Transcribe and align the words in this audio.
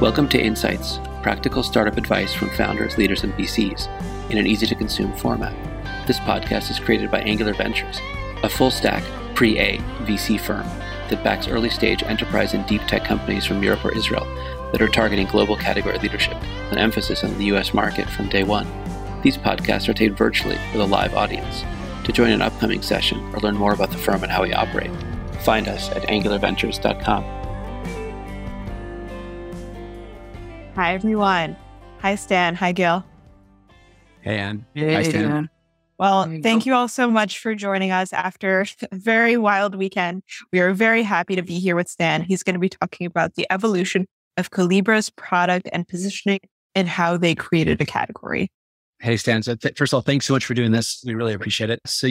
Welcome 0.00 0.30
to 0.30 0.40
Insights, 0.40 0.98
practical 1.20 1.62
startup 1.62 1.98
advice 1.98 2.32
from 2.32 2.48
founders, 2.48 2.96
leaders, 2.96 3.22
and 3.22 3.34
VCs 3.34 4.30
in 4.30 4.38
an 4.38 4.46
easy 4.46 4.66
to 4.66 4.74
consume 4.74 5.14
format. 5.18 5.52
This 6.06 6.18
podcast 6.20 6.70
is 6.70 6.80
created 6.80 7.10
by 7.10 7.20
Angular 7.20 7.52
Ventures, 7.52 8.00
a 8.42 8.48
full 8.48 8.70
stack, 8.70 9.04
pre 9.34 9.58
A 9.58 9.76
VC 10.06 10.40
firm 10.40 10.66
that 11.10 11.22
backs 11.22 11.48
early 11.48 11.68
stage 11.68 12.02
enterprise 12.02 12.54
and 12.54 12.66
deep 12.66 12.80
tech 12.86 13.04
companies 13.04 13.44
from 13.44 13.62
Europe 13.62 13.84
or 13.84 13.92
Israel 13.92 14.24
that 14.72 14.80
are 14.80 14.88
targeting 14.88 15.26
global 15.26 15.54
category 15.54 15.98
leadership, 15.98 16.42
an 16.70 16.78
emphasis 16.78 17.22
on 17.22 17.36
the 17.36 17.52
US 17.52 17.74
market 17.74 18.08
from 18.08 18.30
day 18.30 18.42
one. 18.42 18.66
These 19.20 19.36
podcasts 19.36 19.86
are 19.86 19.92
taped 19.92 20.16
virtually 20.16 20.56
with 20.72 20.80
a 20.80 20.86
live 20.86 21.14
audience. 21.14 21.62
To 22.04 22.12
join 22.12 22.30
an 22.30 22.40
upcoming 22.40 22.80
session 22.80 23.18
or 23.34 23.40
learn 23.40 23.54
more 23.54 23.74
about 23.74 23.90
the 23.90 23.98
firm 23.98 24.22
and 24.22 24.32
how 24.32 24.44
we 24.44 24.54
operate, 24.54 24.92
find 25.40 25.68
us 25.68 25.90
at 25.90 26.04
angularventures.com. 26.04 27.39
Hi, 30.76 30.94
everyone. 30.94 31.56
Hi, 31.98 32.14
Stan. 32.14 32.54
Hi, 32.54 32.70
Gil. 32.70 33.04
Hey, 34.20 34.38
Anne. 34.38 34.64
Hey, 34.74 34.94
Hi, 34.94 35.02
Stan. 35.02 35.30
Anne. 35.30 35.50
Well, 35.98 36.30
you 36.30 36.40
thank 36.42 36.64
go. 36.64 36.70
you 36.70 36.74
all 36.74 36.88
so 36.88 37.10
much 37.10 37.40
for 37.40 37.54
joining 37.54 37.90
us 37.90 38.12
after 38.12 38.64
a 38.92 38.96
very 38.96 39.36
wild 39.36 39.74
weekend. 39.74 40.22
We 40.52 40.60
are 40.60 40.72
very 40.72 41.02
happy 41.02 41.34
to 41.36 41.42
be 41.42 41.58
here 41.58 41.74
with 41.74 41.88
Stan. 41.88 42.22
He's 42.22 42.42
going 42.42 42.54
to 42.54 42.60
be 42.60 42.68
talking 42.68 43.06
about 43.06 43.34
the 43.34 43.46
evolution 43.50 44.06
of 44.36 44.50
Collibra's 44.50 45.10
product 45.10 45.68
and 45.72 45.86
positioning 45.86 46.40
and 46.74 46.88
how 46.88 47.16
they 47.16 47.34
created 47.34 47.80
a 47.80 47.84
category. 47.84 48.50
Hey, 49.00 49.16
Stan. 49.16 49.42
So 49.42 49.56
th- 49.56 49.76
first 49.76 49.92
of 49.92 49.96
all, 49.96 50.02
thanks 50.02 50.26
so 50.26 50.34
much 50.34 50.44
for 50.44 50.54
doing 50.54 50.70
this. 50.70 51.02
We 51.04 51.14
really 51.14 51.34
appreciate 51.34 51.68
it. 51.68 51.80
So 51.84 52.08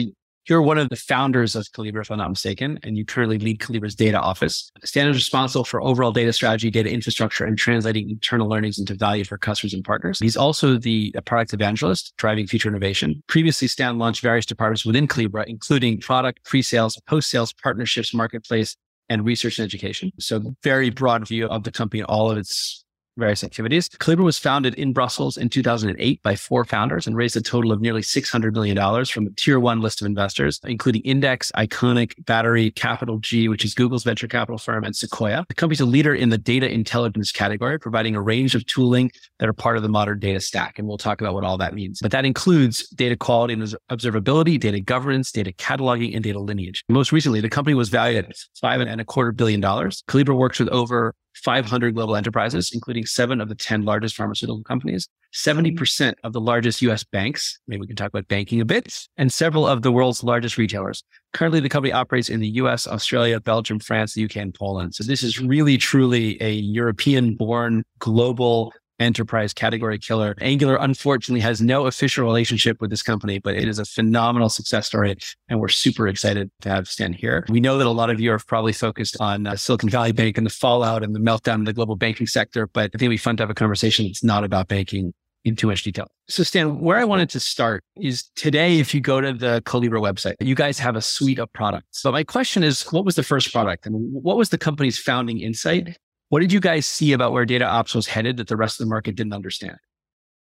you're 0.48 0.62
one 0.62 0.78
of 0.78 0.88
the 0.88 0.96
founders 0.96 1.54
of 1.54 1.66
Collibra, 1.76 2.00
if 2.02 2.10
I'm 2.10 2.18
not 2.18 2.30
mistaken, 2.30 2.78
and 2.82 2.96
you 2.96 3.04
currently 3.04 3.38
lead 3.38 3.60
Collibra's 3.60 3.94
data 3.94 4.18
office. 4.18 4.70
Stan 4.84 5.08
is 5.08 5.16
responsible 5.16 5.64
for 5.64 5.82
overall 5.82 6.12
data 6.12 6.32
strategy, 6.32 6.70
data 6.70 6.90
infrastructure, 6.90 7.44
and 7.44 7.58
translating 7.58 8.10
internal 8.10 8.48
learnings 8.48 8.78
into 8.78 8.94
value 8.94 9.24
for 9.24 9.38
customers 9.38 9.74
and 9.74 9.84
partners. 9.84 10.18
He's 10.18 10.36
also 10.36 10.78
the 10.78 11.14
product 11.26 11.52
evangelist, 11.52 12.14
driving 12.16 12.46
future 12.46 12.68
innovation. 12.68 13.22
Previously, 13.26 13.68
Stan 13.68 13.98
launched 13.98 14.22
various 14.22 14.46
departments 14.46 14.84
within 14.84 15.06
Calibra, 15.06 15.44
including 15.46 16.00
product, 16.00 16.44
pre-sales, 16.44 17.00
post-sales, 17.06 17.52
partnerships, 17.52 18.14
marketplace, 18.14 18.76
and 19.08 19.24
research 19.24 19.58
and 19.58 19.66
education. 19.66 20.12
So 20.20 20.54
very 20.62 20.90
broad 20.90 21.26
view 21.26 21.46
of 21.48 21.64
the 21.64 21.72
company 21.72 22.02
all 22.04 22.30
of 22.30 22.38
its 22.38 22.84
various 23.20 23.44
activities. 23.44 23.88
Collibra 23.88 24.24
was 24.24 24.38
founded 24.38 24.74
in 24.74 24.92
Brussels 24.92 25.36
in 25.36 25.48
2008 25.48 26.22
by 26.22 26.34
four 26.34 26.64
founders 26.64 27.06
and 27.06 27.16
raised 27.16 27.36
a 27.36 27.40
total 27.40 27.70
of 27.70 27.80
nearly 27.80 28.02
$600 28.02 28.52
million 28.52 29.04
from 29.04 29.26
a 29.26 29.30
tier 29.30 29.60
one 29.60 29.80
list 29.80 30.00
of 30.00 30.06
investors, 30.06 30.60
including 30.64 31.02
Index, 31.02 31.52
Iconic, 31.56 32.24
Battery, 32.24 32.70
Capital 32.72 33.18
G, 33.18 33.48
which 33.48 33.64
is 33.64 33.74
Google's 33.74 34.04
venture 34.04 34.26
capital 34.26 34.58
firm, 34.58 34.84
and 34.84 34.96
Sequoia. 34.96 35.44
The 35.48 35.54
company's 35.54 35.80
a 35.80 35.86
leader 35.86 36.14
in 36.14 36.30
the 36.30 36.38
data 36.38 36.70
intelligence 36.70 37.30
category, 37.30 37.78
providing 37.78 38.16
a 38.16 38.22
range 38.22 38.54
of 38.54 38.66
tooling 38.66 39.10
that 39.38 39.48
are 39.48 39.52
part 39.52 39.76
of 39.76 39.82
the 39.82 39.88
modern 39.88 40.18
data 40.18 40.40
stack. 40.40 40.78
And 40.78 40.88
we'll 40.88 40.98
talk 40.98 41.20
about 41.20 41.34
what 41.34 41.44
all 41.44 41.58
that 41.58 41.74
means. 41.74 42.00
But 42.00 42.10
that 42.12 42.24
includes 42.24 42.88
data 42.88 43.16
quality 43.16 43.54
and 43.54 43.62
observability, 43.90 44.58
data 44.58 44.80
governance, 44.80 45.30
data 45.30 45.52
cataloging, 45.52 46.14
and 46.14 46.24
data 46.24 46.38
lineage. 46.38 46.84
Most 46.88 47.12
recently, 47.12 47.40
the 47.40 47.50
company 47.50 47.74
was 47.74 47.88
valued 47.88 48.24
at 48.24 48.36
five 48.60 48.80
and 48.80 49.00
a 49.00 49.04
quarter 49.04 49.32
billion 49.32 49.60
dollars. 49.60 50.02
Collibra 50.08 50.36
works 50.36 50.58
with 50.58 50.68
over 50.70 51.14
500 51.34 51.94
global 51.94 52.16
enterprises, 52.16 52.70
including 52.72 53.06
seven 53.06 53.40
of 53.40 53.48
the 53.48 53.54
10 53.54 53.84
largest 53.84 54.16
pharmaceutical 54.16 54.62
companies, 54.62 55.08
70% 55.32 55.74
mm-hmm. 55.74 56.26
of 56.26 56.32
the 56.32 56.40
largest 56.40 56.82
US 56.82 57.04
banks. 57.04 57.58
Maybe 57.66 57.80
we 57.80 57.86
can 57.86 57.96
talk 57.96 58.08
about 58.08 58.28
banking 58.28 58.60
a 58.60 58.64
bit 58.64 59.06
and 59.16 59.32
several 59.32 59.66
of 59.66 59.82
the 59.82 59.92
world's 59.92 60.24
largest 60.24 60.58
retailers. 60.58 61.02
Currently, 61.32 61.60
the 61.60 61.68
company 61.68 61.92
operates 61.92 62.28
in 62.28 62.40
the 62.40 62.48
US, 62.48 62.86
Australia, 62.86 63.40
Belgium, 63.40 63.78
France, 63.78 64.14
the 64.14 64.24
UK, 64.24 64.36
and 64.36 64.54
Poland. 64.54 64.94
So 64.94 65.04
this 65.04 65.22
is 65.22 65.40
really, 65.40 65.78
truly 65.78 66.42
a 66.42 66.52
European 66.52 67.36
born 67.36 67.84
global 67.98 68.72
enterprise 69.00 69.52
category 69.52 69.98
killer. 69.98 70.36
Angular, 70.40 70.76
unfortunately, 70.76 71.40
has 71.40 71.60
no 71.60 71.86
official 71.86 72.24
relationship 72.24 72.80
with 72.80 72.90
this 72.90 73.02
company, 73.02 73.38
but 73.38 73.56
it 73.56 73.66
is 73.66 73.78
a 73.78 73.84
phenomenal 73.84 74.48
success 74.48 74.86
story. 74.86 75.16
And 75.48 75.58
we're 75.58 75.68
super 75.68 76.06
excited 76.06 76.50
to 76.60 76.68
have 76.68 76.86
Stan 76.86 77.12
here. 77.12 77.44
We 77.48 77.60
know 77.60 77.78
that 77.78 77.86
a 77.86 77.90
lot 77.90 78.10
of 78.10 78.20
you 78.20 78.32
are 78.32 78.38
probably 78.38 78.72
focused 78.72 79.16
on 79.20 79.46
uh, 79.46 79.56
Silicon 79.56 79.88
Valley 79.88 80.12
Bank 80.12 80.38
and 80.38 80.46
the 80.46 80.50
fallout 80.50 81.02
and 81.02 81.14
the 81.14 81.20
meltdown 81.20 81.56
in 81.56 81.64
the 81.64 81.72
global 81.72 81.96
banking 81.96 82.26
sector, 82.26 82.66
but 82.66 82.80
I 82.80 82.98
think 82.98 83.02
it'd 83.02 83.10
be 83.10 83.16
fun 83.16 83.36
to 83.38 83.42
have 83.42 83.50
a 83.50 83.54
conversation 83.54 84.06
that's 84.06 84.22
not 84.22 84.44
about 84.44 84.68
banking 84.68 85.12
in 85.44 85.56
too 85.56 85.66
much 85.66 85.82
detail. 85.82 86.06
So 86.28 86.42
Stan, 86.42 86.80
where 86.80 86.98
I 86.98 87.04
wanted 87.04 87.30
to 87.30 87.40
start 87.40 87.82
is 87.96 88.24
today, 88.36 88.78
if 88.78 88.94
you 88.94 89.00
go 89.00 89.20
to 89.20 89.32
the 89.32 89.62
Collibra 89.64 90.00
website, 90.00 90.34
you 90.40 90.54
guys 90.54 90.78
have 90.78 90.96
a 90.96 91.02
suite 91.02 91.38
of 91.38 91.52
products. 91.52 92.02
But 92.02 92.12
my 92.12 92.24
question 92.24 92.62
is, 92.62 92.82
what 92.92 93.04
was 93.04 93.14
the 93.14 93.22
first 93.22 93.52
product 93.52 93.86
and 93.86 93.94
what 94.12 94.36
was 94.36 94.50
the 94.50 94.58
company's 94.58 94.98
founding 94.98 95.40
insight? 95.40 95.96
What 96.30 96.40
did 96.40 96.52
you 96.52 96.60
guys 96.60 96.86
see 96.86 97.12
about 97.12 97.32
where 97.32 97.44
data 97.44 97.64
ops 97.66 97.92
was 97.92 98.06
headed 98.06 98.36
that 98.36 98.46
the 98.46 98.56
rest 98.56 98.80
of 98.80 98.86
the 98.86 98.90
market 98.90 99.16
didn't 99.16 99.32
understand? 99.32 99.76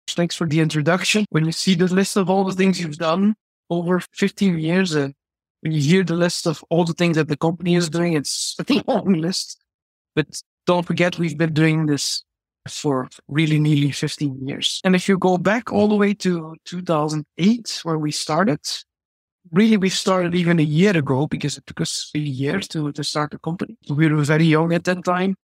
Thanks 0.09 0.35
for 0.35 0.47
the 0.47 0.61
introduction. 0.61 1.27
When 1.29 1.45
you 1.45 1.53
see 1.53 1.75
the 1.75 1.87
list 1.87 2.17
of 2.17 2.31
all 2.31 2.45
the 2.45 2.55
things 2.55 2.81
you've 2.81 2.97
done 2.97 3.35
over 3.69 4.01
15 4.15 4.59
years, 4.59 4.95
and 4.95 5.15
when 5.61 5.73
you 5.73 5.83
hear 5.83 6.03
the 6.03 6.15
list 6.15 6.47
of 6.47 6.65
all 6.71 6.87
the 6.87 6.95
things 6.95 7.17
that 7.19 7.29
the 7.29 7.37
company 7.37 7.75
is 7.75 7.91
doing, 7.91 8.15
it's 8.15 8.57
a 8.59 8.83
long 8.87 9.13
list. 9.13 9.63
But 10.15 10.41
don't 10.67 10.87
forget, 10.87 11.19
we've 11.19 11.37
been 11.37 11.53
doing 11.53 11.85
this 11.85 12.25
for 12.67 13.11
really 13.29 13.59
nearly 13.59 13.91
15 13.91 14.49
years. 14.49 14.81
And 14.83 14.97
if 14.97 15.11
you 15.11 15.19
go 15.19 15.37
back 15.37 15.75
all 15.75 15.89
the 15.89 15.95
way 15.95 16.15
to 16.15 16.57
2008, 16.65 17.81
where 17.83 17.99
we 17.99 18.13
started, 18.13 18.61
really 19.53 19.77
we 19.77 19.91
started 19.91 20.35
even 20.35 20.59
a 20.59 20.63
year 20.63 20.97
ago 20.97 21.27
because 21.27 21.59
it 21.59 21.67
took 21.67 21.83
us 21.83 22.09
three 22.11 22.23
years 22.23 22.67
to, 22.69 22.93
to 22.93 23.05
start 23.05 23.33
the 23.33 23.39
company. 23.39 23.77
We 23.91 24.09
were 24.09 24.23
very 24.23 24.47
young 24.47 24.73
at 24.73 24.85
that 24.85 25.05
time. 25.05 25.37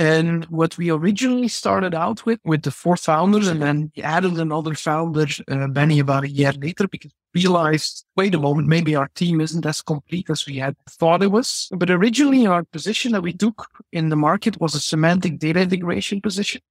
And 0.00 0.46
what 0.46 0.78
we 0.78 0.90
originally 0.90 1.48
started 1.48 1.94
out 1.94 2.24
with, 2.24 2.40
with 2.42 2.62
the 2.62 2.70
four 2.70 2.96
founders, 2.96 3.48
and 3.48 3.60
then 3.60 3.92
added 4.02 4.38
another 4.38 4.74
founder, 4.74 5.26
uh, 5.46 5.66
Benny, 5.68 5.98
about 5.98 6.24
a 6.24 6.30
year 6.30 6.52
later, 6.52 6.88
because 6.88 7.12
we 7.34 7.42
realized, 7.42 8.06
wait 8.16 8.34
a 8.34 8.38
moment, 8.38 8.66
maybe 8.66 8.96
our 8.96 9.08
team 9.08 9.42
isn't 9.42 9.66
as 9.66 9.82
complete 9.82 10.30
as 10.30 10.46
we 10.46 10.56
had 10.56 10.74
thought 10.88 11.22
it 11.22 11.30
was. 11.30 11.68
But 11.76 11.90
originally, 11.90 12.46
our 12.46 12.64
position 12.64 13.12
that 13.12 13.20
we 13.20 13.34
took 13.34 13.68
in 13.92 14.08
the 14.08 14.16
market 14.16 14.58
was 14.58 14.74
a 14.74 14.80
semantic 14.80 15.38
data 15.38 15.60
integration 15.60 16.22
position. 16.22 16.62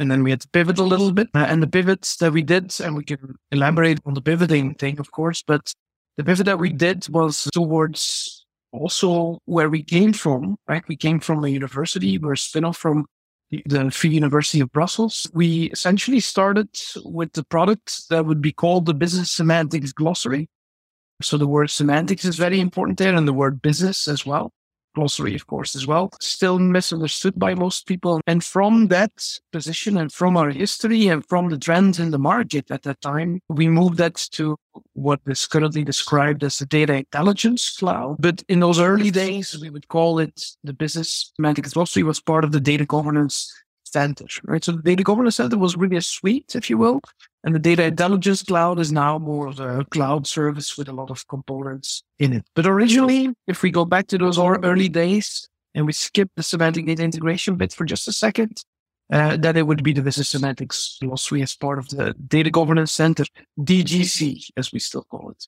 And 0.00 0.10
then 0.10 0.24
we 0.24 0.30
had 0.30 0.40
to 0.40 0.48
pivot 0.48 0.80
a 0.80 0.82
little 0.82 1.12
bit. 1.12 1.28
Uh, 1.32 1.46
and 1.48 1.62
the 1.62 1.68
pivots 1.68 2.16
that 2.16 2.32
we 2.32 2.42
did, 2.42 2.74
and 2.80 2.96
we 2.96 3.04
can 3.04 3.36
elaborate 3.52 4.00
on 4.04 4.14
the 4.14 4.20
pivoting 4.20 4.74
thing, 4.74 4.98
of 4.98 5.12
course, 5.12 5.44
but 5.46 5.72
the 6.16 6.24
pivot 6.24 6.46
that 6.46 6.58
we 6.58 6.70
did 6.72 7.08
was 7.08 7.48
towards 7.52 8.41
also 8.72 9.38
where 9.44 9.68
we 9.68 9.82
came 9.82 10.12
from, 10.12 10.56
right? 10.66 10.82
We 10.88 10.96
came 10.96 11.20
from 11.20 11.44
a 11.44 11.48
university. 11.48 12.18
We're 12.18 12.32
a 12.32 12.38
spin-off 12.38 12.76
from 12.76 13.06
the, 13.50 13.90
Free 13.90 14.10
University 14.10 14.60
of 14.60 14.72
Brussels. 14.72 15.30
We 15.34 15.64
essentially 15.70 16.20
started 16.20 16.68
with 17.04 17.32
the 17.34 17.44
product 17.44 18.08
that 18.08 18.24
would 18.24 18.40
be 18.40 18.52
called 18.52 18.86
the 18.86 18.94
Business 18.94 19.30
Semantics 19.30 19.92
Glossary. 19.92 20.48
So 21.20 21.36
the 21.36 21.46
word 21.46 21.70
semantics 21.70 22.24
is 22.24 22.36
very 22.36 22.60
important 22.60 22.98
there 22.98 23.14
and 23.14 23.28
the 23.28 23.32
word 23.32 23.62
business 23.62 24.08
as 24.08 24.26
well. 24.26 24.52
Glossary, 24.94 25.34
of 25.34 25.46
course, 25.46 25.74
as 25.74 25.86
well. 25.86 26.10
Still 26.20 26.58
misunderstood 26.58 27.38
by 27.38 27.54
most 27.54 27.86
people. 27.86 28.20
And 28.26 28.44
from 28.44 28.88
that 28.88 29.12
position 29.50 29.96
and 29.96 30.12
from 30.12 30.36
our 30.36 30.50
history 30.50 31.08
and 31.08 31.26
from 31.26 31.48
the 31.48 31.58
trends 31.58 31.98
in 31.98 32.10
the 32.10 32.18
market 32.18 32.70
at 32.70 32.82
that 32.82 33.00
time, 33.00 33.40
we 33.48 33.68
moved 33.68 33.98
that 33.98 34.16
to 34.32 34.56
what 34.94 35.20
is 35.26 35.46
currently 35.46 35.84
described 35.84 36.44
as 36.44 36.58
the 36.58 36.66
data 36.66 36.94
intelligence 36.94 37.76
cloud. 37.76 38.16
But 38.18 38.42
in 38.48 38.60
those 38.60 38.80
early 38.80 39.10
days, 39.10 39.58
we 39.60 39.70
would 39.70 39.88
call 39.88 40.18
it 40.18 40.44
the 40.62 40.72
business 40.72 41.32
semantics 41.36 41.72
glossary 41.72 42.02
was 42.02 42.20
part 42.20 42.44
of 42.44 42.52
the 42.52 42.60
data 42.60 42.84
governance 42.84 43.52
right? 44.44 44.64
So 44.64 44.72
the 44.72 44.82
data 44.82 45.02
governance 45.02 45.36
center 45.36 45.58
was 45.58 45.76
really 45.76 45.96
a 45.96 46.02
suite, 46.02 46.54
if 46.54 46.70
you 46.70 46.78
will. 46.78 47.00
And 47.44 47.54
the 47.54 47.58
data 47.58 47.84
intelligence 47.84 48.42
cloud 48.42 48.78
is 48.78 48.92
now 48.92 49.18
more 49.18 49.48
of 49.48 49.58
a 49.60 49.84
cloud 49.86 50.26
service 50.26 50.78
with 50.78 50.88
a 50.88 50.92
lot 50.92 51.10
of 51.10 51.26
components 51.28 52.02
in 52.18 52.32
it. 52.32 52.44
But 52.54 52.66
originally, 52.66 53.30
if 53.46 53.62
we 53.62 53.70
go 53.70 53.84
back 53.84 54.06
to 54.08 54.18
those 54.18 54.38
early 54.38 54.88
days 54.88 55.48
and 55.74 55.86
we 55.86 55.92
skip 55.92 56.30
the 56.36 56.42
semantic 56.42 56.86
data 56.86 57.02
integration 57.02 57.56
bit 57.56 57.72
for 57.72 57.84
just 57.84 58.06
a 58.06 58.12
second, 58.12 58.62
uh, 59.12 59.36
then 59.36 59.56
it 59.56 59.66
would 59.66 59.82
be 59.82 59.92
the 59.92 60.02
business 60.02 60.28
semantics 60.28 60.98
glossary 61.02 61.42
as 61.42 61.54
part 61.54 61.78
of 61.78 61.88
the 61.88 62.14
data 62.28 62.50
governance 62.50 62.92
center, 62.92 63.24
DGC, 63.58 64.50
as 64.56 64.72
we 64.72 64.78
still 64.78 65.04
call 65.10 65.30
it. 65.30 65.46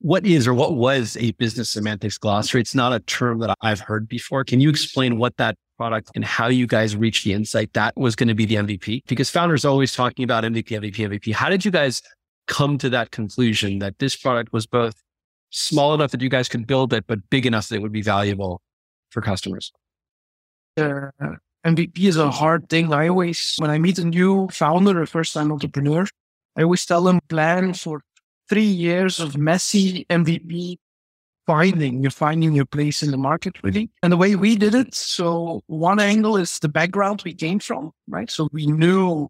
What 0.00 0.26
is 0.26 0.46
or 0.46 0.54
what 0.54 0.74
was 0.74 1.16
a 1.18 1.32
business 1.32 1.70
semantics 1.70 2.18
glossary? 2.18 2.60
It's 2.60 2.74
not 2.74 2.92
a 2.92 3.00
term 3.00 3.38
that 3.38 3.56
I've 3.62 3.80
heard 3.80 4.06
before. 4.06 4.44
Can 4.44 4.60
you 4.60 4.68
explain 4.68 5.18
what 5.18 5.36
that 5.38 5.56
product 5.76 6.10
and 6.14 6.24
how 6.24 6.48
you 6.48 6.66
guys 6.66 6.96
reached 6.96 7.24
the 7.24 7.32
insight 7.32 7.72
that 7.74 7.94
was 7.96 8.16
going 8.16 8.28
to 8.28 8.34
be 8.34 8.44
the 8.44 8.56
MVP? 8.56 9.02
Because 9.06 9.30
founders 9.30 9.64
are 9.64 9.68
always 9.68 9.94
talking 9.94 10.24
about 10.24 10.44
MVP, 10.44 10.68
MVP, 10.68 10.96
MVP. 10.96 11.32
How 11.32 11.48
did 11.48 11.64
you 11.64 11.70
guys 11.70 12.02
come 12.46 12.78
to 12.78 12.90
that 12.90 13.10
conclusion 13.10 13.78
that 13.78 13.98
this 13.98 14.16
product 14.16 14.52
was 14.52 14.66
both 14.66 14.94
small 15.50 15.94
enough 15.94 16.10
that 16.10 16.20
you 16.20 16.28
guys 16.28 16.48
could 16.48 16.66
build 16.66 16.92
it, 16.92 17.06
but 17.06 17.18
big 17.30 17.46
enough 17.46 17.68
that 17.68 17.76
it 17.76 17.82
would 17.82 17.92
be 17.92 18.02
valuable 18.02 18.60
for 19.10 19.20
customers? 19.20 19.72
Uh, 20.76 21.10
MVP 21.64 21.98
is 22.00 22.16
a 22.16 22.30
hard 22.30 22.68
thing. 22.68 22.92
I 22.92 23.08
always, 23.08 23.54
when 23.58 23.70
I 23.70 23.78
meet 23.78 23.98
a 23.98 24.04
new 24.04 24.48
founder, 24.48 25.00
a 25.00 25.06
first 25.06 25.32
time 25.32 25.52
entrepreneur, 25.52 26.06
I 26.56 26.62
always 26.62 26.84
tell 26.84 27.02
them 27.02 27.20
plan 27.28 27.74
for 27.74 28.02
three 28.48 28.64
years 28.64 29.20
of 29.20 29.36
messy 29.36 30.04
MVP 30.10 30.76
finding, 31.46 32.02
you're 32.02 32.10
finding 32.10 32.54
your 32.54 32.66
place 32.66 33.02
in 33.02 33.10
the 33.10 33.16
market 33.16 33.62
really. 33.62 33.90
And 34.02 34.12
the 34.12 34.16
way 34.16 34.36
we 34.36 34.56
did 34.56 34.74
it, 34.74 34.94
so 34.94 35.62
one 35.66 36.00
angle 36.00 36.36
is 36.36 36.58
the 36.58 36.68
background 36.68 37.22
we 37.24 37.34
came 37.34 37.58
from, 37.58 37.92
right? 38.08 38.30
So 38.30 38.48
we 38.52 38.66
knew 38.66 39.28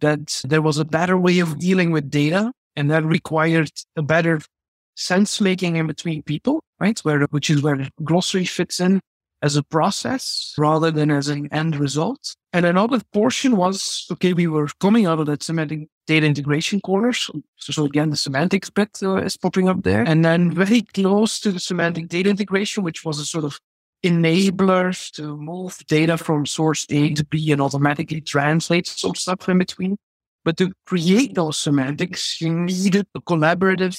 that 0.00 0.40
there 0.44 0.62
was 0.62 0.78
a 0.78 0.84
better 0.84 1.16
way 1.16 1.38
of 1.38 1.58
dealing 1.58 1.90
with 1.90 2.10
data 2.10 2.52
and 2.76 2.90
that 2.90 3.04
required 3.04 3.70
a 3.96 4.02
better 4.02 4.40
sense 4.96 5.40
making 5.40 5.76
in 5.76 5.86
between 5.86 6.22
people, 6.22 6.62
right? 6.80 6.98
Where, 7.00 7.20
which 7.30 7.50
is 7.50 7.62
where 7.62 7.88
glossary 8.02 8.44
fits 8.44 8.80
in 8.80 9.00
as 9.42 9.56
a 9.56 9.62
process 9.62 10.54
rather 10.56 10.90
than 10.90 11.10
as 11.10 11.28
an 11.28 11.48
end 11.52 11.76
result. 11.76 12.34
And 12.52 12.64
another 12.64 13.00
portion 13.12 13.56
was, 13.56 14.06
okay, 14.12 14.32
we 14.32 14.46
were 14.46 14.68
coming 14.80 15.06
out 15.06 15.20
of 15.20 15.26
that 15.26 15.42
semantic 15.42 15.88
data 16.06 16.26
integration 16.26 16.80
corners. 16.80 17.30
So, 17.56 17.72
so 17.72 17.84
again, 17.84 18.10
the 18.10 18.16
semantics 18.16 18.70
bit 18.70 18.98
uh, 19.02 19.16
is 19.16 19.36
popping 19.36 19.68
up 19.68 19.82
there. 19.82 20.02
And 20.02 20.24
then 20.24 20.50
very 20.50 20.82
close 20.82 21.40
to 21.40 21.52
the 21.52 21.60
semantic 21.60 22.08
data 22.08 22.30
integration, 22.30 22.84
which 22.84 23.04
was 23.04 23.18
a 23.18 23.24
sort 23.24 23.44
of 23.44 23.58
enabler 24.04 25.10
to 25.12 25.36
move 25.36 25.78
data 25.86 26.18
from 26.18 26.44
source 26.44 26.86
A 26.90 27.14
to 27.14 27.24
B 27.24 27.52
and 27.52 27.60
automatically 27.60 28.20
translate 28.20 28.86
some 28.86 29.14
stuff 29.14 29.48
in 29.48 29.58
between. 29.58 29.96
But 30.44 30.58
to 30.58 30.72
create 30.84 31.34
those 31.34 31.56
semantics, 31.56 32.40
you 32.40 32.52
needed 32.52 33.06
a 33.14 33.20
collaborative 33.20 33.98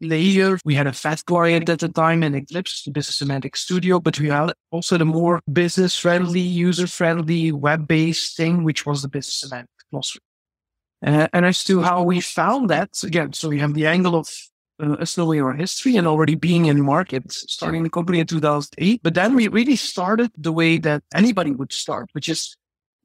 layer. 0.00 0.56
We 0.64 0.76
had 0.76 0.86
a 0.86 0.92
fast 0.92 1.26
client 1.26 1.68
at 1.68 1.80
the 1.80 1.88
time 1.88 2.22
in 2.22 2.34
Eclipse, 2.36 2.84
the 2.84 2.92
Business 2.92 3.16
Semantics 3.16 3.62
Studio, 3.62 3.98
but 3.98 4.18
we 4.20 4.28
had 4.28 4.52
also 4.70 4.96
the 4.96 5.04
more 5.04 5.40
business 5.52 5.98
friendly, 5.98 6.40
user 6.40 6.86
friendly, 6.86 7.50
web 7.50 7.88
based 7.88 8.36
thing, 8.36 8.62
which 8.62 8.86
was 8.86 9.02
the 9.02 9.08
Business 9.08 9.40
Semantics 9.40 9.84
Glossary. 9.90 10.22
Uh, 11.04 11.28
and 11.32 11.46
as 11.46 11.64
to 11.64 11.80
how 11.80 12.02
we 12.02 12.20
found 12.20 12.68
that, 12.70 12.90
again, 13.02 13.32
so 13.32 13.48
we 13.48 13.58
have 13.58 13.74
the 13.74 13.86
angle 13.86 14.14
of 14.14 14.28
uh, 14.82 14.92
us 14.94 15.18
our 15.18 15.52
history 15.52 15.96
and 15.96 16.06
already 16.06 16.34
being 16.34 16.66
in 16.66 16.82
market, 16.82 17.30
starting 17.32 17.82
the 17.82 17.90
company 17.90 18.20
in 18.20 18.26
2008. 18.26 19.02
But 19.02 19.14
then 19.14 19.34
we 19.34 19.48
really 19.48 19.76
started 19.76 20.30
the 20.36 20.52
way 20.52 20.78
that 20.78 21.02
anybody 21.14 21.52
would 21.52 21.72
start, 21.72 22.08
which 22.12 22.28
is 22.28 22.56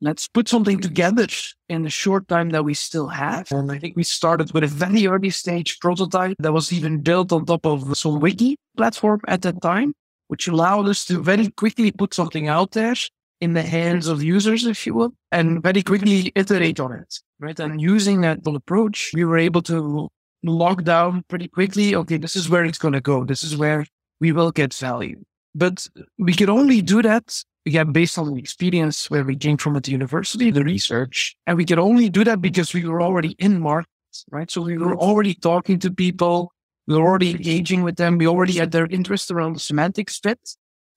let's 0.01 0.27
put 0.27 0.47
something 0.47 0.80
together 0.80 1.27
in 1.69 1.83
the 1.83 1.89
short 1.89 2.27
time 2.27 2.50
that 2.50 2.63
we 2.63 2.74
still 2.74 3.07
have. 3.07 3.51
And 3.51 3.71
I 3.71 3.80
think 3.80 3.95
we 3.95 4.03
started 4.03 4.51
with 4.53 4.63
a 4.63 4.68
very 4.68 5.07
early 5.07 5.30
stage 5.30 5.80
prototype 5.80 6.36
that 6.39 6.53
was 6.53 6.71
even 6.74 7.01
built 7.01 7.31
on 7.31 7.45
top 7.45 7.65
of 7.65 7.97
some 7.97 8.19
wiki 8.19 8.57
platform 8.77 9.21
at 9.27 9.42
that 9.44 9.62
time, 9.62 9.94
which 10.27 10.47
allowed 10.47 10.88
us 10.88 11.06
to 11.06 11.21
very 11.21 11.50
quickly 11.50 11.92
put 11.92 12.13
something 12.13 12.47
out 12.47 12.71
there 12.71 12.95
in 13.42 13.54
the 13.54 13.62
hands 13.62 14.08
of 14.08 14.24
users, 14.24 14.66
if 14.66 14.86
you 14.88 14.94
will, 14.94 15.14
and 15.32 15.62
very 15.62 15.84
quickly 15.84 16.32
iterate 16.36 16.80
on 16.80 16.94
it. 16.94 17.20
Right. 17.40 17.60
And 17.60 17.82
using 17.82 18.22
that 18.22 18.40
approach, 18.46 19.12
we 19.14 19.26
were 19.26 19.38
able 19.38 19.62
to 19.64 20.10
lock 20.44 20.84
down 20.84 21.24
pretty 21.28 21.48
quickly. 21.48 21.96
Okay, 21.96 22.18
this 22.18 22.36
is 22.36 22.50
where 22.50 22.64
it's 22.64 22.78
going 22.78 22.94
to 22.94 23.02
go. 23.02 23.26
This 23.26 23.44
is 23.44 23.58
where 23.58 23.86
we 24.20 24.32
will 24.32 24.52
get 24.52 24.74
value. 24.74 25.24
But 25.54 25.88
we 26.18 26.34
could 26.34 26.50
only 26.50 26.82
do 26.82 27.02
that 27.02 27.44
again, 27.66 27.92
based 27.92 28.18
on 28.18 28.34
the 28.34 28.40
experience 28.40 29.10
where 29.10 29.24
we 29.24 29.36
came 29.36 29.58
from 29.58 29.76
at 29.76 29.84
the 29.84 29.92
university, 29.92 30.52
the 30.52 30.64
research, 30.64 31.36
and 31.48 31.58
we 31.58 31.66
could 31.66 31.80
only 31.80 32.10
do 32.10 32.24
that 32.24 32.42
because 32.42 32.74
we 32.74 32.86
were 32.86 33.02
already 33.02 33.36
in 33.40 33.60
markets, 33.60 34.26
right? 34.31 34.52
So 34.52 34.62
we 34.62 34.78
were 34.78 34.96
already 34.96 35.34
talking 35.34 35.80
to 35.80 35.92
people. 35.92 36.52
We 36.88 36.96
were 36.96 37.02
already 37.02 37.31
engaging 37.31 37.81
with 37.81 37.96
them. 37.96 38.18
We 38.18 38.28
already 38.28 38.54
had 38.54 38.72
their 38.72 38.86
interest 38.86 39.31
around 39.31 39.54
the 39.54 39.60
semantics 39.60 40.20
fit. 40.20 40.40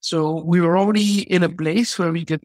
So 0.00 0.42
we 0.42 0.60
were 0.60 0.78
already 0.78 1.22
in 1.22 1.42
a 1.42 1.48
place 1.48 1.98
where 1.98 2.12
we 2.12 2.24
could 2.24 2.44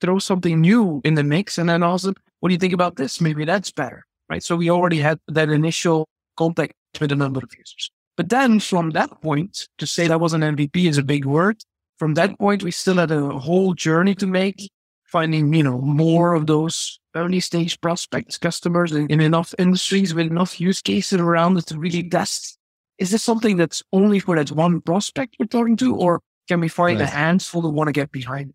throw 0.00 0.18
something 0.18 0.60
new 0.60 1.00
in 1.04 1.14
the 1.14 1.24
mix 1.24 1.58
and 1.58 1.68
then 1.68 1.80
them, 1.80 2.14
what 2.40 2.48
do 2.48 2.52
you 2.52 2.58
think 2.58 2.72
about 2.72 2.96
this? 2.96 3.20
Maybe 3.20 3.44
that's 3.44 3.70
better, 3.70 4.04
right? 4.28 4.42
So 4.42 4.56
we 4.56 4.70
already 4.70 4.98
had 4.98 5.18
that 5.28 5.48
initial 5.48 6.08
contact 6.36 6.74
with 7.00 7.12
a 7.12 7.16
number 7.16 7.40
of 7.42 7.50
users. 7.56 7.90
But 8.16 8.28
then 8.28 8.60
from 8.60 8.90
that 8.90 9.22
point, 9.22 9.68
to 9.78 9.86
say 9.86 10.06
that 10.06 10.20
was 10.20 10.32
an 10.32 10.42
MVP 10.42 10.88
is 10.88 10.98
a 10.98 11.02
big 11.02 11.24
word 11.24 11.62
from 12.02 12.14
that 12.14 12.36
point, 12.36 12.64
we 12.64 12.72
still 12.72 12.96
had 12.96 13.12
a 13.12 13.28
whole 13.38 13.74
journey 13.74 14.16
to 14.16 14.26
make, 14.26 14.68
finding, 15.04 15.54
you 15.54 15.62
know, 15.62 15.78
more 15.78 16.34
of 16.34 16.48
those 16.48 16.98
early 17.14 17.38
stage 17.38 17.80
prospects, 17.80 18.38
customers 18.38 18.90
in, 18.90 19.06
in 19.06 19.20
enough 19.20 19.54
industries 19.56 20.12
with 20.12 20.26
enough 20.26 20.60
use 20.60 20.82
cases 20.82 21.20
around 21.20 21.58
it 21.58 21.66
to 21.66 21.78
really 21.78 22.02
test. 22.02 22.58
Is 22.98 23.12
this 23.12 23.22
something 23.22 23.56
that's 23.56 23.84
only 23.92 24.18
for 24.18 24.34
that 24.34 24.50
one 24.50 24.80
prospect 24.80 25.36
we're 25.38 25.46
talking 25.46 25.76
to, 25.76 25.94
or 25.94 26.20
can 26.52 26.60
we 26.60 26.68
find 26.68 27.00
right. 27.00 27.08
a 27.08 27.10
handful 27.10 27.62
that 27.62 27.70
want 27.70 27.88
to 27.88 27.92
get 27.92 28.12
behind? 28.12 28.52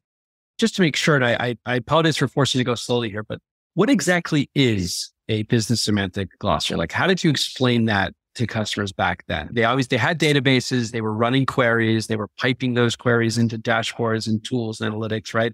Just 0.58 0.76
to 0.76 0.82
make 0.82 0.96
sure, 0.96 1.16
and 1.16 1.26
I, 1.26 1.34
I, 1.34 1.58
I 1.66 1.76
apologize 1.76 2.18
for 2.18 2.28
forcing 2.28 2.60
you 2.60 2.64
to 2.64 2.68
go 2.68 2.76
slowly 2.76 3.10
here, 3.10 3.24
but 3.24 3.40
what 3.74 3.90
exactly 3.90 4.50
is 4.56 5.12
a 5.30 5.44
business 5.44 5.84
semantic 5.84 6.30
glossary? 6.40 6.78
Like, 6.78 6.92
how 6.92 7.08
did 7.08 7.24
you 7.24 7.30
explain 7.30 7.86
that 7.86 8.14
to 8.38 8.46
customers 8.46 8.92
back 8.92 9.24
then. 9.28 9.50
They 9.52 9.64
always 9.64 9.88
they 9.88 9.98
had 9.98 10.20
databases, 10.20 10.92
they 10.92 11.02
were 11.02 11.14
running 11.14 11.48
queries, 11.48 12.06
they 12.06 12.16
were 12.16 12.30
piping 12.40 12.76
those 12.76 12.96
queries 12.96 13.40
into 13.40 13.58
dashboards 13.58 14.28
and 14.28 14.44
tools 14.46 14.80
and 14.80 14.94
analytics, 14.94 15.34
right? 15.34 15.54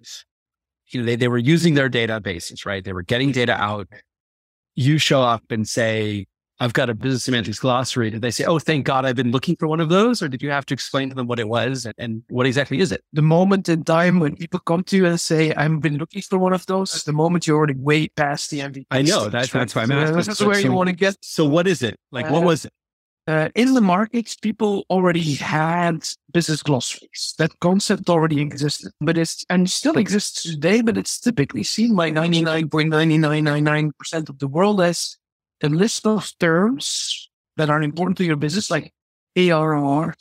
You 0.90 1.00
know, 1.00 1.06
they, 1.06 1.16
they 1.16 1.30
were 1.30 1.38
using 1.38 1.76
their 1.76 1.90
databases, 1.90 2.66
right? 2.66 2.84
They 2.84 2.92
were 2.92 3.02
getting 3.02 3.32
data 3.32 3.54
out. 3.54 3.88
You 4.76 4.98
show 4.98 5.22
up 5.22 5.44
and 5.50 5.66
say, 5.66 6.26
I've 6.60 6.74
got 6.74 6.90
a 6.90 6.94
business 6.94 7.24
semantics 7.24 7.60
glossary. 7.60 8.10
Did 8.12 8.22
they 8.22 8.32
say, 8.32 8.46
Oh, 8.46 8.60
thank 8.60 8.86
God 8.86 9.06
I've 9.06 9.16
been 9.16 9.32
looking 9.32 9.56
for 9.56 9.68
one 9.68 9.80
of 9.80 9.90
those? 9.90 10.22
Or 10.22 10.28
did 10.28 10.42
you 10.42 10.52
have 10.52 10.66
to 10.68 10.74
explain 10.74 11.10
to 11.10 11.16
them 11.16 11.28
what 11.28 11.40
it 11.40 11.48
was 11.48 11.86
and, 11.86 11.96
and 11.98 12.24
what 12.30 12.46
exactly 12.46 12.80
is 12.80 12.92
it? 12.92 13.04
The 13.12 13.22
moment 13.22 13.70
in 13.70 13.84
time 13.84 14.20
when 14.20 14.36
people 14.36 14.60
come 14.60 14.84
to 14.86 14.98
you 14.98 15.06
and 15.06 15.20
say, 15.20 15.54
I've 15.54 15.82
been 15.82 15.98
looking 15.98 16.22
for 16.22 16.38
one 16.38 16.54
of 16.54 16.66
those, 16.68 17.04
the 17.04 17.14
moment 17.14 17.48
you're 17.48 17.58
already 17.58 17.76
way 17.76 18.08
past 18.10 18.52
the 18.52 18.60
MVP. 18.60 18.86
I 18.92 19.02
know. 19.02 19.30
That's, 19.30 19.52
that's 19.52 19.76
why 19.76 19.84
I'm 19.84 19.92
asking. 19.92 20.16
This 20.16 20.28
is 20.28 20.42
where 20.46 20.56
so, 20.56 20.62
you 20.62 20.72
want 20.72 20.90
to 20.90 20.96
get. 20.96 21.18
So 21.22 21.46
what 21.46 21.68
is 21.68 21.82
it? 21.82 22.00
Like, 22.12 22.30
what 22.30 22.44
uh, 22.44 22.46
was 22.46 22.66
it? 22.66 22.74
Uh, 23.26 23.50
in 23.56 23.74
the 23.74 23.82
markets, 23.82 24.36
people 24.36 24.86
already 24.90 25.36
had 25.36 26.06
business 26.34 26.62
glossaries. 26.62 27.34
That 27.38 27.58
concept 27.62 28.10
already 28.10 28.42
existed, 28.42 28.92
but 29.00 29.18
it's 29.18 29.46
and 29.50 29.70
still 29.70 29.98
exists 29.98 30.44
today. 30.44 30.82
But 30.82 30.98
it's 30.98 31.22
typically 31.22 31.64
seen 31.64 31.96
by 31.96 32.10
ninety 32.10 32.42
nine 32.42 32.68
point 32.68 32.90
ninety 32.90 33.18
nine 33.18 33.46
nine 33.46 33.64
nine 33.64 33.92
percent 33.98 34.28
of 34.28 34.40
the 34.40 34.48
world 34.50 34.82
as 34.82 35.18
a 35.64 35.70
list 35.70 36.06
of 36.06 36.32
terms 36.40 37.30
that 37.58 37.70
are 37.70 37.82
important 37.82 38.18
to 38.18 38.26
your 38.26 38.36
business, 38.36 38.70
like 38.70 38.94
ARR, 39.38 40.14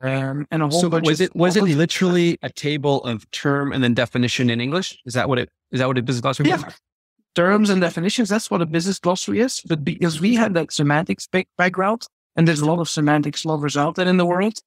um, 0.00 0.46
and 0.50 0.62
a 0.62 0.68
whole 0.68 0.80
so 0.80 0.90
bunch. 0.90 1.06
Was 1.06 1.20
it 1.20 1.34
was 1.34 1.56
it 1.56 1.62
literally 1.64 2.38
a 2.42 2.50
table 2.50 3.02
of 3.04 3.30
term 3.30 3.72
and 3.72 3.82
then 3.82 3.94
definition 3.94 4.50
in 4.50 4.60
English? 4.60 4.98
Is 5.06 5.14
that 5.14 5.28
what 5.28 5.38
it 5.38 5.48
is? 5.70 5.80
That 5.80 5.86
what 5.86 5.98
a 5.98 6.02
business 6.02 6.22
glossary? 6.22 6.48
Yeah. 6.48 6.70
Terms 7.34 7.70
and 7.70 7.80
definitions. 7.80 8.28
That's 8.28 8.50
what 8.50 8.62
a 8.62 8.66
business 8.66 8.98
glossary 8.98 9.40
is. 9.40 9.60
But 9.60 9.84
because 9.84 10.20
we 10.20 10.34
had 10.34 10.54
that 10.54 10.72
semantics 10.72 11.28
background, 11.56 12.06
and 12.36 12.48
there's 12.48 12.60
a 12.60 12.66
lot 12.66 12.80
of 12.80 12.88
semantics 12.88 13.44
lovers 13.44 13.76
out 13.76 13.94
there 13.94 14.08
in 14.08 14.16
the 14.16 14.26
world. 14.26 14.58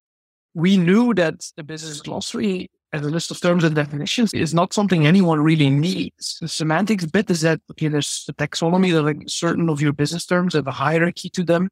We 0.54 0.75
knew 0.75 1.13
that 1.13 1.45
the 1.56 1.63
business 1.63 2.01
glossary 2.01 2.69
as 2.94 3.06
a 3.06 3.10
list 3.10 3.31
of 3.31 3.40
terms 3.40 3.64
and 3.64 3.76
definitions 3.76 4.33
is 4.33 4.54
not 4.54 4.74
something 4.74 5.07
anyone 5.07 5.40
really 5.40 5.69
needs. 5.69 6.38
The 6.42 6.48
semantics 6.48 7.06
bit 7.06 7.30
is 7.30 7.42
that, 7.42 7.62
okay, 7.71 7.88
there's 7.88 8.26
the 8.26 8.33
taxonomy 8.33 8.92
that 8.92 9.04
like 9.04 9.24
certain 9.28 9.69
of 9.69 9.81
your 9.81 9.94
business 9.94 10.26
terms 10.26 10.54
have 10.54 10.68
a 10.68 10.71
hierarchy 10.71 11.30
to 11.30 11.44
them. 11.44 11.69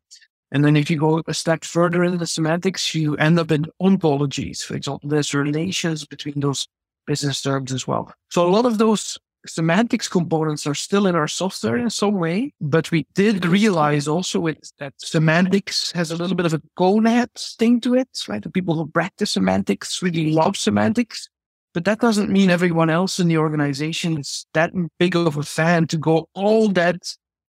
And 0.52 0.64
then 0.64 0.76
if 0.76 0.90
you 0.90 0.98
go 0.98 1.22
a 1.28 1.34
step 1.34 1.64
further 1.64 2.04
in 2.04 2.18
the 2.18 2.26
semantics, 2.26 2.96
you 2.96 3.16
end 3.18 3.38
up 3.38 3.52
in 3.52 3.68
ontologies. 3.82 4.62
For 4.62 4.76
example, 4.76 5.10
there's 5.10 5.34
relations 5.34 6.06
between 6.06 6.40
those 6.40 6.68
business 7.06 7.42
terms 7.42 7.72
as 7.72 7.86
well. 7.86 8.12
So 8.30 8.48
a 8.48 8.50
lot 8.50 8.66
of 8.66 8.78
those 8.78 9.18
semantics 9.46 10.08
components 10.08 10.68
are 10.68 10.76
still 10.76 11.08
in 11.08 11.16
our 11.16 11.28
software 11.28 11.78
in 11.78 11.90
some 11.90 12.16
way, 12.16 12.54
but 12.60 12.92
we 12.92 13.08
did 13.16 13.46
realize 13.46 14.08
also 14.08 14.40
with 14.40 14.72
that 14.80 14.94
semantics 14.98 15.92
has 15.94 16.12
a 16.12 16.16
little 16.16 16.36
bit 16.36 16.46
of 16.46 16.54
a 16.54 16.62
gonad 16.78 17.30
thing 17.58 17.80
to 17.82 17.96
it, 17.96 18.10
right? 18.28 18.44
The 18.44 18.50
people 18.50 18.76
who 18.76 18.88
practice 18.88 19.32
semantics 19.32 20.02
really 20.02 20.32
love 20.32 20.58
semantics, 20.58 21.30
but 21.74 21.86
that 21.86 22.00
doesn't 22.00 22.30
mean 22.30 22.50
everyone 22.50 22.90
else 22.90 23.20
in 23.20 23.28
the 23.28 23.38
organization 23.38 24.18
is 24.18 24.46
that 24.54 24.72
big 24.98 25.16
of 25.16 25.38
a 25.38 25.44
fan 25.44 25.88
to 25.88 25.98
go 25.98 26.28
all 26.34 26.68
that 26.70 27.16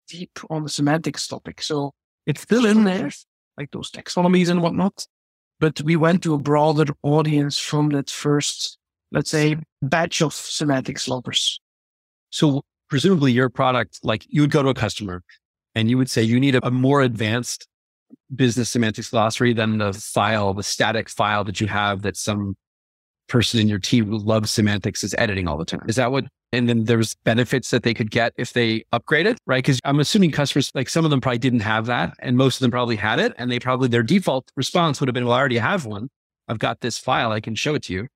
deep 0.07 0.39
on 0.49 0.63
the 0.63 0.69
semantics 0.69 1.27
topic. 1.27 1.61
So 1.61 1.93
it's 2.27 2.41
still 2.41 2.65
in 2.65 2.83
there, 2.83 3.09
like 3.57 3.71
those 3.71 3.89
taxonomies 3.89 4.49
and 4.49 4.61
whatnot, 4.61 5.07
but 5.59 5.81
we 5.81 5.95
went 5.95 6.21
to 6.23 6.35
a 6.35 6.39
broader 6.39 6.93
audience 7.01 7.57
from 7.57 7.89
that 7.89 8.09
first, 8.09 8.77
let's 9.11 9.31
say, 9.31 9.57
batch 9.81 10.21
of 10.21 10.33
semantics 10.33 11.07
lovers. 11.07 11.59
So 12.31 12.63
presumably 12.89 13.31
your 13.31 13.49
product, 13.49 13.99
like 14.03 14.25
you 14.27 14.41
would 14.41 14.51
go 14.51 14.63
to 14.63 14.69
a 14.69 14.73
customer 14.73 15.23
and 15.75 15.89
you 15.89 15.97
would 15.97 16.09
say 16.09 16.21
you 16.21 16.39
need 16.39 16.55
a, 16.55 16.65
a 16.65 16.71
more 16.71 17.01
advanced 17.01 17.67
business 18.35 18.69
semantics 18.69 19.09
glossary 19.09 19.53
than 19.53 19.77
the 19.77 19.93
file, 19.93 20.53
the 20.53 20.63
static 20.63 21.09
file 21.09 21.43
that 21.43 21.61
you 21.61 21.67
have 21.67 22.01
that 22.01 22.17
some 22.17 22.55
person 23.27 23.59
in 23.59 23.69
your 23.69 23.79
team 23.79 24.07
who 24.07 24.17
loves 24.17 24.51
semantics 24.51 25.03
is 25.03 25.15
editing 25.17 25.47
all 25.47 25.57
the 25.57 25.65
time. 25.65 25.81
Is 25.87 25.95
that 25.95 26.11
what? 26.11 26.25
And 26.51 26.67
then 26.67 26.83
there's 26.83 27.15
benefits 27.23 27.69
that 27.69 27.83
they 27.83 27.93
could 27.93 28.11
get 28.11 28.33
if 28.35 28.51
they 28.51 28.83
upgraded, 28.91 29.37
right? 29.47 29.63
Because 29.63 29.79
I'm 29.85 30.01
assuming 30.01 30.31
customers, 30.31 30.69
like 30.75 30.89
some 30.89 31.05
of 31.05 31.11
them 31.11 31.21
probably 31.21 31.37
didn't 31.37 31.61
have 31.61 31.85
that 31.85 32.13
and 32.19 32.35
most 32.35 32.57
of 32.57 32.59
them 32.59 32.71
probably 32.71 32.97
had 32.97 33.19
it. 33.19 33.33
And 33.37 33.49
they 33.49 33.59
probably, 33.59 33.87
their 33.87 34.03
default 34.03 34.51
response 34.57 34.99
would 34.99 35.07
have 35.07 35.13
been, 35.13 35.25
well, 35.25 35.35
I 35.35 35.39
already 35.39 35.59
have 35.59 35.85
one. 35.85 36.09
I've 36.49 36.59
got 36.59 36.81
this 36.81 36.97
file. 36.97 37.31
I 37.31 37.39
can 37.39 37.55
show 37.55 37.73
it 37.75 37.83
to 37.83 37.93
you, 37.93 38.07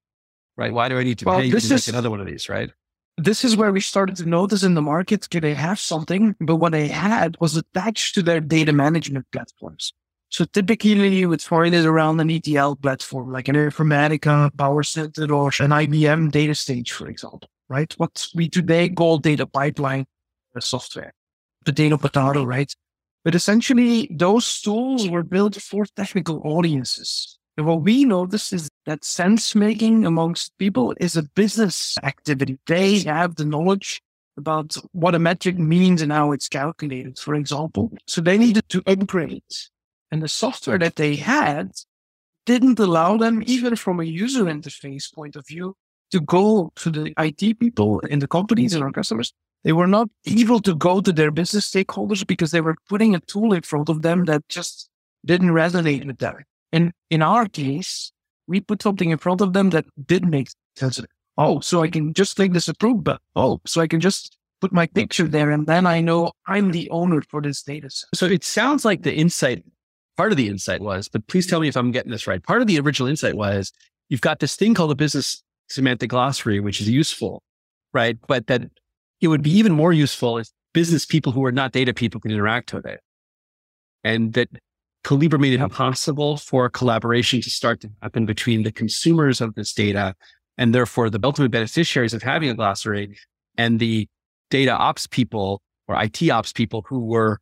right? 0.57 0.73
Why 0.73 0.89
do 0.89 0.97
I 0.97 1.03
need 1.03 1.19
to 1.19 1.25
well, 1.25 1.39
pay 1.39 1.49
this 1.49 1.71
is, 1.71 1.87
another 1.87 2.09
one 2.09 2.19
of 2.19 2.25
these, 2.25 2.49
right? 2.49 2.69
This 3.17 3.45
is 3.45 3.55
where 3.55 3.71
we 3.71 3.79
started 3.79 4.17
to 4.17 4.25
notice 4.25 4.63
in 4.63 4.73
the 4.73 4.81
market, 4.81 5.25
okay, 5.25 5.39
they 5.39 5.53
have 5.53 5.79
something, 5.79 6.35
but 6.41 6.57
what 6.57 6.73
they 6.73 6.89
had 6.89 7.37
was 7.39 7.55
attached 7.55 8.13
to 8.15 8.21
their 8.21 8.41
data 8.41 8.73
management 8.73 9.25
platforms. 9.31 9.93
So 10.29 10.43
typically 10.43 11.15
you 11.15 11.29
would 11.29 11.41
find 11.41 11.73
it 11.73 11.85
around 11.85 12.19
an 12.19 12.29
ETL 12.29 12.75
platform, 12.75 13.31
like 13.31 13.47
an 13.47 13.55
Informatica, 13.55 14.51
PowerCenter, 14.51 15.31
or 15.31 15.47
an 15.63 15.71
IBM 15.71 16.29
DataStage, 16.29 16.89
for 16.89 17.07
example, 17.07 17.47
right? 17.69 17.93
What 17.97 18.27
we 18.35 18.49
today 18.49 18.89
call 18.89 19.19
data 19.19 19.45
pipeline 19.45 20.07
software, 20.59 21.13
the 21.63 21.71
data 21.71 21.97
potato, 21.97 22.43
right? 22.43 22.73
But 23.23 23.33
essentially 23.33 24.09
those 24.11 24.61
tools 24.61 25.09
were 25.09 25.23
built 25.23 25.55
for 25.55 25.85
technical 25.95 26.41
audiences. 26.43 27.39
And 27.57 27.65
what 27.65 27.81
we 27.81 28.03
noticed 28.03 28.51
is 28.51 28.69
that 28.85 29.05
sense 29.05 29.55
making 29.55 30.05
amongst 30.05 30.57
people 30.57 30.93
is 30.99 31.15
a 31.15 31.23
business 31.23 31.95
activity. 32.03 32.59
They 32.67 32.99
have 32.99 33.35
the 33.35 33.45
knowledge 33.45 34.01
about 34.37 34.75
what 34.91 35.15
a 35.15 35.19
metric 35.19 35.57
means 35.57 36.01
and 36.01 36.11
how 36.11 36.33
it's 36.33 36.49
calculated, 36.49 37.17
for 37.17 37.35
example. 37.35 37.91
So 38.07 38.19
they 38.19 38.37
needed 38.37 38.67
to 38.69 38.83
upgrade. 38.85 39.43
And 40.11 40.21
the 40.21 40.27
software 40.27 40.77
that 40.79 40.97
they 40.97 41.15
had 41.15 41.71
didn't 42.45 42.79
allow 42.79 43.17
them, 43.17 43.41
even 43.45 43.75
from 43.75 43.99
a 43.99 44.03
user 44.03 44.43
interface 44.43 45.13
point 45.13 45.35
of 45.35 45.47
view, 45.47 45.75
to 46.11 46.19
go 46.19 46.71
to 46.75 46.89
the 46.89 47.13
IT 47.17 47.59
people 47.59 47.99
in 48.01 48.19
the 48.19 48.27
companies 48.27 48.73
and 48.73 48.83
our 48.83 48.91
customers. 48.91 49.33
They 49.63 49.73
were 49.73 49.87
not 49.87 50.09
able 50.27 50.59
to 50.59 50.75
go 50.75 51.01
to 51.01 51.11
their 51.11 51.31
business 51.31 51.71
stakeholders 51.71 52.27
because 52.27 52.51
they 52.51 52.61
were 52.61 52.75
putting 52.87 53.15
a 53.15 53.19
tool 53.21 53.53
in 53.53 53.63
front 53.63 53.89
of 53.89 54.03
them 54.03 54.25
that 54.25 54.47
just 54.47 54.89
didn't 55.25 55.49
resonate 55.49 56.05
with 56.05 56.19
them. 56.19 56.35
And 56.75 56.91
in 57.09 57.21
our 57.21 57.47
case, 57.47 58.11
we 58.47 58.59
put 58.59 58.81
something 58.81 59.09
in 59.09 59.17
front 59.17 59.39
of 59.39 59.53
them 59.53 59.69
that 59.69 59.85
did 60.05 60.27
make 60.27 60.49
sense. 60.75 60.99
Oh, 61.37 61.61
so 61.61 61.81
I 61.81 61.89
can 61.89 62.13
just 62.13 62.35
click 62.35 62.51
this 62.51 62.67
approve 62.67 63.03
button. 63.03 63.21
Oh, 63.35 63.61
so 63.65 63.79
I 63.79 63.87
can 63.87 64.01
just 64.01 64.37
put 64.59 64.73
my 64.73 64.85
picture 64.87 65.27
there 65.27 65.51
and 65.51 65.67
then 65.67 65.87
I 65.87 66.01
know 66.01 66.33
I'm 66.47 66.71
the 66.71 66.89
owner 66.89 67.21
for 67.29 67.41
this 67.41 67.63
data 67.63 67.89
set. 67.89 68.09
So 68.13 68.25
it 68.25 68.43
sounds 68.43 68.83
like 68.83 69.03
the 69.03 69.13
insight, 69.13 69.63
part 70.17 70.31
of 70.31 70.37
the 70.37 70.49
insight 70.49 70.81
was, 70.81 71.07
but 71.07 71.25
please 71.27 71.47
tell 71.47 71.61
me 71.61 71.69
if 71.69 71.77
I'm 71.77 71.91
getting 71.91 72.11
this 72.11 72.27
right. 72.27 72.43
Part 72.43 72.61
of 72.61 72.67
the 72.67 72.79
original 72.79 73.07
insight 73.07 73.35
was 73.35 73.71
you've 74.09 74.21
got 74.21 74.39
this 74.39 74.57
thing 74.57 74.73
called 74.73 74.91
a 74.91 74.95
business 74.95 75.41
semantic 75.69 76.09
glossary, 76.09 76.59
which 76.59 76.81
is 76.81 76.89
useful, 76.89 77.41
right? 77.93 78.17
But 78.27 78.47
that 78.47 78.63
it 79.21 79.29
would 79.29 79.43
be 79.43 79.51
even 79.51 79.71
more 79.71 79.93
useful 79.93 80.37
if 80.39 80.49
business 80.73 81.05
people 81.05 81.31
who 81.31 81.45
are 81.45 81.53
not 81.53 81.71
data 81.71 81.93
people 81.93 82.19
can 82.19 82.31
interact 82.31 82.73
with 82.73 82.85
it. 82.85 82.99
And 84.03 84.33
that 84.33 84.49
Collibra 85.05 85.39
made 85.39 85.53
it 85.53 85.59
mm-hmm. 85.59 85.73
possible 85.73 86.35
for 86.35 86.67
collaboration 86.67 87.39
to 87.39 87.49
start 87.49 87.79
to 87.81 87.89
happen 88.01 88.25
between 88.25 88.63
the 88.63 88.71
consumers 88.71 89.39
of 89.39 89.53
this 89.53 89.71
data 89.71 90.15
and 90.57 90.73
therefore 90.73 91.11
the 91.11 91.19
ultimate 91.23 91.51
beneficiaries 91.51 92.13
of 92.13 92.23
having 92.23 92.49
a 92.49 92.55
glossary 92.55 93.15
and 93.55 93.79
the 93.79 94.07
data 94.49 94.71
ops 94.71 95.05
people 95.05 95.61
or 95.87 96.01
IT 96.01 96.27
ops 96.29 96.51
people 96.51 96.83
who 96.87 97.05
were 97.05 97.39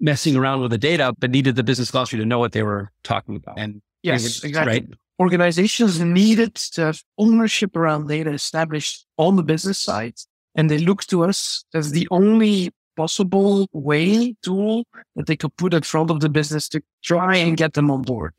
messing 0.00 0.34
around 0.34 0.60
with 0.60 0.72
the 0.72 0.78
data, 0.78 1.14
but 1.20 1.30
needed 1.30 1.54
the 1.54 1.62
business 1.62 1.92
glossary 1.92 2.18
to 2.18 2.26
know 2.26 2.40
what 2.40 2.50
they 2.50 2.64
were 2.64 2.90
talking 3.04 3.36
about. 3.36 3.60
And 3.60 3.80
yes, 4.02 4.42
exactly. 4.42 4.72
Right? 4.72 4.88
Organizations 5.20 6.00
needed 6.00 6.56
to 6.56 6.86
have 6.86 7.00
ownership 7.16 7.76
around 7.76 8.08
data 8.08 8.30
established 8.30 9.06
on 9.18 9.36
the 9.36 9.44
business 9.44 9.78
side. 9.78 10.14
And 10.56 10.68
they 10.68 10.78
looked 10.78 11.10
to 11.10 11.22
us 11.22 11.64
as 11.74 11.92
the 11.92 12.08
only 12.10 12.72
possible 12.96 13.68
way 13.72 14.34
tool 14.42 14.84
that 15.16 15.26
they 15.26 15.36
could 15.36 15.56
put 15.56 15.74
in 15.74 15.82
front 15.82 16.10
of 16.10 16.20
the 16.20 16.28
business 16.28 16.68
to 16.70 16.82
try 17.02 17.36
and 17.36 17.56
get 17.56 17.74
them 17.74 17.90
on 17.90 18.02
board. 18.02 18.34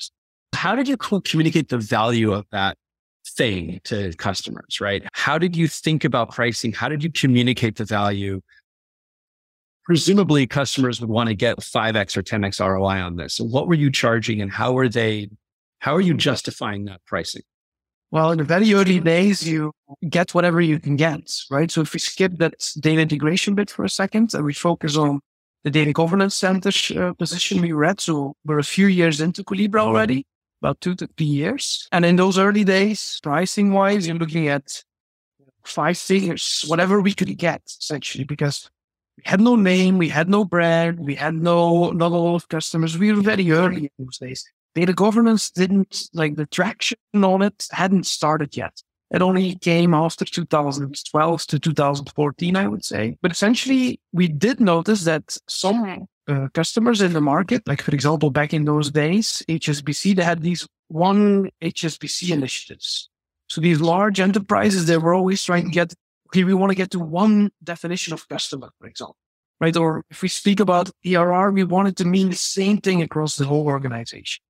How 0.53 0.75
did 0.75 0.87
you 0.87 0.97
communicate 0.97 1.69
the 1.69 1.77
value 1.77 2.31
of 2.33 2.45
that 2.51 2.77
thing 3.27 3.81
to 3.85 4.13
customers, 4.13 4.79
right? 4.79 5.03
How 5.13 5.37
did 5.37 5.55
you 5.55 5.67
think 5.67 6.03
about 6.03 6.31
pricing? 6.31 6.71
How 6.71 6.89
did 6.89 7.03
you 7.03 7.11
communicate 7.11 7.75
the 7.75 7.85
value? 7.85 8.41
Presumably 9.83 10.47
customers 10.47 10.99
would 11.01 11.09
want 11.09 11.29
to 11.29 11.35
get 11.35 11.57
5x 11.57 12.17
or 12.17 12.23
10x 12.23 12.59
ROI 12.59 13.01
on 13.01 13.17
this. 13.17 13.35
So 13.35 13.43
what 13.43 13.67
were 13.67 13.75
you 13.75 13.91
charging 13.91 14.41
and 14.41 14.51
how 14.51 14.77
are 14.77 14.89
they, 14.89 15.29
how 15.79 15.95
are 15.95 16.01
you 16.01 16.13
justifying 16.13 16.85
that 16.85 17.01
pricing? 17.05 17.43
Well, 18.15 18.31
in 18.31 18.37
the 18.37 18.45
very 18.45 18.73
early 18.73 19.01
days, 19.01 19.45
you 19.45 19.73
get 20.07 20.33
whatever 20.33 20.61
you 20.61 20.79
can 20.79 20.95
get, 20.95 21.29
right? 21.51 21.69
So 21.69 21.81
if 21.81 21.91
we 21.91 21.99
skip 21.99 22.37
that 22.37 22.53
data 22.79 23.01
integration 23.01 23.55
bit 23.55 23.69
for 23.69 23.83
a 23.83 23.89
second 23.89 24.33
and 24.33 24.45
we 24.45 24.53
focus 24.53 24.95
on 24.95 25.19
the 25.65 25.69
data 25.69 25.91
governance 25.91 26.33
center 26.33 26.69
uh, 26.97 27.11
position 27.15 27.61
we 27.61 27.73
read, 27.73 27.99
so 27.99 28.33
we're 28.45 28.59
a 28.59 28.63
few 28.63 28.87
years 28.87 29.19
into 29.19 29.43
Collibra 29.43 29.81
already, 29.81 30.25
about 30.61 30.79
two 30.79 30.95
to 30.95 31.09
three 31.17 31.27
years. 31.27 31.89
And 31.91 32.05
in 32.05 32.15
those 32.15 32.37
early 32.37 32.63
days, 32.63 33.19
pricing 33.21 33.73
wise, 33.73 34.07
you're 34.07 34.15
looking 34.15 34.47
at 34.47 34.81
five 35.65 35.97
figures, 35.97 36.63
whatever 36.67 37.01
we 37.01 37.13
could 37.13 37.37
get 37.37 37.63
essentially, 37.67 38.23
because 38.23 38.69
we 39.17 39.23
had 39.25 39.41
no 39.41 39.57
name, 39.57 39.97
we 39.97 40.07
had 40.07 40.29
no 40.29 40.45
brand, 40.45 40.99
we 40.99 41.15
had 41.15 41.35
no, 41.35 41.91
not 41.91 42.13
a 42.13 42.15
lot 42.15 42.35
of 42.35 42.47
customers. 42.47 42.97
We 42.97 43.11
were 43.11 43.21
very 43.21 43.51
early 43.51 43.91
in 43.97 44.05
those 44.05 44.19
days 44.19 44.45
data 44.75 44.93
governance 44.93 45.49
didn't 45.49 46.09
like 46.13 46.35
the 46.35 46.45
traction 46.45 46.97
on 47.15 47.41
it 47.41 47.67
hadn't 47.71 48.05
started 48.05 48.55
yet. 48.55 48.83
It 49.11 49.21
only 49.21 49.55
came 49.55 49.93
after 49.93 50.25
2012 50.25 51.47
to 51.47 51.59
2014, 51.59 52.55
I 52.55 52.67
would 52.67 52.83
say. 52.83 53.17
But 53.21 53.31
essentially, 53.31 53.99
we 54.11 54.27
did 54.27 54.59
notice 54.59 55.05
that 55.05 55.37
some 55.47 56.07
uh, 56.27 56.47
customers 56.53 57.01
in 57.01 57.13
the 57.13 57.21
market, 57.21 57.63
like 57.67 57.81
for 57.81 57.93
example, 57.93 58.29
back 58.31 58.53
in 58.53 58.65
those 58.65 58.91
days, 58.91 59.43
HSBC, 59.47 60.15
they 60.15 60.23
had 60.23 60.41
these 60.41 60.67
one 60.87 61.49
HSBC 61.61 62.31
initiatives. 62.31 63.09
So 63.47 63.61
these 63.61 63.79
large 63.79 64.19
enterprises, 64.19 64.87
they 64.87 64.97
were 64.97 65.13
always 65.13 65.43
trying 65.43 65.65
to 65.65 65.71
get, 65.71 65.93
okay, 66.29 66.43
we 66.43 66.53
want 66.53 66.71
to 66.71 66.75
get 66.75 66.91
to 66.91 66.99
one 66.99 67.51
definition 67.63 68.11
of 68.13 68.27
customer, 68.27 68.71
for 68.79 68.87
example, 68.87 69.17
right? 69.61 69.77
Or 69.77 70.03
if 70.09 70.23
we 70.23 70.29
speak 70.29 70.59
about 70.59 70.89
ERR, 71.05 71.51
we 71.51 71.63
want 71.63 71.87
it 71.89 71.95
to 71.97 72.05
mean 72.05 72.31
the 72.31 72.35
same 72.35 72.79
thing 72.79 73.03
across 73.03 73.35
the 73.35 73.45
whole 73.45 73.67
organization. 73.67 74.41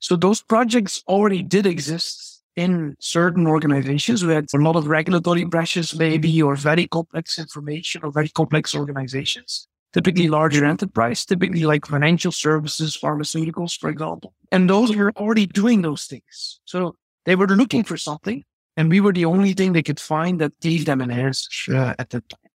So 0.00 0.16
those 0.16 0.42
projects 0.42 1.02
already 1.08 1.42
did 1.42 1.66
exist 1.66 2.42
in 2.56 2.96
certain 2.98 3.46
organizations 3.46 4.20
who 4.20 4.28
had 4.28 4.46
a 4.52 4.58
lot 4.58 4.76
of 4.76 4.88
regulatory 4.88 5.46
pressures, 5.46 5.96
maybe, 5.96 6.42
or 6.42 6.56
very 6.56 6.86
complex 6.88 7.38
information 7.38 8.02
or 8.02 8.10
very 8.10 8.28
complex 8.28 8.74
organizations. 8.74 9.68
Typically 9.92 10.28
larger 10.28 10.64
enterprise, 10.64 11.24
typically 11.24 11.64
like 11.64 11.86
financial 11.86 12.32
services, 12.32 12.98
pharmaceuticals, 13.00 13.78
for 13.78 13.88
example. 13.88 14.34
And 14.52 14.68
those 14.68 14.94
were 14.94 15.12
already 15.16 15.46
doing 15.46 15.82
those 15.82 16.04
things. 16.04 16.60
So 16.64 16.96
they 17.24 17.36
were 17.36 17.46
looking 17.46 17.84
for 17.84 17.96
something 17.96 18.44
and 18.76 18.90
we 18.90 19.00
were 19.00 19.12
the 19.12 19.24
only 19.24 19.54
thing 19.54 19.72
they 19.72 19.82
could 19.82 20.00
find 20.00 20.40
that 20.40 20.58
gave 20.60 20.84
them 20.84 21.00
an 21.00 21.10
answer 21.10 21.76
uh, 21.76 21.94
at 21.98 22.10
that 22.10 22.28
time. 22.28 22.50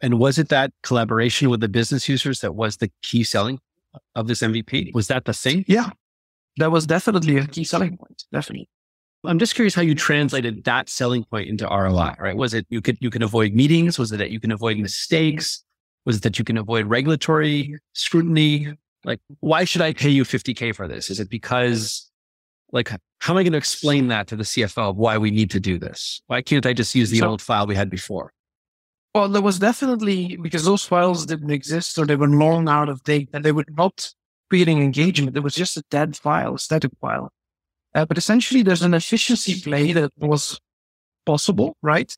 And 0.00 0.18
was 0.18 0.38
it 0.38 0.48
that 0.48 0.72
collaboration 0.82 1.50
with 1.50 1.60
the 1.60 1.68
business 1.68 2.08
users 2.08 2.40
that 2.40 2.54
was 2.54 2.76
the 2.76 2.90
key 3.02 3.24
selling 3.24 3.60
of 4.14 4.28
this 4.28 4.40
MVP? 4.40 4.94
Was 4.94 5.08
that 5.08 5.24
the 5.24 5.32
thing? 5.32 5.64
Yeah, 5.66 5.90
that 6.58 6.70
was 6.70 6.86
definitely 6.86 7.38
a 7.38 7.46
key 7.46 7.64
selling 7.64 7.96
point. 7.96 8.24
Definitely. 8.32 8.68
I'm 9.24 9.38
just 9.38 9.54
curious 9.54 9.74
how 9.74 9.82
you 9.82 9.94
translated 9.94 10.64
that 10.64 10.88
selling 10.88 11.24
point 11.24 11.48
into 11.48 11.66
ROI, 11.66 12.14
right? 12.18 12.36
Was 12.36 12.54
it 12.54 12.66
you 12.68 12.80
could 12.80 12.98
you 13.00 13.10
can 13.10 13.22
avoid 13.22 13.52
meetings? 13.52 13.98
Was 13.98 14.12
it 14.12 14.18
that 14.18 14.30
you 14.30 14.38
can 14.38 14.52
avoid 14.52 14.78
mistakes? 14.78 15.64
Was 16.04 16.18
it 16.18 16.22
that 16.22 16.38
you 16.38 16.44
can 16.44 16.56
avoid 16.56 16.86
regulatory 16.86 17.78
scrutiny? 17.94 18.68
Like, 19.04 19.20
why 19.40 19.64
should 19.64 19.82
I 19.82 19.92
pay 19.92 20.08
you 20.08 20.24
50K 20.24 20.74
for 20.74 20.86
this? 20.86 21.10
Is 21.10 21.20
it 21.20 21.28
because 21.28 22.10
like 22.72 22.88
how 22.88 23.32
am 23.32 23.38
I 23.38 23.42
going 23.42 23.52
to 23.52 23.58
explain 23.58 24.08
that 24.08 24.28
to 24.28 24.36
the 24.36 24.44
CFO 24.44 24.90
of 24.90 24.96
why 24.96 25.18
we 25.18 25.30
need 25.30 25.50
to 25.50 25.60
do 25.60 25.78
this? 25.78 26.22
Why 26.26 26.40
can't 26.42 26.66
I 26.66 26.72
just 26.72 26.94
use 26.94 27.10
the 27.10 27.18
so, 27.18 27.28
old 27.28 27.42
file 27.42 27.66
we 27.66 27.74
had 27.74 27.90
before? 27.90 28.32
Well, 29.14 29.28
there 29.28 29.42
was 29.42 29.58
definitely 29.58 30.36
because 30.36 30.64
those 30.64 30.84
files 30.84 31.26
didn't 31.26 31.50
exist 31.50 31.98
or 31.98 32.06
they 32.06 32.14
were 32.14 32.28
long 32.28 32.68
out 32.68 32.88
of 32.88 33.02
date 33.02 33.30
and 33.32 33.44
they 33.44 33.52
would 33.52 33.76
not 33.76 34.12
creating 34.50 34.82
engagement. 34.82 35.36
It 35.36 35.40
was 35.40 35.54
just 35.54 35.76
a 35.76 35.82
dead 35.90 36.16
file, 36.16 36.54
a 36.54 36.58
static 36.58 36.92
file. 37.00 37.30
Uh, 37.94 38.04
but 38.04 38.18
essentially, 38.18 38.62
there's 38.62 38.82
an 38.82 38.94
efficiency 38.94 39.60
play 39.60 39.92
that 39.92 40.12
was 40.18 40.60
possible, 41.26 41.76
right? 41.82 42.14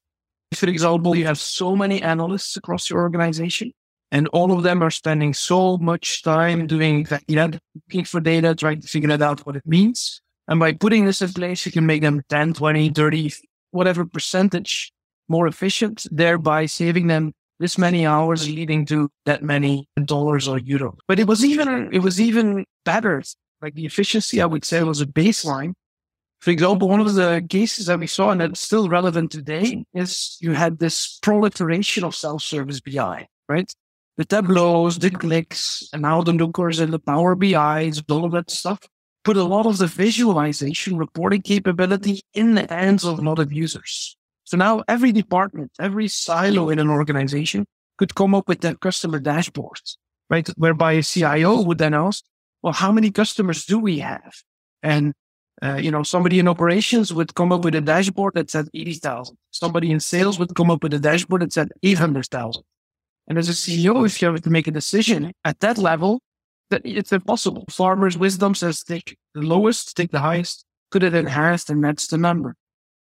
For 0.55 0.69
example, 0.69 1.15
you 1.15 1.27
have 1.27 1.39
so 1.39 1.77
many 1.77 2.03
analysts 2.03 2.57
across 2.57 2.91
your 2.91 3.01
organization, 3.01 3.73
and 4.11 4.27
all 4.29 4.53
of 4.53 4.65
them 4.65 4.83
are 4.83 4.91
spending 4.91 5.33
so 5.33 5.79
much 5.79 6.23
time 6.23 6.67
doing 6.67 7.05
that, 7.05 7.23
you 7.29 7.37
know, 7.37 7.51
looking 7.75 8.05
for 8.05 8.21
data, 8.21 8.55
trying 8.55 8.81
to 8.81 8.89
figure 8.89 9.11
it 9.11 9.23
out 9.23 9.47
what 9.47 9.57
it 9.57 9.67
means. 9.67 10.21
And 10.49 10.59
by 10.59 10.73
putting 10.73 11.05
this 11.05 11.23
in 11.23 11.33
place, 11.33 11.65
you 11.65 11.71
can 11.71 11.87
make 11.87 12.03
them 12.03 12.23
10, 12.29 12.55
20, 12.55 12.91
30, 12.91 13.33
whatever 13.71 14.05
percentage 14.05 14.93
more 15.29 15.47
efficient, 15.47 16.07
thereby 16.11 16.67
saving 16.67 17.07
them 17.07 17.33
this 17.61 17.79
many 17.79 18.07
hours 18.07 18.49
leading 18.49 18.85
to 18.87 19.09
that 19.27 19.43
many 19.43 19.87
dollars 20.05 20.49
or 20.49 20.59
euros. 20.59 20.97
But 21.07 21.21
it 21.21 21.29
was 21.29 21.45
even, 21.45 21.91
it 21.93 22.01
was 22.01 22.21
even 22.21 22.65
better. 22.85 23.23
Like 23.63 23.75
the 23.75 23.85
efficiency, 23.85 24.41
I 24.41 24.47
would 24.47 24.65
say 24.65 24.83
was 24.83 25.03
a 25.03 25.07
baseline. 25.07 25.75
For 26.41 26.51
example, 26.51 26.89
one 26.89 27.01
of 27.01 27.15
the 27.15 27.47
cases 27.49 27.87
that 27.87 28.01
we 28.01 28.07
saw 28.07 28.31
and 28.31 28.41
that's 28.41 28.61
still 28.61 28.89
relevant 28.89 29.31
today 29.31 29.85
is 29.93 30.39
you 30.41 30.53
had 30.53 30.79
this 30.79 31.19
proliferation 31.21 32.03
of 32.03 32.17
self-service 32.17 32.81
BI, 32.81 33.29
right? 33.47 33.71
The 34.17 34.25
Tableaus, 34.25 34.99
the 34.99 35.11
Qliks, 35.11 35.85
and 35.93 36.03
now 36.03 36.23
the 36.23 36.33
Lookers 36.33 36.81
and 36.81 36.93
the 36.93 36.99
Power 36.99 37.35
BIs, 37.35 38.03
all 38.09 38.25
of 38.25 38.33
that 38.33 38.51
stuff 38.51 38.81
put 39.23 39.37
a 39.37 39.45
lot 39.45 39.67
of 39.67 39.77
the 39.77 39.87
visualization 39.87 40.97
reporting 40.97 41.43
capability 41.43 42.23
in 42.33 42.55
the 42.55 42.67
hands 42.69 43.05
of 43.05 43.19
a 43.19 43.23
lot 43.23 43.39
of 43.39 43.53
users. 43.53 44.17
So 44.51 44.57
now 44.57 44.83
every 44.89 45.13
department, 45.13 45.71
every 45.79 46.09
silo 46.09 46.71
in 46.71 46.81
an 46.81 46.91
organization 46.91 47.67
could 47.99 48.17
come 48.17 48.35
up 48.35 48.49
with 48.49 48.63
that 48.63 48.81
customer 48.81 49.21
dashboard, 49.21 49.81
right? 50.29 50.49
Whereby 50.57 50.95
a 50.95 51.05
CIO 51.05 51.63
would 51.63 51.79
then 51.79 51.95
ask, 51.95 52.25
well, 52.61 52.73
how 52.73 52.91
many 52.91 53.13
customers 53.13 53.65
do 53.65 53.79
we 53.79 54.01
have? 54.01 54.35
And, 54.83 55.15
uh, 55.63 55.77
you 55.77 55.93
know, 55.93 56.03
somebody 56.03 56.41
in 56.41 56.49
operations 56.49 57.15
would 57.15 57.37
come 57.37 57.53
up 57.53 57.63
with 57.63 57.77
a 57.77 57.81
dashboard 57.81 58.35
that 58.35 58.51
said 58.51 58.67
80,000. 58.75 59.39
Somebody 59.53 59.93
in 59.93 60.01
sales 60.01 60.37
would 60.41 60.57
come 60.57 60.69
up 60.69 60.83
with 60.83 60.95
a 60.95 60.99
dashboard 60.99 61.43
that 61.43 61.53
said 61.53 61.69
800,000. 61.85 62.65
And 63.29 63.39
as 63.39 63.49
a 63.49 63.53
CEO, 63.53 64.05
if 64.05 64.21
you 64.21 64.33
have 64.33 64.43
to 64.43 64.51
make 64.51 64.67
a 64.67 64.73
decision 64.73 65.33
at 65.45 65.61
that 65.61 65.79
level, 65.79 66.23
that 66.71 66.83
it's 66.85 67.13
impossible. 67.13 67.67
Farmer's 67.71 68.19
wisdom 68.19 68.57
says 68.57 68.83
take 68.83 69.17
the 69.33 69.43
lowest, 69.43 69.97
take 69.97 70.11
the 70.11 70.19
highest, 70.19 70.65
put 70.91 71.05
it 71.05 71.15
in 71.15 71.27
highest, 71.27 71.71
and 71.71 71.85
that's 71.85 72.09
the 72.09 72.19
number. 72.19 72.57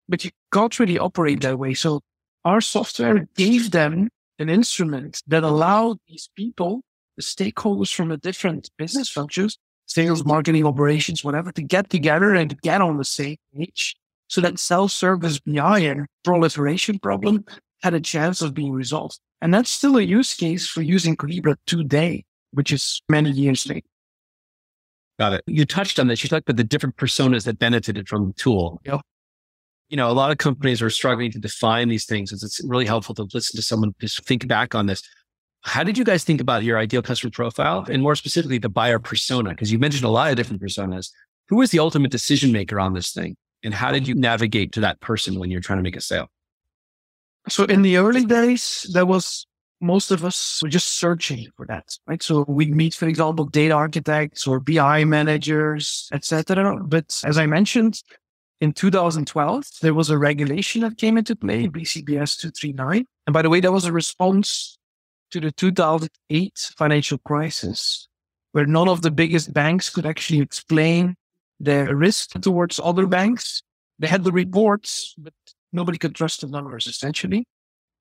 But 0.09 0.25
you 0.25 0.31
can't 0.53 0.79
really 0.79 0.99
operate 0.99 1.41
that 1.43 1.59
way. 1.59 1.75
So 1.75 2.01
our 2.45 2.61
software 2.61 3.27
gave 3.37 3.73
them 3.73 4.09
an 4.39 4.49
instrument 4.49 5.23
that 5.27 5.43
allowed 5.43 5.99
these 6.07 6.29
people, 6.37 6.83
the 7.17 7.23
stakeholders 7.23 7.93
from 7.93 8.11
the 8.11 8.17
different 8.17 8.71
business 8.79 9.09
functions, 9.09 9.59
sales, 9.87 10.25
marketing, 10.25 10.65
operations, 10.67 11.25
whatever, 11.25 11.51
to 11.53 11.63
get 11.63 11.91
together 11.91 12.35
and 12.35 12.61
get 12.61 12.81
on 12.81 12.99
the 12.99 13.05
same 13.05 13.37
page 13.57 13.97
so 14.29 14.41
that 14.41 14.59
self-service 14.59 15.41
BI 15.41 15.79
and 15.81 16.07
proliferation 16.25 16.99
problem 16.99 17.45
had 17.83 17.95
a 17.95 18.01
chance 18.01 18.43
of 18.43 18.55
being 18.55 18.73
resolved. 18.73 19.19
And 19.41 19.53
that's 19.53 19.71
still 19.71 19.97
a 19.97 20.03
use 20.03 20.35
case 20.35 20.67
for 20.67 20.83
using 20.83 21.17
Collibra 21.17 21.57
today, 21.67 22.25
which 22.53 22.73
is 22.73 23.01
many 23.09 23.31
years 23.31 23.67
later. 23.69 23.87
Got 25.19 25.35
it. 25.35 25.45
You 25.47 25.65
touched 25.65 25.99
on 25.99 26.09
this. 26.09 26.23
You 26.23 26.29
talked 26.29 26.49
about 26.49 26.57
the 26.57 26.65
different 26.65 26.97
personas 26.97 27.45
that 27.45 27.59
benefited 27.59 28.09
from 28.09 28.29
the 28.29 28.33
tool. 28.35 28.81
Yep. 28.85 29.01
You 29.88 29.97
know, 29.97 30.11
a 30.11 30.12
lot 30.12 30.31
of 30.31 30.38
companies 30.38 30.83
are 30.83 30.90
struggling 30.90 31.31
to 31.33 31.38
define 31.38 31.88
these 31.88 32.07
things. 32.07 32.33
It's 32.33 32.61
really 32.64 32.87
helpful 32.87 33.14
to 33.16 33.26
listen 33.33 33.57
to 33.57 33.62
someone 33.62 33.95
just 34.00 34.25
think 34.25 34.49
back 34.49 34.75
on 34.75 34.87
this. 34.87 35.02
How 35.62 35.83
did 35.83 35.97
you 35.99 36.05
guys 36.05 36.25
think 36.25 36.40
about 36.40 36.62
your 36.62 36.78
ideal 36.78 37.02
customer 37.02 37.31
profile 37.31 37.87
and 37.90 38.02
more 38.02 38.14
specifically 38.14 38.59
the 38.59 38.69
buyer 38.69 38.99
persona? 38.99 39.50
Because 39.50 39.71
you 39.71 39.78
mentioned 39.78 40.05
a 40.05 40.09
lot 40.09 40.31
of 40.31 40.37
different 40.37 40.62
personas. 40.62 41.11
Who 41.49 41.57
was 41.57 41.71
the 41.71 41.78
ultimate 41.78 42.11
decision 42.11 42.52
maker 42.52 42.81
on 42.81 42.95
this 42.95 43.12
thing? 43.12 43.37
And 43.64 43.75
how 43.75 43.90
did 43.90 44.07
you 44.07 44.14
navigate 44.14 44.73
to 44.73 44.81
that 44.81 45.00
person 45.00 45.38
when 45.38 45.50
you're 45.50 45.61
trying 45.61 45.78
to 45.78 45.83
make 45.83 45.97
a 45.97 46.00
sale? 46.00 46.28
So 47.49 47.64
in 47.64 47.83
the 47.83 47.97
early 47.97 48.25
days, 48.25 48.88
there 48.93 49.07
was 49.07 49.47
most 49.81 50.11
of 50.11 50.25
us 50.25 50.61
were 50.62 50.69
just 50.69 50.99
searching 50.99 51.47
for 51.57 51.66
that, 51.66 51.85
right? 52.07 52.23
So 52.23 52.45
we'd 52.49 52.75
meet, 52.75 52.95
for 52.95 53.07
example, 53.07 53.45
data 53.45 53.75
architects 53.75 54.47
or 54.47 54.59
BI 54.59 55.05
managers, 55.05 56.09
etc. 56.12 56.83
But 56.85 57.21
as 57.25 57.38
I 57.38 57.47
mentioned, 57.47 58.02
in 58.61 58.73
2012, 58.73 59.65
there 59.83 59.95
was 59.95 60.11
a 60.11 60.19
regulation 60.19 60.81
that 60.83 60.97
came 60.97 61.19
into 61.19 61.37
play, 61.37 61.69
BCBS 61.69 62.39
239. 62.39 63.07
And 63.27 63.35
by 63.35 63.43
the 63.43 63.51
way, 63.51 63.61
that 63.61 63.73
was 63.73 63.85
a 63.85 63.93
response 63.93 64.79
to 65.31 65.41
the 65.41 65.53
2008 65.53 66.73
financial 66.77 67.19
crisis, 67.19 68.09
where 68.53 68.67
none 68.67 68.89
of 68.89 69.03
the 69.03 69.11
biggest 69.11 69.53
banks 69.53 69.91
could 69.91 70.07
actually 70.07 70.41
explain 70.41 71.17
their 71.61 71.95
risk 71.95 72.41
towards 72.41 72.81
other 72.83 73.07
banks. 73.07 73.63
They 73.99 74.07
had 74.07 74.25
the 74.25 74.33
reports, 74.33 75.15
but 75.19 75.35
nobody 75.73 75.99
could 75.99 76.15
trust 76.15 76.41
the 76.41 76.47
numbers 76.47 76.87
essentially. 76.87 77.47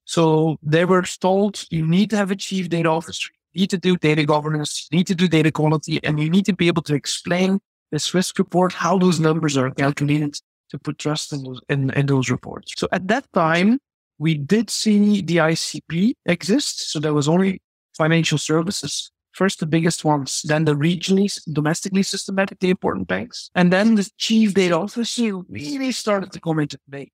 So 0.06 0.58
they 0.62 0.86
were 0.86 1.02
told 1.02 1.66
you 1.70 1.86
need 1.86 2.12
to 2.12 2.18
have 2.18 2.32
a 2.32 2.36
chief 2.36 2.70
data 2.70 2.90
officer, 2.90 3.30
you 3.54 3.62
need 3.62 3.72
to 3.72 3.78
do 3.78 3.98
data 3.98 4.24
governance, 4.24 4.88
you 4.92 4.98
need 5.00 5.08
to 5.08 5.16
do 5.16 5.28
data 5.28 5.52
quality, 5.52 6.00
and 6.04 6.20
you 6.20 6.30
need 6.30 6.46
to 6.46 6.54
be 6.54 6.68
able 6.68 6.84
to 6.84 6.94
explain 6.94 7.60
this 7.92 8.14
risk 8.14 8.38
report, 8.40 8.74
how 8.74 8.98
those 8.98 9.20
numbers 9.20 9.58
are 9.58 9.72
calculated 9.72 10.38
to 10.70 10.80
put 10.80 10.98
trust 10.98 11.34
in 11.34 11.44
those, 11.44 11.62
in, 11.70 11.90
in 11.92 12.06
those 12.06 12.30
reports. 12.30 12.74
So 12.78 12.88
at 12.92 13.08
that 13.08 13.26
time, 13.34 13.80
we 14.18 14.36
did 14.36 14.70
see 14.70 15.22
the 15.22 15.38
ICP 15.38 16.14
exist. 16.26 16.92
So 16.92 17.00
there 17.00 17.14
was 17.14 17.28
only 17.28 17.62
financial 17.98 18.38
services. 18.38 19.12
First, 19.34 19.60
the 19.60 19.66
biggest 19.66 20.06
ones, 20.06 20.44
then 20.46 20.64
the 20.64 20.76
regionally, 20.76 21.38
domestically 21.52 22.04
systematically 22.04 22.70
important 22.70 23.08
banks. 23.08 23.50
And 23.54 23.72
then 23.72 23.96
the 23.96 24.10
chief 24.18 24.54
data 24.54 24.78
officer 24.78 25.40
really 25.50 25.92
started 25.92 26.32
to 26.32 26.40
come 26.40 26.60
into 26.60 26.80
play. 26.90 27.12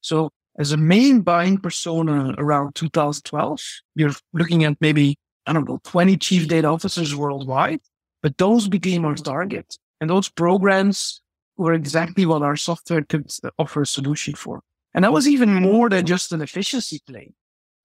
So 0.00 0.30
as 0.58 0.72
a 0.72 0.78
main 0.78 1.20
buying 1.20 1.58
persona 1.58 2.34
around 2.38 2.74
2012, 2.74 3.60
you're 3.96 4.14
looking 4.32 4.64
at 4.64 4.76
maybe, 4.80 5.18
I 5.46 5.52
don't 5.52 5.68
know, 5.68 5.80
20 5.84 6.16
chief 6.16 6.48
data 6.48 6.68
officers 6.68 7.14
worldwide, 7.14 7.80
but 8.22 8.38
those 8.38 8.66
became 8.66 9.04
our 9.04 9.14
target. 9.14 9.76
And 10.00 10.08
those 10.08 10.28
programs 10.28 11.20
were 11.56 11.72
exactly 11.72 12.24
what 12.24 12.42
our 12.42 12.56
software 12.56 13.02
could 13.02 13.30
offer 13.58 13.82
a 13.82 13.86
solution 13.86 14.34
for. 14.34 14.62
And 14.94 15.04
that 15.04 15.12
was 15.12 15.28
even 15.28 15.52
more 15.52 15.88
than 15.88 16.06
just 16.06 16.32
an 16.32 16.40
efficiency 16.40 17.00
play, 17.06 17.32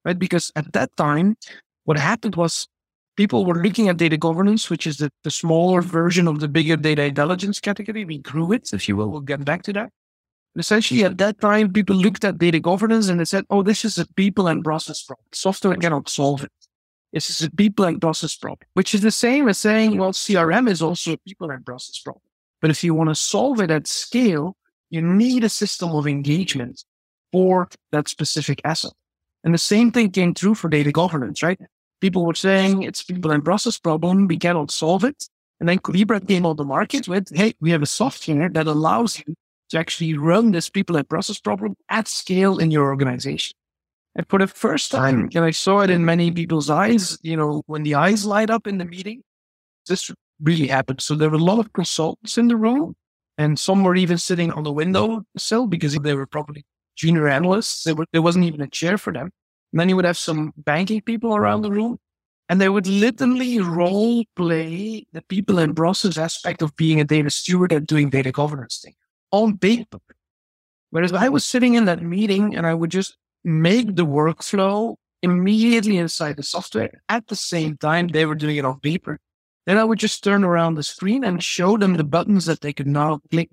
right? 0.06 0.17
Because 0.17 0.52
at 0.56 0.71
that 0.73 0.95
time, 0.95 1.38
what 1.86 1.97
happened 1.97 2.36
was 2.36 2.67
people 3.17 3.45
were 3.45 3.62
looking 3.62 3.89
at 3.89 3.97
data 3.97 4.17
governance, 4.17 4.69
which 4.69 4.88
is 4.88 4.97
the, 4.97 5.12
the 5.23 5.32
smaller 5.32 5.82
version 5.82 6.28
of 6.28 6.39
the 6.39 6.47
bigger 6.47 6.78
data 6.78 7.04
intelligence 7.04 7.60
category. 7.60 8.06
We 8.06 8.19
grew 8.19 8.52
it, 8.54 8.69
if 8.73 8.88
you 8.88 8.95
will. 8.95 9.10
We'll 9.10 9.21
get 9.21 9.43
back 9.43 9.63
to 9.63 9.73
that. 9.73 9.89
And 10.56 10.60
essentially, 10.60 11.04
at 11.04 11.17
that 11.17 11.41
time, 11.41 11.73
people 11.73 11.95
looked 11.95 12.23
at 12.23 12.38
data 12.38 12.60
governance 12.60 13.10
and 13.10 13.19
they 13.19 13.26
said, 13.26 13.45
oh, 13.49 13.63
this 13.63 13.84
is 13.84 13.97
a 13.97 14.08
people 14.13 14.47
and 14.47 14.63
process 14.63 15.04
problem. 15.04 15.26
Software 15.34 15.76
cannot 15.76 16.10
solve 16.10 16.43
it. 16.43 16.52
This 17.13 17.30
is 17.30 17.43
a 17.43 17.52
people 17.52 17.86
and 17.86 18.02
process 18.02 18.36
problem, 18.36 18.67
which 18.73 18.95
is 18.95 19.02
the 19.02 19.12
same 19.12 19.47
as 19.47 19.60
saying, 19.60 19.97
well, 19.99 20.12
CRM 20.12 20.67
is 20.67 20.82
also 20.82 21.13
a 21.13 21.17
people 21.17 21.52
and 21.52 21.63
process 21.63 21.99
problem. 21.99 22.23
But 22.60 22.71
if 22.71 22.84
you 22.84 22.95
want 22.95 23.10
to 23.10 23.15
solve 23.15 23.62
it 23.62 23.69
at 23.69 23.86
scale, 23.86 24.58
you 24.89 25.02
need 25.02 25.43
a 25.43 25.49
system 25.49 25.91
of 25.91 26.08
engagement 26.08 26.84
for 27.32 27.69
that 27.91 28.08
specific 28.08 28.62
asset. 28.65 28.93
And 29.43 29.54
the 29.54 29.60
same 29.60 29.91
thing 29.91 30.10
came 30.10 30.34
true 30.34 30.56
for 30.56 30.69
data 30.69 30.91
governance, 30.91 31.43
right? 31.43 31.60
People 32.02 32.26
were 32.26 32.34
saying 32.34 32.82
it's 32.82 33.04
people 33.04 33.30
and 33.32 33.45
process 33.45 33.78
problem. 33.78 34.28
We 34.28 34.38
cannot 34.38 34.71
solve 34.71 35.04
it. 35.04 35.28
And 35.60 35.69
then 35.69 35.80
Collibra 35.80 36.28
came 36.28 36.45
on 36.45 36.56
the 36.56 36.65
market 36.65 37.08
with, 37.08 37.30
hey, 37.36 37.54
we 37.62 37.71
have 37.71 37.82
a 37.82 37.88
software 37.88 38.49
that 38.49 38.67
allows 38.67 39.19
you 39.19 39.36
to 39.69 39.78
actually 39.78 40.17
run 40.17 40.52
this 40.52 40.69
people 40.69 40.95
and 40.95 41.08
process 41.08 41.39
problem 41.39 41.76
at 41.89 42.08
scale 42.08 42.58
in 42.58 42.71
your 42.71 42.86
organization. 42.86 43.56
And 44.15 44.28
for 44.30 44.39
the 44.39 44.47
first 44.47 44.91
time, 44.91 45.30
and 45.34 45.43
I 45.43 45.52
saw 45.52 45.82
it 45.82 45.89
in 45.89 46.06
many 46.06 46.32
people's 46.32 46.69
eyes, 46.69 47.17
you 47.23 47.36
know, 47.36 47.63
when 47.65 47.84
the 47.84 47.95
eyes 47.95 48.26
light 48.26 48.52
up 48.52 48.67
in 48.67 48.78
the 48.78 48.86
meeting, 48.86 49.23
this 49.88 50.12
really 50.41 50.67
happened. 50.67 51.02
So 51.02 51.15
there 51.15 51.30
were 51.30 51.38
a 51.38 51.43
lot 51.43 51.60
of 51.60 51.73
consultants 51.73 52.38
in 52.38 52.47
the 52.47 52.56
room, 52.56 52.95
and 53.38 53.58
some 53.58 53.84
were 53.84 53.95
even 53.95 54.19
sitting 54.19 54.52
on 54.52 54.63
the 54.63 54.71
window 54.71 55.23
sill 55.38 55.65
because 55.65 55.95
they 55.95 56.13
were 56.13 56.28
probably 56.28 56.63
junior 56.95 57.28
analysts. 57.28 57.86
Were, 57.91 58.06
there 58.13 58.21
wasn't 58.21 58.45
even 58.45 58.62
a 58.62 58.67
chair 58.67 58.99
for 58.99 59.12
them. 59.12 59.32
And 59.71 59.80
then 59.80 59.89
you 59.89 59.95
would 59.95 60.06
have 60.06 60.17
some 60.17 60.54
banking 60.58 61.02
people 61.02 61.36
around 61.36 61.63
the 61.63 61.71
room, 61.71 61.97
and 62.49 62.62
they 62.62 62.69
would 62.69 62.86
literally 62.86 63.60
role 63.60 64.23
play 64.36 65.08
the 65.12 65.23
people 65.23 65.58
and 65.58 65.76
process 65.76 66.19
aspect 66.19 66.62
of 66.62 66.76
being 66.76 67.02
a 67.02 67.04
data 67.04 67.32
steward 67.32 67.71
and 67.71 67.88
doing 67.88 68.12
data 68.12 68.32
governance 68.32 68.80
thing 68.84 68.93
on 69.32 69.58
paper. 69.58 69.97
Whereas 70.91 71.12
I 71.12 71.30
was 71.30 71.43
sitting 71.43 71.73
in 71.73 71.86
that 71.86 72.04
meeting 72.04 72.56
and 72.56 72.67
I 72.67 72.76
would 72.76 72.91
just 72.91 73.17
make 73.43 73.95
the 73.95 74.06
workflow 74.06 74.95
immediately 75.21 75.97
inside 75.97 76.38
the 76.38 76.43
software 76.43 77.01
at 77.10 77.27
the 77.27 77.36
same 77.36 77.77
time 77.77 78.08
they 78.08 78.25
were 78.25 78.36
doing 78.36 78.58
it 78.58 78.65
on 78.65 78.79
paper. 78.79 79.19
Then 79.65 79.77
I 79.77 79.84
would 79.84 79.99
just 79.99 80.23
turn 80.23 80.43
around 80.43 80.75
the 80.75 80.84
screen 80.84 81.23
and 81.23 81.41
show 81.41 81.77
them 81.77 81.93
the 81.93 82.03
buttons 82.03 82.45
that 82.45 82.62
they 82.62 82.73
could 82.73 82.88
now 82.88 83.21
click. 83.32 83.49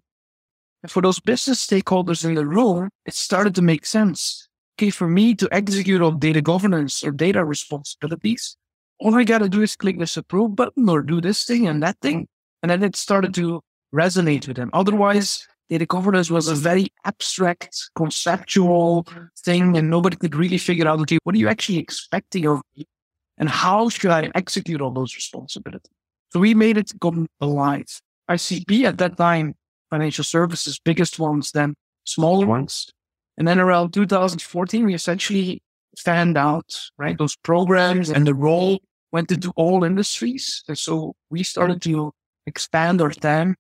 And 0.83 0.90
for 0.90 1.03
those 1.03 1.20
business 1.20 1.64
stakeholders 1.64 2.24
in 2.24 2.35
the 2.35 2.46
room, 2.46 2.90
it 3.07 3.14
started 3.14 3.55
to 3.55 3.62
make 3.62 3.87
sense. 3.87 4.48
Okay, 4.76 4.90
for 4.90 5.07
me 5.07 5.35
to 5.37 5.48
execute 5.53 6.03
on 6.03 6.18
data 6.18 6.40
governance 6.40 7.05
or 7.05 7.12
data 7.12 7.44
responsibilities, 7.44 8.57
all 8.98 9.14
I 9.14 9.24
got 9.24 9.38
to 9.38 9.48
do 9.48 9.62
is 9.62 9.76
click 9.76 9.98
this 9.98 10.16
approve 10.16 10.57
button 10.57 10.88
or 10.88 11.03
do 11.03 11.20
this 11.20 11.44
thing 11.44 11.68
and 11.68 11.83
that 11.83 11.98
thing. 12.00 12.26
And 12.62 12.70
then 12.70 12.83
it 12.83 12.96
started 12.96 13.33
to 13.35 13.62
resonate 13.94 14.48
with 14.48 14.57
them. 14.57 14.70
Otherwise, 14.72 15.46
data 15.70 15.87
governance 15.87 16.30
was 16.30 16.48
a 16.48 16.54
very 16.54 16.88
abstract, 17.04 17.90
conceptual 17.94 19.06
thing, 19.38 19.76
and 19.76 19.88
nobody 19.88 20.16
could 20.16 20.35
really 20.35 20.59
figure 20.59 20.88
out, 20.88 21.00
okay, 21.00 21.18
what 21.22 21.35
are 21.35 21.38
you 21.38 21.48
actually 21.48 21.78
expecting 21.78 22.46
of 22.46 22.61
me? 22.76 22.87
And 23.38 23.48
how 23.48 23.88
should 23.88 24.11
I 24.11 24.30
execute 24.35 24.83
on 24.83 24.94
those 24.94 25.14
responsibilities? 25.14 25.90
So 26.30 26.40
we 26.40 26.54
made 26.54 26.76
it 26.76 26.92
come 27.00 27.28
alive. 27.40 27.87
ICP 28.28 28.85
at 28.85 28.98
that 28.98 29.16
time, 29.16 29.54
financial 29.90 30.24
services, 30.24 30.80
biggest 30.85 31.18
ones, 31.18 31.52
then 31.52 31.74
smaller 32.04 32.46
ones. 32.46 32.90
And 33.38 33.46
then 33.46 33.61
around 33.61 33.92
2014, 33.92 34.85
we 34.85 34.94
essentially 34.94 35.62
fanned 35.96 36.37
out, 36.37 36.78
right? 36.98 37.16
Those 37.16 37.37
programs 37.37 38.11
and 38.11 38.26
the 38.26 38.35
role 38.35 38.80
went 39.12 39.30
into 39.30 39.52
all 39.56 39.85
industries. 39.85 40.62
And 40.68 40.76
so 40.76 41.14
we 41.30 41.42
started 41.42 41.80
to 41.83 42.12
expand 42.46 43.00
our 43.00 43.11
TAM 43.11 43.56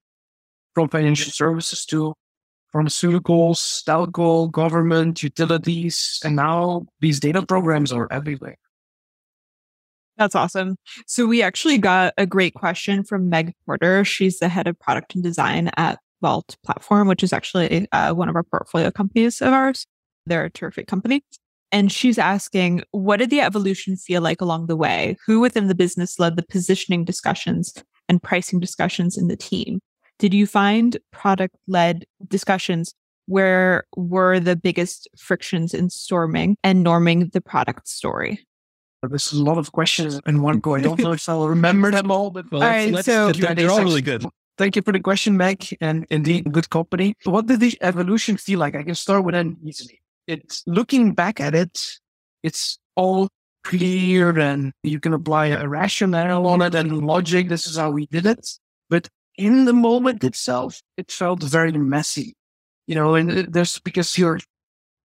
from 0.80 0.88
financial 0.88 1.30
services 1.32 1.84
to 1.86 2.14
pharmaceuticals, 2.74 3.84
telco, 3.84 4.50
government, 4.50 5.22
utilities, 5.22 6.20
and 6.24 6.36
now 6.36 6.86
these 7.00 7.20
data 7.20 7.44
programs 7.44 7.92
are 7.92 8.08
everywhere. 8.10 8.56
That's 10.16 10.34
awesome. 10.34 10.76
So 11.06 11.26
we 11.26 11.42
actually 11.42 11.78
got 11.78 12.14
a 12.18 12.26
great 12.26 12.54
question 12.54 13.04
from 13.04 13.28
Meg 13.28 13.54
Porter. 13.66 14.04
She's 14.04 14.38
the 14.38 14.48
head 14.48 14.66
of 14.66 14.78
product 14.78 15.14
and 15.14 15.24
design 15.24 15.70
at 15.76 15.98
Vault 16.20 16.56
Platform, 16.64 17.08
which 17.08 17.22
is 17.22 17.32
actually 17.32 17.88
uh, 17.92 18.12
one 18.12 18.28
of 18.28 18.36
our 18.36 18.42
portfolio 18.42 18.90
companies 18.90 19.40
of 19.40 19.52
ours. 19.52 19.86
They're 20.26 20.44
a 20.44 20.50
terrific 20.50 20.86
company. 20.86 21.24
And 21.72 21.90
she's 21.90 22.18
asking, 22.18 22.82
what 22.90 23.18
did 23.18 23.30
the 23.30 23.40
evolution 23.40 23.96
feel 23.96 24.20
like 24.20 24.40
along 24.40 24.66
the 24.66 24.76
way? 24.76 25.16
Who 25.26 25.40
within 25.40 25.68
the 25.68 25.74
business 25.74 26.18
led 26.18 26.36
the 26.36 26.42
positioning 26.42 27.04
discussions? 27.04 27.72
and 28.10 28.20
pricing 28.20 28.58
discussions 28.58 29.16
in 29.16 29.28
the 29.28 29.36
team. 29.36 29.80
Did 30.20 30.34
you 30.34 30.46
find 30.46 30.98
product 31.12 31.56
led 31.66 32.04
discussions 32.28 32.94
where 33.24 33.84
were 33.96 34.38
the 34.38 34.54
biggest 34.54 35.08
frictions 35.16 35.72
in 35.72 35.88
storming 35.88 36.56
and 36.62 36.84
norming 36.84 37.32
the 37.32 37.40
product 37.40 37.88
story? 37.88 38.46
This 39.08 39.32
is 39.32 39.38
a 39.40 39.42
lot 39.42 39.56
of 39.56 39.72
questions 39.72 40.20
in 40.26 40.42
one 40.42 40.58
go. 40.58 40.74
I 40.74 40.82
don't 40.82 41.00
know 41.00 41.12
if 41.12 41.26
I'll 41.26 41.48
remember 41.56 41.90
them 41.90 42.10
all, 42.10 42.30
but 42.30 42.52
Well, 42.52 42.62
All 42.62 42.68
let's- 42.68 42.84
right, 42.84 42.92
let's- 42.94 43.06
so- 43.06 43.32
they're, 43.32 43.54
they're 43.54 43.70
all 43.70 43.82
really 43.82 44.02
good. 44.02 44.24
Thank 44.58 44.76
you 44.76 44.82
for 44.82 44.92
the 44.92 45.00
question, 45.00 45.38
Meg, 45.38 45.74
and 45.80 46.06
indeed 46.10 46.52
good 46.52 46.68
company. 46.68 47.14
What 47.24 47.46
did 47.46 47.60
the 47.60 47.78
evolution 47.80 48.36
feel 48.36 48.58
like? 48.58 48.74
I 48.74 48.82
can 48.82 48.94
start 48.94 49.24
with 49.24 49.34
an 49.34 49.56
easily. 49.64 50.02
It's 50.26 50.62
looking 50.66 51.14
back 51.14 51.40
at 51.40 51.54
it, 51.54 51.80
it's 52.42 52.78
all 52.94 53.28
clear 53.64 54.38
and 54.38 54.72
you 54.82 55.00
can 55.00 55.14
apply 55.14 55.46
a 55.46 55.66
rationale 55.66 56.46
on 56.46 56.60
it 56.60 56.74
and 56.74 56.92
logic. 57.06 57.48
This 57.48 57.66
is 57.66 57.78
how 57.78 57.90
we 57.90 58.04
did 58.08 58.26
it. 58.26 58.46
But 58.90 59.08
in 59.40 59.64
the 59.64 59.72
moment 59.72 60.24
itself, 60.24 60.82
it 60.96 61.10
felt 61.10 61.42
very 61.42 61.72
messy. 61.72 62.34
You 62.86 62.94
know, 62.96 63.14
and 63.14 63.30
uh, 63.30 63.34
it- 63.40 63.52
there's 63.52 63.78
because 63.80 64.18
you're 64.18 64.40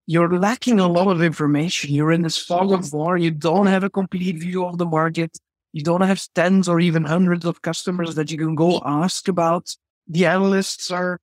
you're 0.06 0.38
lacking 0.38 0.78
a 0.80 0.88
lot 0.88 1.08
of 1.08 1.22
information. 1.22 1.92
You're 1.94 2.12
in 2.12 2.22
this 2.22 2.38
fog 2.38 2.72
of 2.72 2.92
war. 2.92 3.16
You 3.18 3.30
don't 3.32 3.66
have 3.66 3.84
a 3.84 3.90
complete 3.90 4.38
view 4.38 4.64
of 4.64 4.78
the 4.78 4.86
market. 4.86 5.32
You 5.72 5.82
don't 5.82 6.02
have 6.02 6.22
tens 6.34 6.68
or 6.68 6.78
even 6.80 7.04
hundreds 7.04 7.44
of 7.44 7.60
customers 7.62 8.14
that 8.14 8.30
you 8.30 8.38
can 8.38 8.54
go 8.54 8.80
ask 8.84 9.28
about. 9.28 9.74
The 10.06 10.26
analysts 10.26 10.90
are 10.90 11.18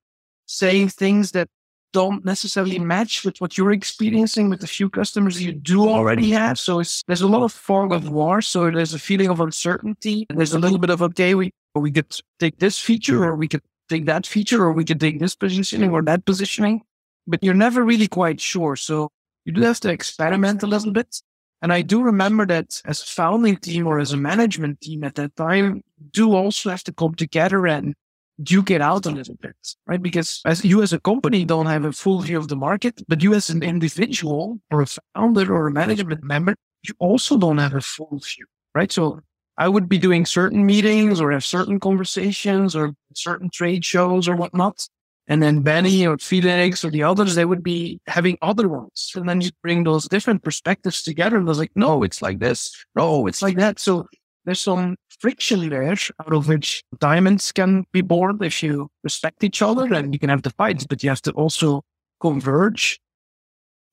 saying 0.46 0.90
things 0.90 1.30
that 1.32 1.48
don't 1.94 2.24
necessarily 2.24 2.78
match 2.78 3.24
with 3.24 3.40
what 3.40 3.56
you're 3.56 3.72
experiencing 3.72 4.50
with 4.50 4.60
the 4.60 4.66
few 4.66 4.90
customers 4.90 5.40
you 5.42 5.52
do 5.52 5.88
already 5.88 6.30
have. 6.32 6.58
So 6.58 6.80
it's, 6.80 7.02
there's 7.06 7.22
a 7.22 7.28
lot 7.28 7.42
of 7.44 7.52
fog 7.52 7.92
of 7.92 8.10
war. 8.10 8.42
So 8.42 8.70
there's 8.70 8.94
a 8.94 8.98
feeling 8.98 9.30
of 9.30 9.40
uncertainty. 9.40 10.26
There's 10.28 10.52
a 10.52 10.58
little 10.58 10.78
bit 10.78 10.90
of, 10.90 11.00
okay, 11.02 11.34
we, 11.34 11.52
we 11.80 11.90
could 11.90 12.14
take 12.38 12.58
this 12.58 12.78
feature 12.78 13.24
or 13.24 13.36
we 13.36 13.48
could 13.48 13.62
take 13.88 14.06
that 14.06 14.26
feature 14.26 14.62
or 14.62 14.72
we 14.72 14.84
could 14.84 15.00
take 15.00 15.18
this 15.18 15.34
positioning 15.34 15.90
or 15.90 16.02
that 16.02 16.24
positioning, 16.24 16.82
but 17.26 17.42
you're 17.42 17.54
never 17.54 17.84
really 17.84 18.08
quite 18.08 18.40
sure. 18.40 18.76
So 18.76 19.10
you 19.44 19.52
do 19.52 19.62
have 19.62 19.80
to 19.80 19.90
experiment 19.90 20.62
a 20.62 20.66
little 20.66 20.92
bit. 20.92 21.20
And 21.62 21.72
I 21.72 21.82
do 21.82 22.02
remember 22.02 22.46
that 22.46 22.80
as 22.84 23.02
a 23.02 23.06
founding 23.06 23.56
team 23.56 23.86
or 23.86 23.98
as 23.98 24.12
a 24.12 24.16
management 24.16 24.80
team 24.80 25.04
at 25.04 25.14
that 25.14 25.34
time, 25.36 25.82
do 26.10 26.34
also 26.34 26.70
have 26.70 26.84
to 26.84 26.92
come 26.92 27.14
together 27.14 27.66
and 27.66 27.94
duke 28.42 28.70
it 28.70 28.82
out 28.82 29.06
a 29.06 29.10
little 29.10 29.36
bit, 29.40 29.56
right? 29.86 30.02
Because 30.02 30.42
as 30.44 30.64
you 30.64 30.82
as 30.82 30.92
a 30.92 31.00
company 31.00 31.44
don't 31.44 31.66
have 31.66 31.84
a 31.84 31.92
full 31.92 32.20
view 32.20 32.38
of 32.38 32.48
the 32.48 32.56
market, 32.56 33.00
but 33.08 33.22
you 33.22 33.32
as 33.34 33.48
an 33.48 33.62
individual 33.62 34.60
or 34.70 34.82
a 34.82 34.86
founder 35.14 35.54
or 35.54 35.68
a 35.68 35.70
management 35.70 36.22
member, 36.24 36.54
you 36.82 36.94
also 36.98 37.38
don't 37.38 37.58
have 37.58 37.74
a 37.74 37.80
full 37.80 38.18
view, 38.18 38.46
right? 38.74 38.90
So 38.90 39.20
I 39.56 39.68
would 39.68 39.88
be 39.88 39.98
doing 39.98 40.26
certain 40.26 40.66
meetings 40.66 41.20
or 41.20 41.30
have 41.32 41.44
certain 41.44 41.78
conversations 41.78 42.74
or 42.74 42.94
certain 43.14 43.50
trade 43.50 43.84
shows 43.84 44.28
or 44.28 44.36
whatnot. 44.36 44.88
And 45.26 45.42
then 45.42 45.60
Benny 45.60 46.06
or 46.06 46.18
Felix 46.18 46.84
or 46.84 46.90
the 46.90 47.02
others, 47.02 47.34
they 47.34 47.46
would 47.46 47.62
be 47.62 48.00
having 48.06 48.36
other 48.42 48.68
ones. 48.68 49.12
And 49.14 49.28
then 49.28 49.40
you 49.40 49.50
bring 49.62 49.84
those 49.84 50.06
different 50.06 50.42
perspectives 50.42 51.02
together 51.02 51.36
and 51.36 51.46
I 51.46 51.48
was 51.48 51.58
like, 51.58 51.72
no, 51.74 52.02
it's 52.02 52.20
like 52.20 52.40
this. 52.40 52.84
No, 52.94 53.26
it's 53.26 53.40
like 53.40 53.56
that. 53.56 53.78
So 53.78 54.06
there's 54.44 54.60
some 54.60 54.96
friction 55.20 55.70
there 55.70 55.90
out 55.90 56.32
of 56.32 56.48
which 56.48 56.82
diamonds 56.98 57.52
can 57.52 57.86
be 57.92 58.02
born 58.02 58.38
if 58.42 58.62
you 58.62 58.90
respect 59.02 59.42
each 59.42 59.62
other 59.62 59.92
and 59.94 60.12
you 60.12 60.18
can 60.18 60.28
have 60.28 60.42
the 60.42 60.50
fights, 60.50 60.86
but 60.86 61.02
you 61.02 61.08
have 61.08 61.22
to 61.22 61.32
also 61.32 61.82
converge. 62.20 63.00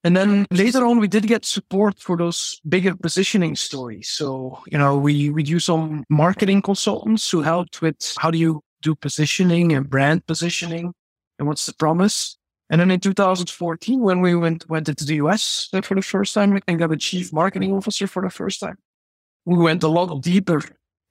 And 0.03 0.17
then 0.17 0.47
later 0.49 0.83
on, 0.85 0.99
we 0.99 1.07
did 1.07 1.27
get 1.27 1.45
support 1.45 1.99
for 1.99 2.17
those 2.17 2.59
bigger 2.67 2.95
positioning 2.95 3.55
stories. 3.55 4.09
So, 4.09 4.59
you 4.65 4.77
know, 4.77 4.97
we, 4.97 5.29
we 5.29 5.43
use 5.43 5.65
some 5.65 6.03
marketing 6.09 6.63
consultants 6.63 7.29
who 7.29 7.41
helped 7.41 7.81
with 7.81 8.15
how 8.17 8.31
do 8.31 8.37
you 8.37 8.63
do 8.81 8.95
positioning 8.95 9.73
and 9.73 9.87
brand 9.87 10.25
positioning 10.25 10.93
and 11.37 11.47
what's 11.47 11.67
the 11.67 11.73
promise. 11.73 12.35
And 12.71 12.81
then 12.81 12.89
in 12.89 12.99
2014, 12.99 13.99
when 13.99 14.21
we 14.21 14.33
went, 14.33 14.67
went 14.69 14.89
into 14.89 15.05
the 15.05 15.15
US 15.15 15.69
for 15.83 15.93
the 15.93 16.01
first 16.01 16.33
time 16.33 16.59
and 16.67 16.79
got 16.79 16.91
a 16.91 16.97
chief 16.97 17.31
marketing 17.31 17.73
officer 17.73 18.07
for 18.07 18.23
the 18.23 18.29
first 18.31 18.59
time, 18.59 18.77
we 19.45 19.57
went 19.57 19.83
a 19.83 19.87
lot 19.87 20.21
deeper 20.23 20.61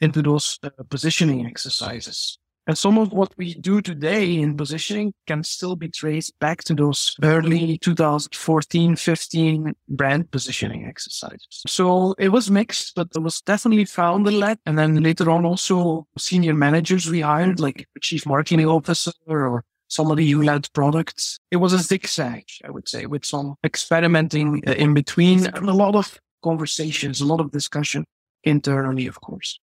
into 0.01 0.23
those 0.23 0.59
uh, 0.65 0.71
positioning 0.89 1.47
exercises. 1.47 2.39
And 2.71 2.79
some 2.79 2.99
of 2.99 3.13
what 3.13 3.33
we 3.37 3.55
do 3.55 3.81
today 3.81 4.37
in 4.37 4.57
positioning 4.57 5.13
can 5.27 5.43
still 5.43 5.75
be 5.75 5.89
traced 5.89 6.39
back 6.39 6.63
to 6.67 6.73
those 6.73 7.17
early 7.21 7.79
2014, 7.79 8.95
15 8.95 9.75
brand 9.89 10.31
positioning 10.31 10.87
exercises. 10.87 11.65
So 11.67 12.15
it 12.17 12.29
was 12.29 12.49
mixed, 12.49 12.95
but 12.95 13.09
it 13.17 13.19
was 13.19 13.41
definitely 13.41 13.87
founder 13.87 14.31
led. 14.31 14.59
And 14.67 14.79
then 14.79 15.03
later 15.03 15.29
on, 15.31 15.45
also 15.45 16.07
senior 16.17 16.55
managers 16.55 17.11
we 17.11 17.23
hired, 17.23 17.59
like 17.59 17.89
chief 18.01 18.25
marketing 18.25 18.67
officer 18.67 19.11
or 19.27 19.65
somebody 19.89 20.31
who 20.31 20.41
led 20.45 20.73
products. 20.73 21.41
It 21.51 21.57
was 21.57 21.73
a 21.73 21.79
zigzag, 21.79 22.45
I 22.65 22.71
would 22.71 22.89
say, 22.89 23.07
with 23.07 23.25
some 23.25 23.57
experimenting 23.65 24.63
uh, 24.65 24.75
in 24.75 24.95
between 24.95 25.45
and 25.47 25.69
a 25.69 25.75
lot 25.75 25.97
of 25.97 26.21
conversations, 26.45 27.21
a 27.21 27.27
lot 27.27 27.41
of 27.41 27.51
discussion 27.51 28.05
internally, 28.45 29.09
of 29.09 29.21
course. 29.21 29.59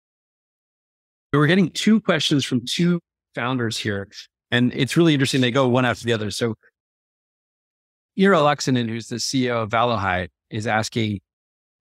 We're 1.38 1.46
getting 1.46 1.70
two 1.70 2.00
questions 2.00 2.44
from 2.44 2.64
two 2.64 3.00
founders 3.34 3.76
here, 3.76 4.08
and 4.50 4.72
it's 4.74 4.96
really 4.96 5.14
interesting. 5.14 5.40
They 5.40 5.50
go 5.50 5.68
one 5.68 5.84
after 5.84 6.04
the 6.04 6.12
other. 6.12 6.30
So, 6.30 6.54
Eero 8.18 8.42
Laaksonen, 8.42 8.88
who's 8.88 9.08
the 9.08 9.16
CEO 9.16 9.62
of 9.62 9.70
Valohai, 9.70 10.28
is 10.50 10.66
asking 10.66 11.20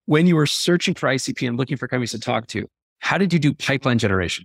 when 0.06 0.26
you 0.26 0.36
were 0.36 0.46
searching 0.46 0.94
for 0.94 1.08
ICP 1.08 1.46
and 1.46 1.56
looking 1.56 1.76
for 1.76 1.88
companies 1.88 2.10
to 2.10 2.18
talk 2.18 2.46
to, 2.48 2.66
how 2.98 3.18
did 3.18 3.32
you 3.32 3.38
do 3.38 3.54
pipeline 3.54 3.98
generation? 3.98 4.44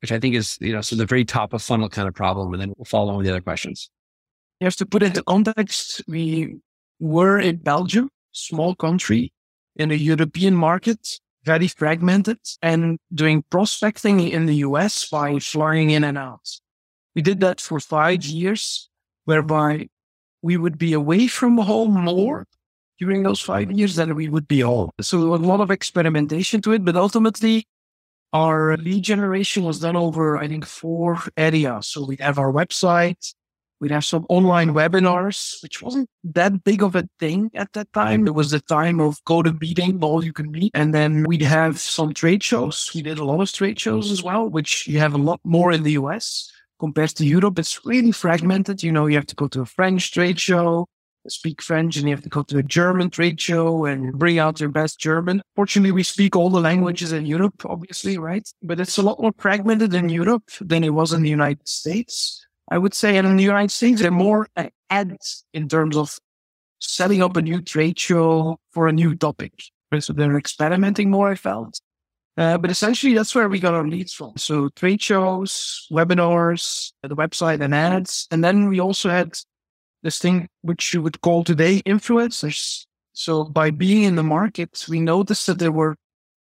Which 0.00 0.12
I 0.12 0.20
think 0.20 0.34
is, 0.34 0.56
you 0.60 0.72
know, 0.72 0.80
so 0.80 0.94
the 0.96 1.06
very 1.06 1.24
top 1.24 1.52
of 1.52 1.62
funnel 1.62 1.88
kind 1.88 2.06
of 2.06 2.14
problem. 2.14 2.52
And 2.52 2.62
then 2.62 2.72
we'll 2.76 2.84
follow 2.84 3.10
on 3.10 3.16
with 3.16 3.26
the 3.26 3.32
other 3.32 3.40
questions. 3.40 3.90
You 4.60 4.66
have 4.66 4.76
to 4.76 4.86
put 4.86 5.02
into 5.02 5.22
context. 5.24 6.02
We 6.06 6.58
were 7.00 7.38
in 7.38 7.56
Belgium, 7.56 8.08
small 8.32 8.74
country 8.74 9.32
in 9.76 9.90
a 9.90 9.94
European 9.94 10.54
market, 10.54 11.18
very 11.44 11.68
fragmented 11.68 12.38
and 12.62 12.98
doing 13.12 13.44
prospecting 13.50 14.20
in 14.20 14.46
the 14.46 14.56
US 14.56 15.08
by 15.08 15.38
flying 15.38 15.90
in 15.90 16.04
and 16.04 16.18
out. 16.18 16.48
We 17.14 17.22
did 17.22 17.40
that 17.40 17.60
for 17.60 17.80
five 17.80 18.24
years, 18.24 18.88
whereby 19.24 19.88
we 20.42 20.56
would 20.56 20.78
be 20.78 20.92
away 20.92 21.26
from 21.26 21.58
home 21.58 21.92
more 22.04 22.46
during 22.98 23.22
those 23.22 23.40
five 23.40 23.70
years 23.70 23.96
than 23.96 24.14
we 24.14 24.28
would 24.28 24.48
be 24.48 24.60
home. 24.60 24.90
So 25.00 25.34
a 25.34 25.36
lot 25.36 25.60
of 25.60 25.70
experimentation 25.70 26.60
to 26.62 26.72
it, 26.72 26.84
but 26.84 26.96
ultimately 26.96 27.66
our 28.32 28.76
lead 28.76 29.04
generation 29.04 29.64
was 29.64 29.80
done 29.80 29.96
over, 29.96 30.36
I 30.36 30.48
think, 30.48 30.66
four 30.66 31.18
areas. 31.36 31.88
So 31.88 32.04
we'd 32.04 32.20
have 32.20 32.38
our 32.38 32.52
website, 32.52 33.34
we'd 33.80 33.90
have 33.90 34.04
some 34.04 34.26
online 34.28 34.70
webinars, 34.70 35.62
which 35.62 35.82
wasn't 35.82 36.08
that 36.24 36.64
big 36.64 36.82
of 36.82 36.96
a 36.96 37.08
thing 37.18 37.50
at 37.54 37.72
that 37.72 37.92
time. 37.92 38.26
It 38.26 38.34
was 38.34 38.50
the 38.50 38.60
time 38.60 39.00
of 39.00 39.22
GoToMeeting, 39.24 40.02
all 40.02 40.24
you 40.24 40.32
can 40.32 40.50
meet. 40.50 40.72
And 40.74 40.94
then 40.94 41.24
we'd 41.24 41.42
have 41.42 41.78
some 41.78 42.12
trade 42.12 42.42
shows. 42.42 42.90
We 42.94 43.02
did 43.02 43.18
a 43.18 43.24
lot 43.24 43.40
of 43.40 43.52
trade 43.52 43.78
shows 43.78 44.10
as 44.10 44.22
well, 44.22 44.48
which 44.48 44.86
you 44.86 44.98
have 44.98 45.14
a 45.14 45.18
lot 45.18 45.40
more 45.44 45.72
in 45.72 45.82
the 45.82 45.92
US 45.92 46.50
compared 46.78 47.10
to 47.10 47.26
Europe. 47.26 47.58
It's 47.58 47.84
really 47.84 48.12
fragmented. 48.12 48.82
You 48.82 48.92
know, 48.92 49.06
you 49.06 49.16
have 49.16 49.26
to 49.26 49.36
go 49.36 49.48
to 49.48 49.60
a 49.62 49.66
French 49.66 50.12
trade 50.12 50.40
show, 50.40 50.86
speak 51.28 51.62
French, 51.62 51.96
and 51.96 52.08
you 52.08 52.14
have 52.14 52.24
to 52.24 52.28
go 52.28 52.42
to 52.42 52.58
a 52.58 52.62
German 52.62 53.10
trade 53.10 53.40
show 53.40 53.84
and 53.84 54.18
bring 54.18 54.38
out 54.38 54.60
your 54.60 54.70
best 54.70 54.98
German. 54.98 55.42
Fortunately, 55.54 55.92
we 55.92 56.02
speak 56.02 56.34
all 56.34 56.50
the 56.50 56.60
languages 56.60 57.12
in 57.12 57.26
Europe, 57.26 57.64
obviously, 57.64 58.18
right? 58.18 58.48
But 58.62 58.80
it's 58.80 58.98
a 58.98 59.02
lot 59.02 59.20
more 59.20 59.32
fragmented 59.38 59.94
in 59.94 60.08
Europe 60.08 60.50
than 60.60 60.84
it 60.84 60.94
was 60.94 61.12
in 61.12 61.22
the 61.22 61.30
United 61.30 61.68
States. 61.68 62.44
I 62.70 62.78
would 62.78 62.94
say, 62.94 63.16
in 63.16 63.36
the 63.36 63.42
United 63.42 63.70
States, 63.70 64.00
they're 64.00 64.10
more 64.10 64.48
ads 64.90 65.44
in 65.52 65.68
terms 65.68 65.96
of 65.96 66.18
setting 66.80 67.22
up 67.22 67.36
a 67.36 67.42
new 67.42 67.60
trade 67.60 67.98
show 67.98 68.58
for 68.72 68.88
a 68.88 68.92
new 68.92 69.14
topic. 69.14 69.52
So 69.98 70.12
they're 70.12 70.36
experimenting 70.36 71.10
more, 71.10 71.30
I 71.30 71.34
felt. 71.34 71.80
Uh, 72.36 72.56
but 72.56 72.70
essentially, 72.70 73.14
that's 73.14 73.34
where 73.34 73.48
we 73.48 73.58
got 73.58 73.74
our 73.74 73.86
leads 73.86 74.12
from. 74.12 74.34
So 74.36 74.68
trade 74.68 75.02
shows, 75.02 75.86
webinars, 75.90 76.92
the 77.02 77.16
website 77.16 77.60
and 77.60 77.74
ads. 77.74 78.28
And 78.30 78.44
then 78.44 78.68
we 78.68 78.80
also 78.80 79.08
had 79.08 79.36
this 80.02 80.18
thing 80.18 80.48
which 80.62 80.94
you 80.94 81.02
would 81.02 81.20
call 81.20 81.42
today 81.42 81.82
influencers. 81.82 82.86
So 83.12 83.44
by 83.44 83.70
being 83.70 84.04
in 84.04 84.14
the 84.14 84.22
market, 84.22 84.84
we 84.88 85.00
noticed 85.00 85.48
that 85.48 85.58
there 85.58 85.72
were 85.72 85.96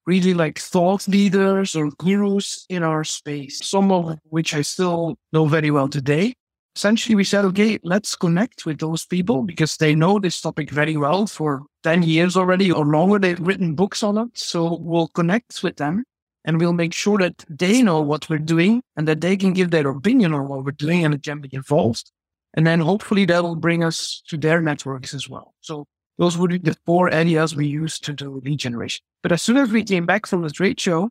really 0.09 0.33
like 0.33 0.57
thought 0.57 1.07
leaders 1.07 1.75
or 1.75 1.91
gurus 1.99 2.65
in 2.67 2.81
our 2.81 3.03
space, 3.03 3.59
some 3.63 3.91
of 3.91 4.17
which 4.23 4.55
I 4.55 4.63
still 4.63 5.15
know 5.31 5.45
very 5.45 5.69
well 5.69 5.87
today. 5.87 6.33
Essentially, 6.75 7.15
we 7.15 7.23
said, 7.23 7.45
okay, 7.45 7.77
let's 7.83 8.15
connect 8.15 8.65
with 8.65 8.79
those 8.79 9.05
people 9.05 9.43
because 9.43 9.77
they 9.77 9.93
know 9.93 10.17
this 10.17 10.41
topic 10.41 10.71
very 10.71 10.97
well 10.97 11.27
for 11.27 11.61
10 11.83 12.03
years 12.03 12.35
already 12.35 12.71
or 12.71 12.85
longer. 12.85 13.19
They've 13.19 13.39
written 13.39 13.75
books 13.75 14.01
on 14.01 14.17
it. 14.17 14.37
So 14.37 14.77
we'll 14.81 15.09
connect 15.09 15.61
with 15.61 15.77
them 15.77 16.03
and 16.43 16.59
we'll 16.59 16.73
make 16.73 16.93
sure 16.93 17.19
that 17.19 17.45
they 17.47 17.83
know 17.83 18.01
what 18.01 18.29
we're 18.29 18.39
doing 18.39 18.81
and 18.95 19.07
that 19.07 19.21
they 19.21 19.37
can 19.37 19.53
give 19.53 19.69
their 19.69 19.89
opinion 19.89 20.33
on 20.33 20.47
what 20.47 20.65
we're 20.65 20.71
doing 20.71 21.05
and 21.05 21.13
it 21.13 21.23
can 21.23 21.41
be 21.41 21.49
involved. 21.51 22.11
And 22.55 22.65
then 22.65 22.79
hopefully 22.79 23.25
that'll 23.25 23.55
bring 23.55 23.83
us 23.83 24.23
to 24.29 24.37
their 24.37 24.61
networks 24.61 25.13
as 25.13 25.29
well. 25.29 25.53
So 25.61 25.85
those 26.19 26.37
would 26.37 26.51
be 26.51 26.57
the 26.57 26.77
four 26.85 27.09
areas 27.09 27.55
we 27.55 27.65
used 27.65 28.03
to 28.03 28.13
do 28.13 28.41
lead 28.43 28.59
generation. 28.59 29.03
But 29.23 29.31
as 29.31 29.41
soon 29.41 29.57
as 29.57 29.71
we 29.71 29.83
came 29.83 30.05
back 30.05 30.27
from 30.27 30.43
the 30.43 30.49
trade 30.49 30.79
show, 30.79 31.09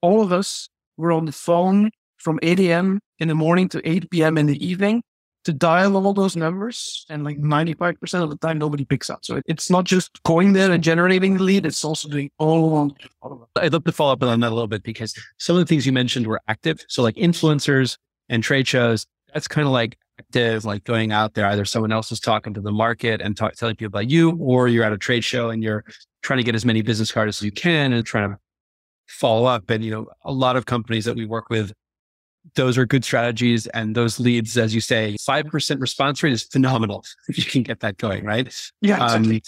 all 0.00 0.22
of 0.22 0.32
us 0.32 0.68
were 0.96 1.12
on 1.12 1.26
the 1.26 1.32
phone 1.32 1.90
from 2.16 2.40
8 2.42 2.58
a.m. 2.60 2.98
in 3.18 3.28
the 3.28 3.34
morning 3.34 3.68
to 3.68 3.88
8 3.88 4.10
p.m. 4.10 4.38
in 4.38 4.46
the 4.46 4.66
evening 4.66 5.02
to 5.44 5.52
dial 5.52 5.96
all 5.96 6.14
those 6.14 6.34
numbers. 6.34 7.04
And 7.10 7.24
like 7.24 7.38
95% 7.38 8.22
of 8.22 8.30
the 8.30 8.36
time, 8.38 8.58
nobody 8.58 8.86
picks 8.86 9.10
up. 9.10 9.22
So 9.22 9.40
it's 9.46 9.70
not 9.70 9.84
just 9.84 10.22
going 10.22 10.54
there 10.54 10.72
and 10.72 10.82
generating 10.82 11.36
the 11.36 11.42
lead, 11.42 11.66
it's 11.66 11.84
also 11.84 12.08
doing 12.08 12.30
all 12.38 12.74
on. 12.74 12.94
I'd 13.56 13.72
love 13.72 13.84
to 13.84 13.92
follow 13.92 14.14
up 14.14 14.22
on 14.22 14.40
that 14.40 14.46
a 14.46 14.54
little 14.54 14.66
bit 14.66 14.82
because 14.82 15.14
some 15.38 15.56
of 15.56 15.60
the 15.60 15.66
things 15.66 15.86
you 15.86 15.92
mentioned 15.92 16.26
were 16.26 16.40
active. 16.48 16.84
So 16.88 17.02
like 17.02 17.16
influencers 17.16 17.98
and 18.30 18.42
trade 18.42 18.66
shows, 18.66 19.06
that's 19.32 19.46
kind 19.46 19.66
of 19.66 19.72
like 19.72 19.98
active, 20.18 20.64
like 20.64 20.84
going 20.84 21.12
out 21.12 21.34
there. 21.34 21.46
Either 21.46 21.64
someone 21.64 21.92
else 21.92 22.12
is 22.12 22.20
talking 22.20 22.54
to 22.54 22.60
the 22.60 22.72
market 22.72 23.20
and 23.20 23.36
talk, 23.36 23.54
telling 23.54 23.76
people 23.76 23.88
about 23.88 24.10
you, 24.10 24.36
or 24.40 24.68
you're 24.68 24.84
at 24.84 24.92
a 24.92 24.98
trade 24.98 25.24
show 25.24 25.50
and 25.50 25.62
you're 25.62 25.84
trying 26.22 26.38
to 26.38 26.42
get 26.42 26.54
as 26.54 26.64
many 26.64 26.82
business 26.82 27.12
cards 27.12 27.38
as 27.38 27.44
you 27.44 27.52
can 27.52 27.92
and 27.92 28.04
trying 28.04 28.30
to 28.30 28.38
follow 29.06 29.46
up. 29.46 29.70
And, 29.70 29.84
you 29.84 29.90
know, 29.90 30.06
a 30.24 30.32
lot 30.32 30.56
of 30.56 30.66
companies 30.66 31.04
that 31.04 31.16
we 31.16 31.26
work 31.26 31.50
with, 31.50 31.72
those 32.54 32.78
are 32.78 32.86
good 32.86 33.04
strategies. 33.04 33.66
And 33.68 33.94
those 33.94 34.18
leads, 34.18 34.56
as 34.56 34.74
you 34.74 34.80
say, 34.80 35.16
5% 35.20 35.80
response 35.80 36.22
rate 36.22 36.32
is 36.32 36.42
phenomenal 36.42 37.04
if 37.28 37.38
you 37.38 37.44
can 37.44 37.62
get 37.62 37.80
that 37.80 37.96
going, 37.98 38.24
right? 38.24 38.52
Yeah. 38.80 39.04
Exactly. 39.04 39.36
Um, 39.36 39.42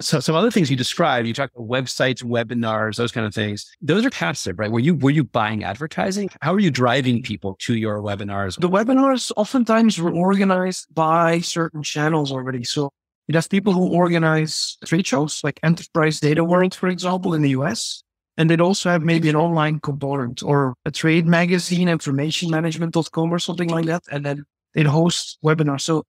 so 0.00 0.20
some 0.20 0.34
other 0.34 0.50
things 0.50 0.70
you 0.70 0.76
described, 0.76 1.26
you 1.26 1.32
talked 1.32 1.54
about 1.56 1.68
websites, 1.68 2.22
webinars, 2.22 2.96
those 2.96 3.12
kind 3.12 3.26
of 3.26 3.34
things. 3.34 3.70
Those 3.80 4.04
are 4.04 4.10
passive, 4.10 4.58
right? 4.58 4.70
Were 4.70 4.80
you 4.80 4.94
were 4.94 5.10
you 5.10 5.24
buying 5.24 5.64
advertising? 5.64 6.28
How 6.42 6.52
are 6.52 6.60
you 6.60 6.70
driving 6.70 7.22
people 7.22 7.56
to 7.60 7.76
your 7.76 8.00
webinars? 8.00 8.60
The 8.60 8.68
webinars 8.68 9.32
oftentimes 9.36 10.00
were 10.00 10.12
organized 10.12 10.94
by 10.94 11.40
certain 11.40 11.82
channels 11.82 12.30
already. 12.30 12.64
So 12.64 12.90
you 13.26 13.34
have 13.34 13.48
people 13.48 13.72
who 13.72 13.88
organize 13.88 14.76
trade 14.84 15.06
shows 15.06 15.40
like 15.42 15.58
Enterprise 15.62 16.20
Data 16.20 16.44
World, 16.44 16.74
for 16.74 16.88
example, 16.88 17.34
in 17.34 17.42
the 17.42 17.50
US. 17.50 18.02
And 18.36 18.50
they'd 18.50 18.60
also 18.60 18.90
have 18.90 19.02
maybe 19.02 19.30
an 19.30 19.36
online 19.36 19.80
component 19.80 20.42
or 20.42 20.74
a 20.84 20.90
trade 20.90 21.26
magazine, 21.26 21.88
informationmanagement.com 21.88 23.32
or 23.32 23.38
something 23.38 23.70
like 23.70 23.86
that. 23.86 24.02
And 24.12 24.26
then 24.26 24.44
they'd 24.74 24.86
host 24.86 25.38
webinars. 25.42 25.80
So 25.80 26.04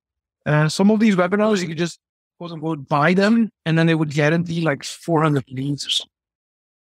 uh, 0.45 0.67
some 0.67 0.91
of 0.91 0.99
these 0.99 1.15
webinars, 1.15 1.61
you 1.61 1.69
could 1.69 1.77
just 1.77 1.99
quote 2.37 2.51
unquote 2.51 2.87
buy 2.87 3.13
them 3.13 3.49
and 3.65 3.77
then 3.77 3.87
they 3.87 3.95
would 3.95 4.11
guarantee 4.11 4.61
like 4.61 4.83
400 4.83 5.45
leads 5.49 5.85
or 5.85 5.89
something. 5.89 6.11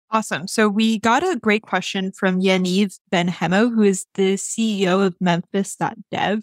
Awesome. 0.10 0.48
So 0.48 0.70
we 0.70 1.00
got 1.00 1.24
a 1.24 1.38
great 1.38 1.64
question 1.64 2.14
from 2.14 2.42
Yaniv 2.42 2.98
Ben 3.12 3.28
Hemo, 3.28 3.74
who 3.74 3.84
is 3.84 4.06
the 4.14 4.36
CEO 4.36 5.06
of 5.06 5.16
Memphis.dev. 5.20 6.42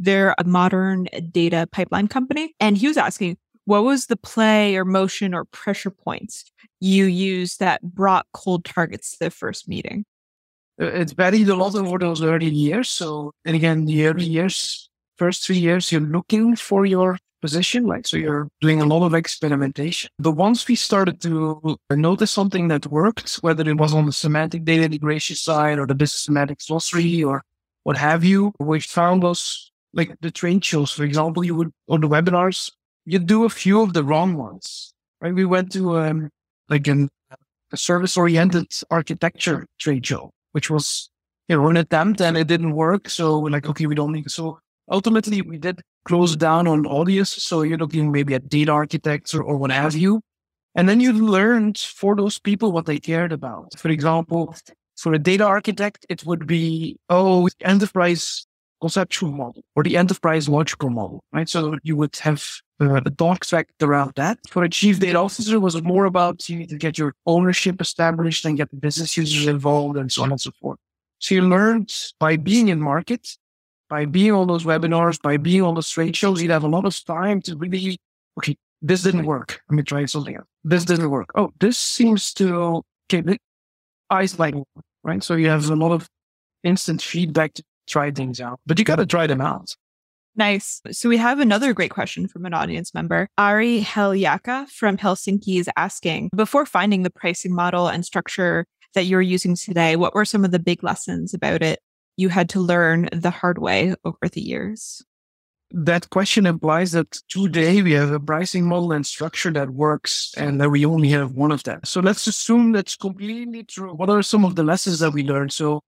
They're 0.00 0.34
a 0.36 0.44
modern 0.44 1.06
data 1.30 1.68
pipeline 1.70 2.08
company. 2.08 2.54
And 2.58 2.76
he 2.76 2.88
was 2.88 2.96
asking, 2.96 3.36
what 3.66 3.84
was 3.84 4.06
the 4.06 4.16
play 4.16 4.76
or 4.76 4.84
motion 4.84 5.32
or 5.32 5.44
pressure 5.44 5.90
points 5.90 6.50
you 6.80 7.04
used 7.04 7.60
that 7.60 7.82
brought 7.82 8.26
cold 8.34 8.64
targets 8.64 9.12
to 9.12 9.26
the 9.26 9.30
first 9.30 9.68
meeting? 9.68 10.04
Uh, 10.80 10.86
it's 10.86 11.12
varied 11.12 11.48
a 11.48 11.54
lot 11.54 11.76
over 11.76 11.98
those 11.98 12.20
early 12.20 12.50
years. 12.50 12.88
So, 12.88 13.32
and 13.44 13.54
again, 13.54 13.84
the 13.84 14.06
early 14.06 14.24
years, 14.24 14.90
first 15.16 15.46
three 15.46 15.58
years, 15.58 15.92
you're 15.92 16.00
looking 16.00 16.56
for 16.56 16.84
your 16.84 17.18
position. 17.44 17.84
Like, 17.84 18.06
so 18.06 18.16
you're 18.16 18.48
doing 18.60 18.80
a 18.80 18.86
lot 18.86 19.04
of 19.04 19.12
experimentation. 19.12 20.08
But 20.18 20.32
once 20.32 20.66
we 20.66 20.76
started 20.76 21.20
to 21.26 21.76
notice 21.90 22.30
something 22.30 22.68
that 22.68 22.86
worked, 22.86 23.30
whether 23.46 23.68
it 23.68 23.76
was 23.76 23.92
on 23.92 24.06
the 24.06 24.12
semantic 24.12 24.64
data 24.64 24.84
integration 24.84 25.36
side 25.36 25.78
or 25.78 25.86
the 25.86 25.94
business 25.94 26.24
semantic 26.24 26.58
glossary 26.66 27.22
or 27.22 27.42
what 27.82 27.96
have 27.98 28.24
you, 28.24 28.52
we 28.58 28.80
found 28.80 29.22
was 29.22 29.70
like 29.92 30.10
the 30.22 30.30
trade 30.30 30.64
shows, 30.64 30.90
for 30.90 31.04
example, 31.04 31.44
you 31.44 31.54
would, 31.58 31.70
or 31.86 31.98
the 31.98 32.08
webinars, 32.08 32.72
you 33.04 33.18
do 33.18 33.44
a 33.44 33.50
few 33.62 33.82
of 33.82 33.92
the 33.92 34.02
wrong 34.02 34.30
ones, 34.36 34.94
right? 35.20 35.34
We 35.34 35.44
went 35.44 35.70
to, 35.72 35.98
um, 35.98 36.30
like 36.70 36.86
an, 36.88 37.10
a 37.72 37.76
service 37.76 38.16
oriented 38.16 38.72
architecture 38.90 39.66
trade 39.78 40.06
show, 40.06 40.30
which 40.52 40.70
was, 40.70 41.10
you 41.48 41.56
know, 41.56 41.68
an 41.68 41.76
attempt 41.76 42.22
and 42.22 42.36
it 42.38 42.48
didn't 42.48 42.72
work. 42.74 43.10
So 43.10 43.38
we're 43.38 43.50
like, 43.56 43.68
okay, 43.68 43.86
we 43.86 43.94
don't 43.94 44.12
need, 44.12 44.30
so 44.30 44.58
ultimately 44.90 45.42
we 45.42 45.58
did 45.58 45.80
close 46.04 46.36
down 46.36 46.66
on 46.66 46.86
audience. 46.86 47.30
So 47.30 47.62
you're 47.62 47.78
looking 47.78 48.12
maybe 48.12 48.34
at 48.34 48.48
data 48.48 48.72
architects 48.72 49.34
or, 49.34 49.42
or 49.42 49.56
what 49.56 49.70
have 49.70 49.94
you. 49.94 50.20
And 50.74 50.88
then 50.88 51.00
you 51.00 51.12
learned 51.12 51.78
for 51.78 52.16
those 52.16 52.38
people 52.38 52.72
what 52.72 52.86
they 52.86 52.98
cared 52.98 53.32
about. 53.32 53.78
For 53.78 53.88
example, 53.88 54.54
for 54.96 55.14
a 55.14 55.18
data 55.18 55.44
architect, 55.44 56.04
it 56.08 56.26
would 56.26 56.46
be, 56.46 56.98
oh, 57.08 57.48
enterprise 57.60 58.46
conceptual 58.80 59.32
model 59.32 59.62
or 59.74 59.82
the 59.82 59.96
enterprise 59.96 60.48
logical 60.48 60.90
model, 60.90 61.24
right? 61.32 61.48
So 61.48 61.78
you 61.82 61.96
would 61.96 62.16
have 62.16 62.44
uh, 62.80 63.00
a 63.06 63.10
talk 63.10 63.46
track 63.46 63.68
around 63.80 64.12
that. 64.16 64.38
For 64.50 64.62
a 64.64 64.68
chief 64.68 65.00
data 65.00 65.18
officer, 65.18 65.58
was 65.58 65.80
more 65.82 66.04
about 66.04 66.48
you 66.48 66.58
need 66.58 66.68
to 66.70 66.76
get 66.76 66.98
your 66.98 67.14
ownership 67.24 67.80
established 67.80 68.44
and 68.44 68.58
get 68.58 68.70
the 68.70 68.76
business 68.76 69.16
users 69.16 69.46
involved 69.46 69.96
and 69.96 70.12
so 70.12 70.22
on 70.24 70.32
and 70.32 70.40
so 70.40 70.50
forth. 70.60 70.78
So 71.18 71.34
you 71.36 71.42
learned 71.42 71.94
by 72.20 72.36
being 72.36 72.68
in 72.68 72.80
market, 72.80 73.36
by 73.94 74.06
being 74.06 74.32
on 74.32 74.48
those 74.48 74.64
webinars, 74.64 75.22
by 75.22 75.36
being 75.36 75.62
on 75.62 75.76
those 75.76 75.88
trade 75.88 76.16
shows, 76.16 76.42
you'd 76.42 76.50
have 76.50 76.64
a 76.64 76.68
lot 76.76 76.84
of 76.84 77.04
time 77.04 77.40
to 77.40 77.56
really, 77.56 77.96
okay, 78.36 78.56
this 78.82 79.04
didn't 79.04 79.24
work. 79.24 79.60
Let 79.70 79.76
me 79.76 79.84
try 79.84 80.04
something 80.06 80.34
else. 80.34 80.48
This 80.64 80.84
didn't 80.84 81.10
work. 81.10 81.30
Oh, 81.36 81.52
this 81.60 81.78
seems 81.78 82.34
to, 82.34 82.82
okay, 83.06 83.38
eyes 84.10 84.36
like, 84.36 84.56
right? 85.04 85.22
So 85.22 85.36
you 85.36 85.48
have 85.48 85.70
a 85.70 85.76
lot 85.76 85.92
of 85.92 86.08
instant 86.64 87.02
feedback 87.02 87.54
to 87.54 87.62
try 87.86 88.10
things 88.10 88.40
out, 88.40 88.58
but 88.66 88.80
you 88.80 88.84
got 88.84 88.96
to 88.96 89.06
try 89.06 89.28
them 89.28 89.40
out. 89.40 89.76
Nice. 90.34 90.80
So 90.90 91.08
we 91.08 91.16
have 91.18 91.38
another 91.38 91.72
great 91.72 91.92
question 91.92 92.26
from 92.26 92.46
an 92.46 92.52
audience 92.52 92.94
member. 92.94 93.28
Ari 93.38 93.82
Helyaka 93.82 94.68
from 94.70 94.96
Helsinki 94.96 95.60
is 95.60 95.70
asking, 95.76 96.30
before 96.34 96.66
finding 96.66 97.04
the 97.04 97.10
pricing 97.10 97.54
model 97.54 97.86
and 97.86 98.04
structure 98.04 98.66
that 98.94 99.04
you're 99.04 99.22
using 99.22 99.54
today, 99.54 99.94
what 99.94 100.16
were 100.16 100.24
some 100.24 100.44
of 100.44 100.50
the 100.50 100.58
big 100.58 100.82
lessons 100.82 101.32
about 101.32 101.62
it 101.62 101.78
you 102.16 102.28
had 102.28 102.48
to 102.50 102.60
learn 102.60 103.08
the 103.12 103.30
hard 103.30 103.58
way 103.58 103.94
over 104.04 104.28
the 104.30 104.40
years? 104.40 105.04
That 105.70 106.10
question 106.10 106.46
implies 106.46 106.92
that 106.92 107.18
today 107.28 107.82
we 107.82 107.92
have 107.92 108.12
a 108.12 108.20
pricing 108.20 108.66
model 108.66 108.92
and 108.92 109.04
structure 109.04 109.50
that 109.52 109.70
works 109.70 110.32
and 110.36 110.60
that 110.60 110.70
we 110.70 110.86
only 110.86 111.08
have 111.08 111.32
one 111.32 111.50
of 111.50 111.64
them. 111.64 111.80
So 111.84 112.00
let's 112.00 112.26
assume 112.26 112.72
that's 112.72 112.94
completely 112.94 113.64
true. 113.64 113.92
What 113.92 114.08
are 114.10 114.22
some 114.22 114.44
of 114.44 114.54
the 114.54 114.62
lessons 114.62 115.00
that 115.00 115.12
we 115.12 115.24
learned? 115.24 115.52
So 115.52 115.80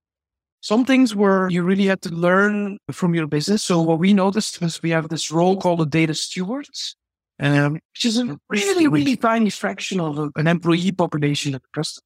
some 0.60 0.84
things 0.84 1.14
where 1.14 1.48
you 1.48 1.62
really 1.62 1.86
had 1.86 2.02
to 2.02 2.10
learn 2.10 2.78
from 2.90 3.14
your 3.14 3.28
business. 3.28 3.62
So 3.62 3.80
what 3.80 4.00
we 4.00 4.12
noticed 4.12 4.60
was 4.60 4.82
we 4.82 4.90
have 4.90 5.08
this 5.08 5.30
role 5.30 5.56
called 5.56 5.80
a 5.80 5.86
data 5.86 6.14
steward, 6.14 6.66
um, 7.38 7.74
which 7.74 8.04
is 8.04 8.18
a 8.18 8.36
really, 8.48 8.88
really 8.88 9.16
tiny 9.16 9.50
fraction 9.50 10.00
of 10.00 10.32
an 10.34 10.48
employee 10.48 10.90
population 10.90 11.54
at 11.54 11.62
the 11.62 11.68
customer. 11.72 12.02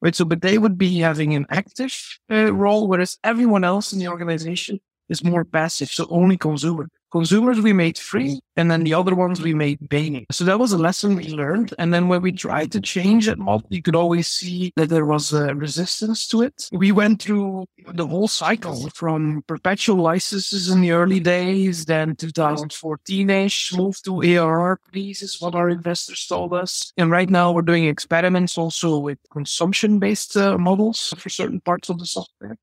Right. 0.00 0.14
So, 0.14 0.24
but 0.24 0.40
they 0.40 0.56
would 0.56 0.78
be 0.78 0.98
having 0.98 1.34
an 1.34 1.46
active 1.50 1.94
uh, 2.30 2.52
role, 2.54 2.88
whereas 2.88 3.18
everyone 3.22 3.64
else 3.64 3.92
in 3.92 3.98
the 3.98 4.08
organization 4.08 4.80
is 5.10 5.22
more 5.22 5.44
passive. 5.44 5.90
So 5.90 6.06
only 6.08 6.38
consumer. 6.38 6.88
Consumers 7.10 7.60
we 7.60 7.72
made 7.72 7.98
free, 7.98 8.40
and 8.56 8.70
then 8.70 8.84
the 8.84 8.94
other 8.94 9.14
ones 9.14 9.40
we 9.40 9.54
made 9.54 9.78
paying. 9.90 10.26
So 10.30 10.44
that 10.44 10.58
was 10.58 10.72
a 10.72 10.78
lesson 10.78 11.16
we 11.16 11.28
learned. 11.28 11.74
And 11.78 11.92
then 11.92 12.08
when 12.08 12.22
we 12.22 12.32
tried 12.32 12.72
to 12.72 12.80
change 12.80 13.28
it, 13.28 13.38
you 13.68 13.82
could 13.82 13.96
always 13.96 14.28
see 14.28 14.72
that 14.76 14.88
there 14.88 15.06
was 15.06 15.32
a 15.32 15.54
resistance 15.54 16.26
to 16.28 16.42
it. 16.42 16.68
We 16.72 16.92
went 16.92 17.22
through 17.22 17.66
the 17.92 18.06
whole 18.06 18.28
cycle 18.28 18.90
from 18.94 19.42
perpetual 19.46 19.96
licenses 19.96 20.70
in 20.70 20.80
the 20.80 20.92
early 20.92 21.20
days, 21.20 21.84
then 21.84 22.14
2014-ish, 22.16 23.74
moved 23.74 24.04
to 24.04 24.22
ARR 24.22 24.78
please 24.92 25.22
is 25.22 25.40
what 25.40 25.54
our 25.54 25.68
investors 25.70 26.26
told 26.26 26.52
us. 26.52 26.92
And 26.96 27.10
right 27.10 27.28
now 27.28 27.52
we're 27.52 27.62
doing 27.62 27.86
experiments 27.86 28.58
also 28.58 28.98
with 28.98 29.18
consumption-based 29.32 30.36
uh, 30.36 30.58
models 30.58 31.14
for 31.16 31.28
certain 31.28 31.60
parts 31.60 31.88
of 31.88 31.98
the 31.98 32.06
software. 32.06 32.56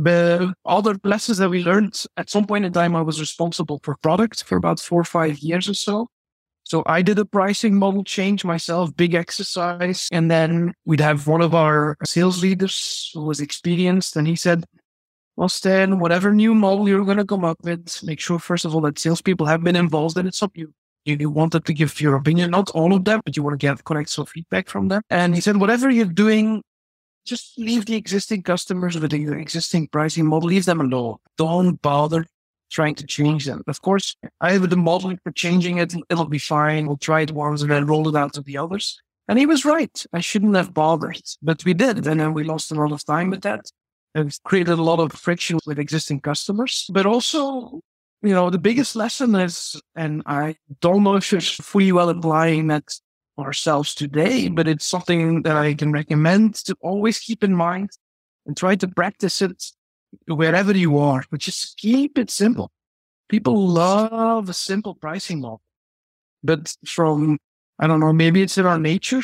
But 0.00 0.54
other 0.64 0.94
lessons 1.02 1.38
that 1.38 1.50
we 1.50 1.64
learned 1.64 2.04
at 2.16 2.30
some 2.30 2.46
point 2.46 2.64
in 2.64 2.72
time, 2.72 2.94
I 2.94 3.02
was 3.02 3.18
responsible 3.18 3.80
for 3.82 3.96
product 3.96 4.44
for 4.44 4.56
about 4.56 4.78
four 4.78 5.00
or 5.00 5.04
five 5.04 5.40
years 5.40 5.68
or 5.68 5.74
so. 5.74 6.06
So 6.62 6.84
I 6.86 7.02
did 7.02 7.18
a 7.18 7.24
pricing 7.24 7.74
model 7.74 8.04
change 8.04 8.44
myself, 8.44 8.94
big 8.94 9.14
exercise. 9.14 10.06
And 10.12 10.30
then 10.30 10.72
we'd 10.84 11.00
have 11.00 11.26
one 11.26 11.40
of 11.40 11.52
our 11.52 11.96
sales 12.04 12.40
leaders 12.42 13.10
who 13.12 13.24
was 13.24 13.40
experienced 13.40 14.14
and 14.14 14.28
he 14.28 14.36
said, 14.36 14.64
well, 15.34 15.48
Stan, 15.48 15.98
whatever 15.98 16.32
new 16.32 16.54
model 16.54 16.88
you're 16.88 17.04
going 17.04 17.16
to 17.16 17.24
come 17.24 17.44
up 17.44 17.58
with, 17.64 18.00
make 18.04 18.20
sure, 18.20 18.38
first 18.38 18.64
of 18.64 18.76
all, 18.76 18.80
that 18.82 19.00
salespeople 19.00 19.46
have 19.46 19.64
been 19.64 19.76
involved 19.76 20.16
in 20.16 20.28
it. 20.28 20.34
Some 20.34 20.50
you, 20.54 20.72
you 21.04 21.28
wanted 21.28 21.64
to 21.64 21.72
give 21.72 22.00
your 22.00 22.14
opinion, 22.14 22.52
not 22.52 22.70
all 22.70 22.94
of 22.94 23.04
them, 23.04 23.20
but 23.24 23.36
you 23.36 23.42
want 23.42 23.58
to 23.58 23.66
get 23.66 23.82
collect 23.84 24.10
some 24.10 24.26
feedback 24.26 24.68
from 24.68 24.88
them. 24.88 25.02
And 25.10 25.34
he 25.34 25.40
said, 25.40 25.56
whatever 25.56 25.90
you're 25.90 26.06
doing, 26.06 26.62
just 27.28 27.58
leave 27.58 27.86
the 27.86 27.94
existing 27.94 28.42
customers 28.42 28.98
with 28.98 29.10
the 29.10 29.32
existing 29.32 29.88
pricing 29.88 30.26
model, 30.26 30.48
leave 30.48 30.64
them 30.64 30.80
alone. 30.80 31.18
Don't 31.36 31.80
bother 31.82 32.26
trying 32.70 32.94
to 32.96 33.06
change 33.06 33.44
them. 33.46 33.62
Of 33.66 33.82
course, 33.82 34.16
I 34.40 34.52
have 34.52 34.68
the 34.68 34.76
model 34.76 35.14
for 35.22 35.32
changing 35.32 35.78
it. 35.78 35.94
It'll 36.10 36.26
be 36.26 36.38
fine. 36.38 36.86
We'll 36.86 36.96
try 36.96 37.22
it 37.22 37.32
once 37.32 37.62
and 37.62 37.70
then 37.70 37.86
roll 37.86 38.08
it 38.08 38.16
out 38.16 38.34
to 38.34 38.42
the 38.42 38.58
others. 38.58 39.00
And 39.28 39.38
he 39.38 39.46
was 39.46 39.64
right. 39.64 40.04
I 40.12 40.20
shouldn't 40.20 40.56
have 40.56 40.72
bothered, 40.72 41.20
but 41.42 41.64
we 41.64 41.74
did. 41.74 42.06
And 42.06 42.20
then 42.20 42.32
we 42.34 42.44
lost 42.44 42.72
a 42.72 42.74
lot 42.74 42.92
of 42.92 43.04
time 43.04 43.30
with 43.30 43.42
that. 43.42 43.70
and 44.14 44.36
created 44.44 44.78
a 44.78 44.82
lot 44.82 45.00
of 45.00 45.12
friction 45.12 45.58
with 45.66 45.78
existing 45.78 46.20
customers. 46.20 46.86
But 46.92 47.06
also, 47.06 47.80
you 48.22 48.34
know, 48.34 48.50
the 48.50 48.58
biggest 48.58 48.96
lesson 48.96 49.34
is, 49.34 49.80
and 49.94 50.22
I 50.26 50.56
don't 50.80 51.04
know 51.04 51.16
if 51.16 51.32
it's 51.32 51.50
fully 51.50 51.92
well 51.92 52.08
applying 52.08 52.68
that 52.68 52.88
ourselves 53.38 53.94
today, 53.94 54.48
but 54.48 54.68
it's 54.68 54.84
something 54.84 55.42
that 55.42 55.56
I 55.56 55.74
can 55.74 55.92
recommend 55.92 56.54
to 56.66 56.76
always 56.80 57.18
keep 57.18 57.44
in 57.44 57.54
mind 57.54 57.90
and 58.46 58.56
try 58.56 58.76
to 58.76 58.88
practice 58.88 59.42
it 59.42 59.64
wherever 60.26 60.76
you 60.76 60.98
are, 60.98 61.24
but 61.30 61.40
just 61.40 61.76
keep 61.76 62.18
it 62.18 62.30
simple. 62.30 62.70
People 63.28 63.68
love 63.68 64.48
a 64.48 64.54
simple 64.54 64.94
pricing 64.94 65.40
model. 65.40 65.60
But 66.42 66.74
from, 66.86 67.38
I 67.78 67.86
don't 67.86 68.00
know, 68.00 68.12
maybe 68.12 68.42
it's 68.42 68.58
in 68.58 68.66
our 68.66 68.78
nature. 68.78 69.22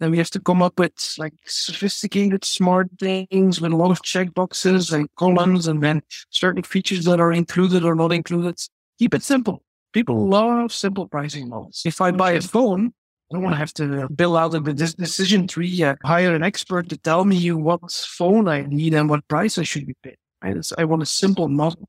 Then 0.00 0.10
we 0.10 0.18
have 0.18 0.30
to 0.30 0.40
come 0.40 0.62
up 0.62 0.78
with 0.78 1.14
like 1.18 1.34
sophisticated, 1.44 2.44
smart 2.44 2.88
things 2.98 3.60
with 3.60 3.72
a 3.72 3.76
lot 3.76 3.90
of 3.90 4.02
checkboxes 4.02 4.92
and 4.92 5.08
columns 5.16 5.66
and 5.66 5.82
then 5.82 6.02
certain 6.30 6.62
features 6.62 7.04
that 7.04 7.20
are 7.20 7.32
included 7.32 7.84
or 7.84 7.94
not 7.94 8.12
included. 8.12 8.58
Keep 8.98 9.14
it 9.14 9.22
simple. 9.22 9.62
People 9.92 10.28
love 10.28 10.72
simple 10.72 11.06
pricing 11.06 11.48
models. 11.48 11.82
If 11.84 12.00
I 12.00 12.10
buy 12.10 12.32
a 12.32 12.40
phone, 12.40 12.92
I 13.34 13.36
don't 13.36 13.42
want 13.42 13.54
to 13.54 13.58
have 13.58 13.74
to 13.74 14.08
build 14.14 14.36
out 14.36 14.54
a 14.54 14.60
decision 14.60 15.48
tree, 15.48 15.82
uh, 15.82 15.96
hire 16.04 16.36
an 16.36 16.44
expert 16.44 16.88
to 16.90 16.96
tell 16.96 17.24
me 17.24 17.50
what 17.50 17.90
phone 17.90 18.46
I 18.46 18.62
need 18.62 18.94
and 18.94 19.10
what 19.10 19.26
price 19.26 19.58
I 19.58 19.64
should 19.64 19.88
be 19.88 19.96
paying. 20.04 20.62
I 20.78 20.84
want 20.84 21.02
a 21.02 21.06
simple 21.06 21.48
model. 21.48 21.88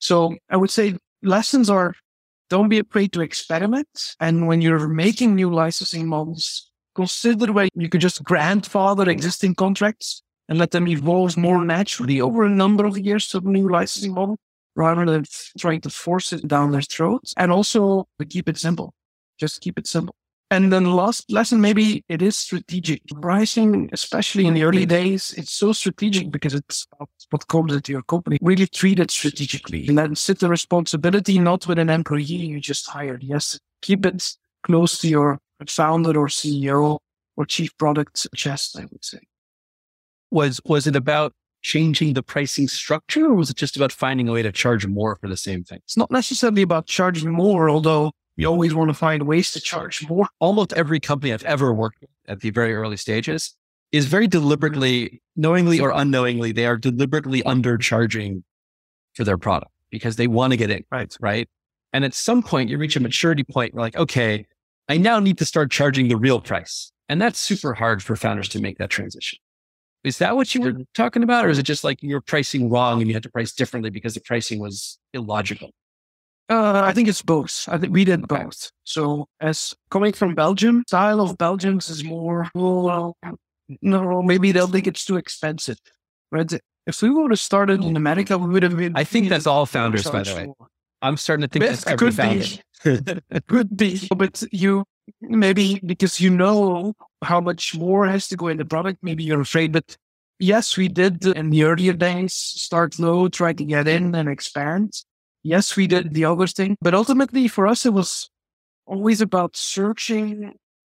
So 0.00 0.34
I 0.48 0.56
would 0.56 0.70
say 0.70 0.96
lessons 1.22 1.70
are 1.70 1.94
don't 2.48 2.68
be 2.68 2.80
afraid 2.80 3.12
to 3.12 3.20
experiment. 3.20 4.16
And 4.18 4.48
when 4.48 4.62
you're 4.62 4.88
making 4.88 5.36
new 5.36 5.54
licensing 5.54 6.08
models, 6.08 6.68
consider 6.96 7.52
where 7.52 7.68
you 7.76 7.88
could 7.88 8.00
just 8.00 8.24
grandfather 8.24 9.08
existing 9.08 9.54
contracts 9.54 10.24
and 10.48 10.58
let 10.58 10.72
them 10.72 10.88
evolve 10.88 11.36
more 11.36 11.64
naturally 11.64 12.20
over 12.20 12.42
a 12.42 12.50
number 12.50 12.84
of 12.84 12.98
years 12.98 13.28
to 13.28 13.38
a 13.38 13.42
new 13.42 13.68
licensing 13.68 14.12
model 14.12 14.38
rather 14.74 15.06
than 15.06 15.24
trying 15.56 15.82
to 15.82 15.90
force 15.90 16.32
it 16.32 16.48
down 16.48 16.72
their 16.72 16.82
throats. 16.82 17.32
And 17.36 17.52
also 17.52 18.08
keep 18.28 18.48
it 18.48 18.58
simple. 18.58 18.92
Just 19.38 19.60
keep 19.60 19.78
it 19.78 19.86
simple. 19.86 20.16
And 20.52 20.72
then 20.72 20.84
last 20.84 21.30
lesson, 21.30 21.60
maybe 21.60 22.04
it 22.08 22.22
is 22.22 22.36
strategic. 22.36 23.02
Pricing, 23.22 23.88
especially 23.92 24.46
in 24.46 24.54
the 24.54 24.64
early 24.64 24.84
days, 24.84 25.32
it's 25.36 25.52
so 25.52 25.72
strategic 25.72 26.32
because 26.32 26.54
it's 26.54 26.88
what 27.30 27.46
comes 27.46 27.72
into 27.72 27.92
your 27.92 28.02
company. 28.02 28.36
Really 28.42 28.66
treat 28.66 28.98
it 28.98 29.12
strategically 29.12 29.86
and 29.86 29.96
then 29.96 30.16
sit 30.16 30.40
the 30.40 30.48
responsibility 30.48 31.38
not 31.38 31.68
with 31.68 31.78
an 31.78 31.88
employee 31.88 32.22
you 32.24 32.60
just 32.60 32.88
hired. 32.88 33.22
Yes, 33.22 33.60
keep 33.80 34.04
it 34.04 34.36
close 34.64 34.98
to 35.00 35.08
your 35.08 35.38
founder 35.68 36.18
or 36.18 36.26
CEO 36.26 36.98
or 37.36 37.46
chief 37.46 37.76
product 37.78 38.26
chest, 38.34 38.76
I 38.76 38.86
would 38.90 39.04
say. 39.04 39.20
Was, 40.32 40.60
was 40.64 40.88
it 40.88 40.96
about 40.96 41.32
changing 41.62 42.14
the 42.14 42.22
pricing 42.22 42.66
structure 42.66 43.26
or 43.26 43.34
was 43.34 43.50
it 43.50 43.56
just 43.56 43.76
about 43.76 43.92
finding 43.92 44.28
a 44.28 44.32
way 44.32 44.42
to 44.42 44.50
charge 44.50 44.86
more 44.86 45.16
for 45.16 45.28
the 45.28 45.36
same 45.36 45.62
thing? 45.62 45.78
It's 45.84 45.96
not 45.96 46.10
necessarily 46.10 46.62
about 46.62 46.86
charging 46.86 47.30
more, 47.30 47.70
although 47.70 48.12
you 48.40 48.48
always 48.48 48.74
want 48.74 48.88
to 48.90 48.94
find 48.94 49.26
ways 49.26 49.52
to 49.52 49.60
charge 49.60 50.08
more. 50.08 50.28
Almost 50.38 50.72
every 50.72 51.00
company 51.00 51.32
I've 51.32 51.44
ever 51.44 51.72
worked 51.72 52.00
with 52.00 52.10
at 52.26 52.40
the 52.40 52.50
very 52.50 52.74
early 52.74 52.96
stages 52.96 53.54
is 53.92 54.06
very 54.06 54.26
deliberately, 54.26 55.20
knowingly 55.36 55.80
or 55.80 55.92
unknowingly, 55.94 56.52
they 56.52 56.66
are 56.66 56.76
deliberately 56.76 57.42
undercharging 57.42 58.42
for 59.14 59.24
their 59.24 59.38
product 59.38 59.72
because 59.90 60.16
they 60.16 60.26
want 60.26 60.52
to 60.52 60.56
get 60.56 60.70
in. 60.70 60.84
Right. 60.90 61.14
Right. 61.20 61.48
And 61.92 62.04
at 62.04 62.14
some 62.14 62.42
point 62.42 62.70
you 62.70 62.78
reach 62.78 62.96
a 62.96 63.00
maturity 63.00 63.42
point, 63.42 63.74
you're 63.74 63.82
like, 63.82 63.96
okay, 63.96 64.46
I 64.88 64.96
now 64.96 65.18
need 65.18 65.38
to 65.38 65.44
start 65.44 65.70
charging 65.70 66.08
the 66.08 66.16
real 66.16 66.40
price. 66.40 66.92
And 67.08 67.20
that's 67.20 67.40
super 67.40 67.74
hard 67.74 68.02
for 68.02 68.14
founders 68.14 68.48
to 68.50 68.60
make 68.60 68.78
that 68.78 68.90
transition. 68.90 69.38
Is 70.04 70.18
that 70.18 70.36
what 70.36 70.54
you 70.54 70.62
were 70.62 70.74
talking 70.94 71.22
about? 71.22 71.44
Or 71.44 71.50
is 71.50 71.58
it 71.58 71.64
just 71.64 71.84
like 71.84 71.98
you're 72.02 72.20
pricing 72.20 72.70
wrong 72.70 73.00
and 73.00 73.08
you 73.08 73.14
had 73.14 73.22
to 73.24 73.30
price 73.30 73.52
differently 73.52 73.90
because 73.90 74.14
the 74.14 74.20
pricing 74.20 74.58
was 74.58 74.98
illogical? 75.12 75.70
Uh, 76.50 76.82
I 76.84 76.92
think 76.92 77.06
it's 77.06 77.22
both. 77.22 77.68
I 77.68 77.78
think 77.78 77.92
we 77.92 78.04
did 78.04 78.26
both. 78.26 78.72
So, 78.82 79.28
as 79.40 79.72
coming 79.90 80.12
from 80.12 80.34
Belgium, 80.34 80.82
style 80.88 81.20
of 81.20 81.38
Belgians 81.38 81.88
is 81.88 82.02
more, 82.02 82.48
well, 82.56 83.16
no, 83.80 84.20
maybe 84.20 84.50
they'll 84.50 84.66
think 84.66 84.88
it's 84.88 85.04
too 85.04 85.16
expensive. 85.16 85.78
Right? 86.32 86.52
If 86.88 87.02
we 87.02 87.10
would 87.10 87.30
have 87.30 87.38
started 87.38 87.84
in 87.84 87.96
America, 87.96 88.36
we 88.36 88.48
would 88.48 88.64
have 88.64 88.76
been. 88.76 88.96
I 88.96 89.04
think 89.04 89.28
that's 89.28 89.46
all 89.46 89.64
founders, 89.64 90.10
by 90.10 90.24
the 90.24 90.34
way. 90.34 90.66
I'm 91.02 91.16
starting 91.16 91.42
to 91.42 91.48
think 91.48 91.64
that's 91.64 91.86
every 91.86 92.10
founder. 92.10 92.44
Be. 92.84 93.20
could 93.48 93.76
be, 93.76 94.08
but 94.16 94.42
you 94.50 94.84
maybe 95.20 95.80
because 95.84 96.20
you 96.20 96.30
know 96.30 96.94
how 97.22 97.40
much 97.40 97.76
more 97.76 98.06
has 98.06 98.28
to 98.28 98.36
go 98.36 98.48
in 98.48 98.56
the 98.56 98.64
product. 98.64 98.98
Maybe 99.02 99.22
you're 99.22 99.40
afraid, 99.40 99.72
but 99.72 99.96
yes, 100.38 100.76
we 100.76 100.88
did 100.88 101.24
in 101.24 101.50
the 101.50 101.62
earlier 101.62 101.92
days 101.92 102.34
start 102.34 102.98
low, 102.98 103.28
try 103.28 103.52
to 103.52 103.64
get 103.64 103.86
in 103.86 104.14
and 104.14 104.28
expand. 104.28 104.92
Yes, 105.42 105.76
we 105.76 105.86
did 105.86 106.14
the 106.14 106.24
other 106.24 106.46
thing, 106.46 106.76
but 106.80 106.94
ultimately 106.94 107.48
for 107.48 107.66
us, 107.66 107.86
it 107.86 107.92
was 107.92 108.30
always 108.86 109.20
about 109.20 109.56
searching 109.56 110.54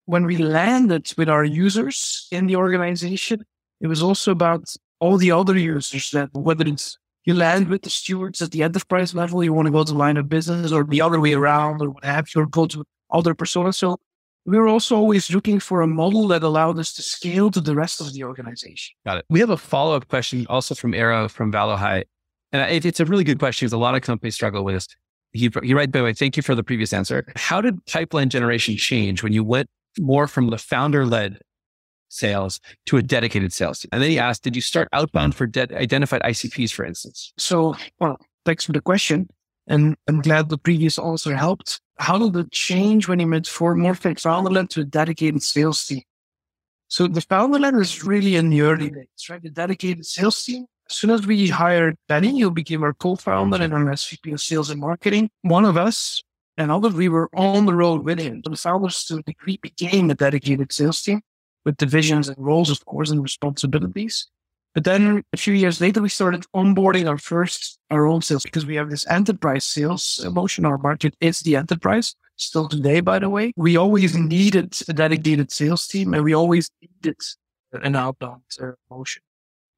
when 0.07 0.25
we 0.27 0.37
landed 0.37 1.13
with 1.17 1.29
our 1.29 1.45
users 1.45 2.27
in 2.33 2.47
the 2.47 2.57
organization. 2.57 3.45
It 3.81 3.87
was 3.87 4.03
also 4.03 4.33
about 4.33 4.75
all 5.01 5.17
the 5.17 5.31
other 5.31 5.57
users 5.57 6.11
that 6.11 6.31
whether 6.33 6.67
it's 6.67 6.97
you 7.25 7.35
land 7.35 7.69
with 7.69 7.83
the 7.83 7.91
stewards 7.91 8.43
at 8.43 8.51
the 8.51 8.65
enterprise 8.65 9.15
level, 9.15 9.45
you 9.45 9.53
want 9.53 9.67
to 9.67 9.73
go 9.73 9.85
to 9.85 9.95
line 9.95 10.17
of 10.17 10.29
business 10.29 10.73
or 10.73 10.83
the 10.83 11.01
other 11.01 11.21
way 11.21 11.35
around 11.35 11.81
or 11.81 11.91
what 11.91 12.05
have 12.05 12.27
you, 12.35 12.43
or 12.43 12.47
go 12.47 12.67
to 12.67 12.85
other 13.11 13.35
personas. 13.35 13.77
So 13.77 14.01
we 14.45 14.59
were 14.59 14.67
also 14.67 14.97
always 14.97 15.31
looking 15.31 15.61
for 15.61 15.83
a 15.83 15.87
model 15.87 16.27
that 16.29 16.43
allowed 16.43 16.79
us 16.81 16.93
to 16.95 17.03
scale 17.03 17.51
to 17.53 17.61
the 17.61 17.77
rest 17.77 18.01
of 18.01 18.13
the 18.13 18.25
organization. 18.25 18.95
Got 19.07 19.19
it. 19.19 19.25
We 19.29 19.39
have 19.39 19.51
a 19.51 19.57
follow 19.57 19.95
up 19.95 20.09
question 20.09 20.47
also 20.49 20.75
from 20.75 20.93
Eero 20.93 21.31
from 21.31 21.53
Valohai. 21.53 22.05
And 22.53 22.63
uh, 22.63 22.67
it, 22.67 22.85
it's 22.85 23.01
a 23.01 23.05
really 23.05 23.25
good 23.25 23.39
question 23.39 23.67
because 23.67 23.73
a 23.73 23.79
lot 23.79 23.95
of 23.95 24.03
companies 24.03 24.35
struggle 24.35 24.65
with 24.65 24.75
this. 24.75 24.89
He, 25.33 25.51
he 25.63 25.75
right, 25.75 25.91
by 25.91 26.01
the 26.01 26.05
way, 26.05 26.13
thank 26.13 26.37
you 26.37 26.43
for 26.43 26.55
the 26.55 26.63
previous 26.63 26.93
answer. 26.93 27.25
How 27.37 27.61
did 27.61 27.85
pipeline 27.87 28.29
generation 28.29 28.77
change 28.77 29.23
when 29.23 29.33
you 29.33 29.43
went 29.43 29.69
more 29.99 30.27
from 30.27 30.51
the 30.51 30.59
founder 30.59 31.07
led 31.07 31.39
sales 32.09 32.61
to 32.87 32.99
a 32.99 33.03
dedicated 33.03 33.53
sales 33.53 33.81
team? 33.81 33.89
And 33.93 34.03
then 34.03 34.11
he 34.11 34.19
asked, 34.19 34.43
did 34.43 34.55
you 34.55 34.63
start 34.63 34.89
outbound 34.93 35.35
for 35.35 35.47
de- 35.47 35.75
identified 35.77 36.21
ICPs, 36.23 36.73
for 36.73 36.85
instance? 36.85 37.33
So, 37.39 37.75
well, 37.99 38.19
thanks 38.45 38.65
for 38.65 38.73
the 38.73 38.83
question. 38.83 39.29
And 39.67 39.97
I'm 40.07 40.21
glad 40.21 40.51
the 40.51 40.59
previous 40.59 40.99
answer 40.99 41.35
helped. 41.35 41.81
How 41.99 42.19
did 42.19 42.37
it 42.37 42.53
change 42.53 43.09
when 43.09 43.21
you 43.21 43.29
went 43.29 43.47
for 43.47 43.75
more 43.75 43.95
founder 43.95 44.51
led 44.51 44.69
to 44.71 44.83
a 44.83 44.85
dedicated 44.85 45.43
sales 45.43 45.87
team? 45.87 46.03
So 46.89 47.07
the 47.07 47.23
founder 47.23 47.59
led 47.59 47.75
is 47.77 48.05
really 48.05 48.37
in 48.37 48.51
the 48.51 48.61
early 48.61 48.91
days, 48.91 49.31
right? 49.31 49.43
The 49.43 49.49
dedicated 49.49 50.05
sales 50.05 50.43
team 50.45 50.67
as 50.93 50.99
soon 50.99 51.09
as 51.09 51.27
we 51.27 51.49
hired 51.49 51.97
Benny, 52.07 52.39
who 52.39 52.51
became 52.51 52.83
our 52.83 52.93
co-founder 52.93 53.63
and 53.63 53.73
our 53.73 53.87
SVP 53.87 54.35
of 54.35 54.43
sales 54.43 54.69
and 54.69 54.79
marketing, 54.79 55.31
one 55.41 55.65
of 55.65 55.79
us 55.79 56.23
and 56.59 56.71
others, 56.71 56.93
we 56.93 57.09
were 57.09 57.31
on 57.33 57.65
the 57.65 57.75
road 57.75 58.05
with 58.05 58.19
him. 58.19 58.43
So 58.45 58.51
the 58.51 58.57
founders 58.59 59.03
to 59.07 59.17
a 59.17 59.23
degree 59.23 59.59
became 59.63 60.11
a 60.11 60.15
dedicated 60.15 60.71
sales 60.71 61.01
team 61.01 61.23
with 61.65 61.79
divisions 61.79 62.29
and 62.29 62.37
roles, 62.37 62.69
of 62.69 62.85
course, 62.85 63.11
and 63.11 63.23
responsibilities. 63.23 64.27
But 64.75 64.85
then 64.85 65.23
a 65.33 65.39
few 65.39 65.55
years 65.55 65.81
later, 65.81 66.03
we 66.03 66.11
started 66.11 66.45
onboarding 66.55 67.09
our 67.09 67.17
first, 67.17 67.79
our 67.91 68.07
own 68.07 68.21
sales 68.21 68.43
because 68.43 68.67
we 68.67 68.75
have 68.75 68.91
this 68.91 69.07
enterprise 69.09 69.65
sales 69.65 70.23
motion. 70.31 70.67
Our 70.67 70.77
market 70.77 71.17
is 71.23 71.41
the 71.41 71.57
enterprise. 71.57 72.15
Still 72.37 72.69
today, 72.69 73.01
by 73.01 73.19
the 73.19 73.31
way, 73.31 73.53
we 73.57 73.79
always 73.79 74.15
needed 74.15 74.79
a 74.87 74.93
dedicated 74.93 75.53
sales 75.53 75.87
team 75.87 76.13
and 76.13 76.23
we 76.23 76.35
always 76.35 76.71
needed 76.83 77.17
an 77.73 77.97
outbound 77.97 78.43
uh, 78.61 78.73
motion. 78.91 79.23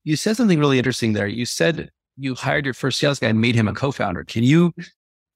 You 0.04 0.16
said 0.16 0.36
something 0.36 0.58
really 0.58 0.78
interesting 0.78 1.14
there. 1.14 1.26
You 1.26 1.46
said 1.46 1.90
you 2.16 2.34
hired 2.34 2.64
your 2.64 2.74
first 2.74 2.98
sales 2.98 3.18
guy 3.18 3.28
and 3.28 3.40
made 3.40 3.54
him 3.54 3.68
a 3.68 3.74
co-founder. 3.74 4.24
Can 4.24 4.42
you 4.42 4.72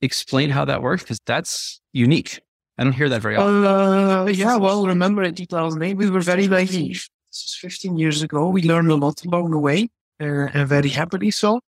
explain 0.02 0.50
how 0.50 0.64
that 0.66 0.82
works? 0.82 1.02
Because 1.02 1.18
that's 1.26 1.80
unique. 1.92 2.40
I 2.76 2.84
don't 2.84 2.92
hear 2.92 3.08
that 3.08 3.22
very 3.22 3.36
often. 3.36 3.64
Uh, 3.64 4.26
yeah, 4.26 4.56
well, 4.56 4.86
remember 4.86 5.22
in 5.22 5.34
2008, 5.34 5.96
we 5.96 6.10
were 6.10 6.20
very 6.20 6.46
naive. 6.46 7.08
This 7.30 7.44
is 7.44 7.56
15 7.60 7.98
years 7.98 8.22
ago. 8.22 8.48
We 8.50 8.62
learned 8.62 8.90
a 8.90 8.94
lot 8.94 9.24
along 9.24 9.50
the 9.50 9.58
way, 9.58 9.88
uh, 10.20 10.48
and 10.54 10.68
very 10.68 10.90
happily 10.90 11.30
so. 11.30 11.60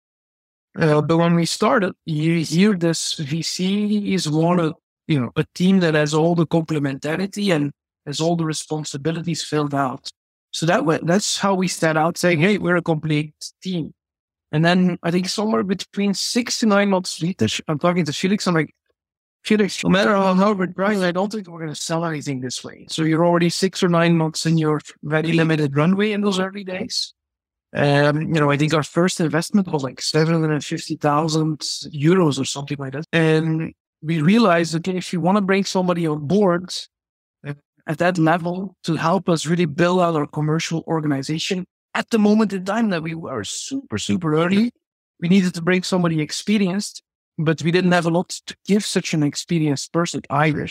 Uh, 0.77 1.01
but 1.01 1.17
when 1.17 1.35
we 1.35 1.45
started, 1.45 1.93
you 2.05 2.43
hear 2.43 2.75
this 2.75 3.15
VC 3.15 4.13
is 4.13 4.29
one 4.29 4.59
of, 4.59 4.73
you 5.07 5.19
know, 5.19 5.31
a 5.35 5.45
team 5.55 5.79
that 5.79 5.95
has 5.95 6.13
all 6.13 6.35
the 6.35 6.45
complementarity 6.45 7.53
and 7.55 7.71
has 8.05 8.21
all 8.21 8.35
the 8.35 8.45
responsibilities 8.45 9.43
filled 9.43 9.73
out. 9.73 10.09
So 10.51 10.65
that 10.65 11.05
that's 11.05 11.38
how 11.38 11.53
we 11.55 11.67
start 11.67 11.97
out 11.97 12.17
saying, 12.17 12.39
Hey, 12.39 12.58
we're 12.58 12.77
a 12.77 12.81
complete 12.81 13.33
team. 13.62 13.93
And 14.52 14.65
then 14.65 14.97
I 15.04 15.12
think 15.12 15.29
somewhere 15.29 15.63
between 15.63 16.13
six 16.13 16.60
to 16.60 16.65
nine 16.65 16.89
months 16.89 17.21
later, 17.21 17.47
I'm 17.67 17.77
talking 17.77 18.06
to 18.06 18.13
Felix. 18.13 18.47
I'm 18.47 18.56
like, 18.56 18.73
Felix, 19.43 19.83
no 19.83 19.89
matter 19.89 20.12
how 20.12 20.33
hard 20.33 20.58
we're 20.58 20.67
trying, 20.67 21.04
I 21.04 21.12
don't 21.12 21.31
think 21.31 21.47
we're 21.47 21.60
going 21.60 21.73
to 21.73 21.79
sell 21.79 22.04
anything 22.04 22.41
this 22.41 22.63
way. 22.63 22.85
So 22.89 23.04
you're 23.04 23.25
already 23.25 23.50
six 23.50 23.81
or 23.81 23.89
nine 23.89 24.17
months 24.17 24.45
in 24.45 24.58
your 24.58 24.81
very 25.04 25.31
limited 25.33 25.77
runway 25.77 26.12
in 26.12 26.21
those 26.21 26.39
early 26.39 26.63
days. 26.63 27.13
Um, 27.73 28.21
you 28.21 28.39
know, 28.39 28.50
I 28.50 28.58
think 28.58 28.73
our 28.73 28.83
first 28.83 29.21
investment 29.21 29.67
was 29.67 29.83
like 29.83 30.02
750,000 30.02 31.60
euros 31.60 32.39
or 32.39 32.45
something 32.45 32.77
like 32.79 32.93
that. 32.93 33.06
And 33.13 33.73
we 34.02 34.21
realized, 34.21 34.75
okay, 34.75 34.97
if 34.97 35.13
you 35.13 35.21
want 35.21 35.37
to 35.37 35.41
bring 35.41 35.63
somebody 35.63 36.08
on 36.08 36.25
board, 36.25 36.73
at 37.90 37.98
that 37.98 38.17
level 38.17 38.77
to 38.83 38.96
help 38.96 39.27
us 39.27 39.48
really 39.48 39.65
build 39.65 40.00
out 40.00 40.15
our 40.15 40.27
commercial 40.27 40.83
organization. 40.87 41.65
At 41.96 42.10
the 42.12 42.19
moment 42.19 42.54
in 42.54 42.63
time 42.63 42.90
that 42.92 43.04
we 43.04 43.15
were 43.15 43.44
super, 43.44 43.98
super 43.98 44.35
early, 44.35 44.71
we 45.19 45.27
needed 45.27 45.56
to 45.56 45.62
bring 45.62 45.83
somebody 45.83 46.21
experienced, 46.21 47.02
but 47.37 47.62
we 47.63 47.71
didn't 47.71 47.92
have 47.92 48.06
a 48.06 48.12
lot 48.12 48.29
to 48.46 48.56
give 48.67 48.85
such 48.85 49.13
an 49.13 49.23
experienced 49.23 49.92
person 49.92 50.21
either. 50.29 50.67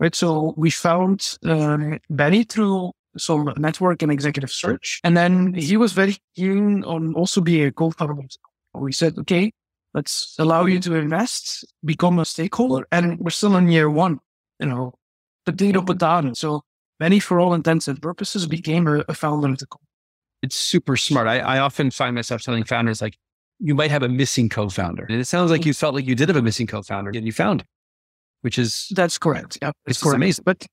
Right. 0.00 0.14
So 0.14 0.54
we 0.56 0.70
found 0.70 1.38
uh, 1.44 1.98
Benny 2.10 2.44
through 2.44 2.92
some 3.16 3.52
network 3.56 4.02
and 4.02 4.12
executive 4.12 4.50
search. 4.50 5.00
And 5.04 5.16
then 5.16 5.54
he 5.54 5.76
was 5.76 5.92
very 5.92 6.18
keen 6.36 6.84
on 6.84 7.14
also 7.14 7.40
being 7.40 7.66
a 7.66 7.72
co-founder. 7.72 8.14
We 8.74 8.92
said, 8.92 9.18
okay, 9.18 9.52
let's 9.94 10.36
allow 10.38 10.66
you 10.66 10.80
to 10.80 10.94
invest, 10.94 11.64
become 11.84 12.18
a 12.18 12.24
stakeholder. 12.24 12.86
And 12.92 13.18
we're 13.18 13.30
still 13.30 13.56
in 13.56 13.68
year 13.68 13.90
one, 13.90 14.20
you 14.60 14.66
know, 14.66 14.94
potato 15.52 15.82
potato. 15.82 16.32
So 16.34 16.62
Benny, 16.98 17.20
for 17.20 17.40
all 17.40 17.54
intents 17.54 17.88
and 17.88 18.00
purposes, 18.00 18.46
became 18.46 18.86
a, 18.86 19.14
founder 19.14 19.48
of 19.48 19.58
the 19.58 19.66
company. 19.66 19.86
It's 20.42 20.56
super 20.56 20.96
smart. 20.96 21.26
I, 21.26 21.38
I 21.38 21.58
often 21.58 21.90
find 21.90 22.14
myself 22.14 22.42
telling 22.42 22.64
founders 22.64 23.00
like, 23.00 23.16
you 23.60 23.74
might 23.74 23.90
have 23.90 24.02
a 24.02 24.08
missing 24.08 24.48
co-founder. 24.48 25.04
And 25.08 25.20
it 25.20 25.26
sounds 25.26 25.50
like 25.50 25.66
you 25.66 25.74
felt 25.74 25.94
like 25.94 26.06
you 26.06 26.14
did 26.14 26.28
have 26.28 26.36
a 26.36 26.42
missing 26.42 26.66
co-founder 26.66 27.10
and 27.10 27.26
you 27.26 27.32
found, 27.32 27.64
which 28.42 28.58
is 28.58 28.88
that's 28.94 29.18
correct. 29.18 29.58
Yeah, 29.60 29.72
it's 29.86 30.02
correct. 30.02 30.16
amazing. 30.16 30.44
But 30.44 30.66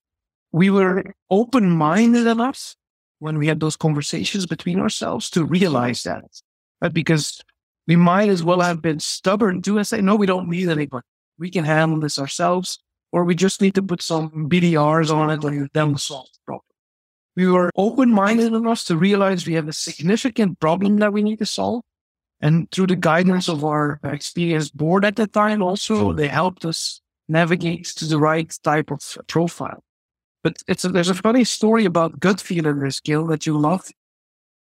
we 0.52 0.70
were 0.70 1.04
open-minded 1.30 2.28
enough 2.28 2.76
when 3.20 3.38
we 3.38 3.48
had 3.48 3.60
those 3.60 3.76
conversations 3.76 4.46
between 4.46 4.80
ourselves 4.80 5.30
to 5.32 5.44
realize 5.44 6.04
that, 6.04 6.24
right? 6.82 6.94
Because 6.94 7.42
we 7.88 7.96
might 7.96 8.30
as 8.30 8.44
well 8.44 8.62
have 8.62 8.82
been 8.82 9.00
stubborn 9.00 9.62
to 9.64 9.78
and 9.78 9.88
say, 9.88 10.02
no, 10.02 10.16
we 10.16 10.26
don't 10.28 10.50
need 10.50 10.70
anybody. 10.70 11.06
We 11.38 11.50
can 11.50 11.66
handle 11.66 12.00
this 12.00 12.20
ourselves, 12.20 12.80
or 13.16 13.24
we 13.24 13.34
just 13.34 13.62
need 13.62 13.74
to 13.74 13.82
put 13.82 14.02
some 14.02 14.50
BDRs 14.50 15.10
on 15.10 15.30
it 15.30 15.42
and 15.46 15.70
then 15.74 15.98
solve 15.98 16.28
the 16.34 16.40
problem. 16.46 16.66
We 17.38 17.48
were 17.48 17.72
open-minded 17.78 18.52
enough 18.52 18.84
to 18.86 18.98
realize 18.98 19.48
we 19.48 19.54
have 19.54 19.70
a 19.70 19.74
significant 19.74 20.60
problem 20.60 20.98
that 20.98 21.14
we 21.14 21.24
need 21.24 21.40
to 21.40 21.46
solve. 21.46 21.82
And 22.42 22.70
through 22.72 22.88
the 22.88 22.98
guidance 22.98 23.48
of 23.48 23.64
our 23.64 24.02
experienced 24.04 24.76
board 24.76 25.06
at 25.06 25.16
that 25.16 25.32
time, 25.32 25.64
also, 25.64 26.12
they 26.12 26.28
helped 26.28 26.66
us 26.66 27.00
navigate 27.30 27.86
to 27.86 28.06
the 28.06 28.20
right 28.20 28.54
type 28.64 28.92
of 28.92 29.00
profile. 29.28 29.82
But 30.44 30.62
it's 30.68 30.84
a, 30.84 30.90
there's 30.90 31.10
a 31.10 31.16
funny 31.16 31.46
story 31.46 31.86
about 31.86 32.20
gut 32.20 32.42
feeling 32.42 32.80
this 32.80 32.98
skill 32.98 33.28
that 33.28 33.46
you 33.46 33.58
love. 33.58 33.88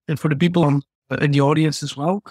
And 0.07 0.19
for 0.19 0.29
the 0.29 0.35
people 0.35 0.63
on, 0.65 0.83
uh, 1.09 1.15
in 1.15 1.31
the 1.31 1.41
audience 1.41 1.81
as 1.81 1.97
well. 1.97 2.21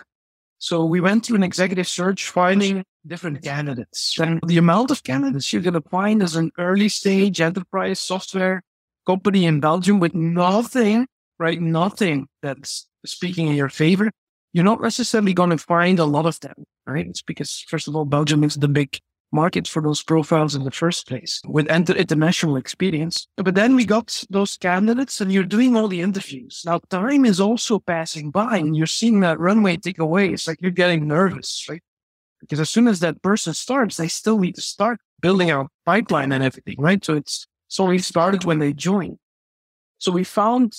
So 0.65 0.83
we 0.83 1.03
went 1.03 1.27
through 1.27 1.37
an 1.37 1.43
executive 1.43 1.87
search 1.87 2.31
finding 2.31 2.87
different 3.07 3.43
candidates. 3.43 4.19
And 4.19 4.41
the 4.47 4.57
amount 4.57 4.91
of 4.91 5.03
candidates 5.03 5.53
you're 5.53 5.61
going 5.61 5.75
to 5.75 5.91
find 5.91 6.23
as 6.23 6.37
an 6.37 6.53
early 6.57 6.89
stage 6.89 7.43
enterprise 7.43 8.01
software 8.01 8.63
company 9.07 9.45
in 9.45 9.61
Belgium 9.61 10.01
with 10.01 10.15
nothing, 10.15 11.07
right? 11.39 11.61
Nothing 11.61 12.29
that's 12.41 12.89
speaking 13.05 13.49
in 13.49 13.57
your 13.57 13.69
favor. 13.69 14.11
You're 14.55 14.65
not 14.65 14.81
necessarily 14.81 15.35
going 15.35 15.51
to 15.51 15.59
find 15.59 15.99
a 15.99 16.07
lot 16.07 16.25
of 16.25 16.41
them, 16.41 16.65
right? 16.87 17.07
It's 17.07 17.21
because, 17.21 17.63
first 17.69 17.87
of 17.87 17.95
all, 17.95 18.07
Belgium 18.07 18.43
is 18.43 18.55
the 18.55 18.67
big 18.67 18.99
market 19.35 19.69
for 19.69 19.83
those 19.83 20.03
profiles 20.03 20.55
in 20.55 20.65
the 20.65 20.71
first 20.71 21.07
place 21.07 21.43
with 21.45 21.67
international 21.69 22.57
experience. 22.57 23.27
But 23.37 23.55
then 23.55 23.77
we 23.77 23.85
got 23.85 24.25
those 24.31 24.57
candidates 24.57 25.21
and 25.21 25.33
you're 25.33 25.43
doing 25.43 25.77
all 25.77 25.89
the 25.89 26.01
interviews. 26.01 26.63
Now 26.65 26.81
time 26.89 27.25
is 27.25 27.41
also 27.41 27.79
passing 27.79 28.31
by 28.31 28.59
and 28.59 28.77
you're 28.77 28.87
seeing 28.87 29.21
that 29.21 29.39
runway 29.39 29.77
take 29.77 29.99
away. 29.99 30.31
It's 30.31 30.49
like 30.49 30.59
you're 30.63 30.71
getting 30.71 31.07
nervous, 31.07 31.67
right? 31.69 31.83
Because 32.41 32.61
as 32.61 32.71
soon 32.71 32.89
as 32.89 33.01
that 33.01 33.23
person 33.23 33.55
starts, 33.55 33.97
they 33.97 34.09
still 34.09 34.39
need 34.39 34.55
to 34.55 34.61
start 34.61 35.01
building 35.21 35.51
our 35.51 35.69
pipeline 35.85 36.33
and 36.33 36.45
everything, 36.45 36.77
right? 36.79 37.05
So 37.05 37.15
it's, 37.15 37.47
it's 37.69 37.81
only 37.81 37.99
started 37.99 38.45
when 38.45 38.59
they 38.59 38.73
join. 38.73 39.19
So 39.99 40.13
we 40.13 40.25
found 40.25 40.75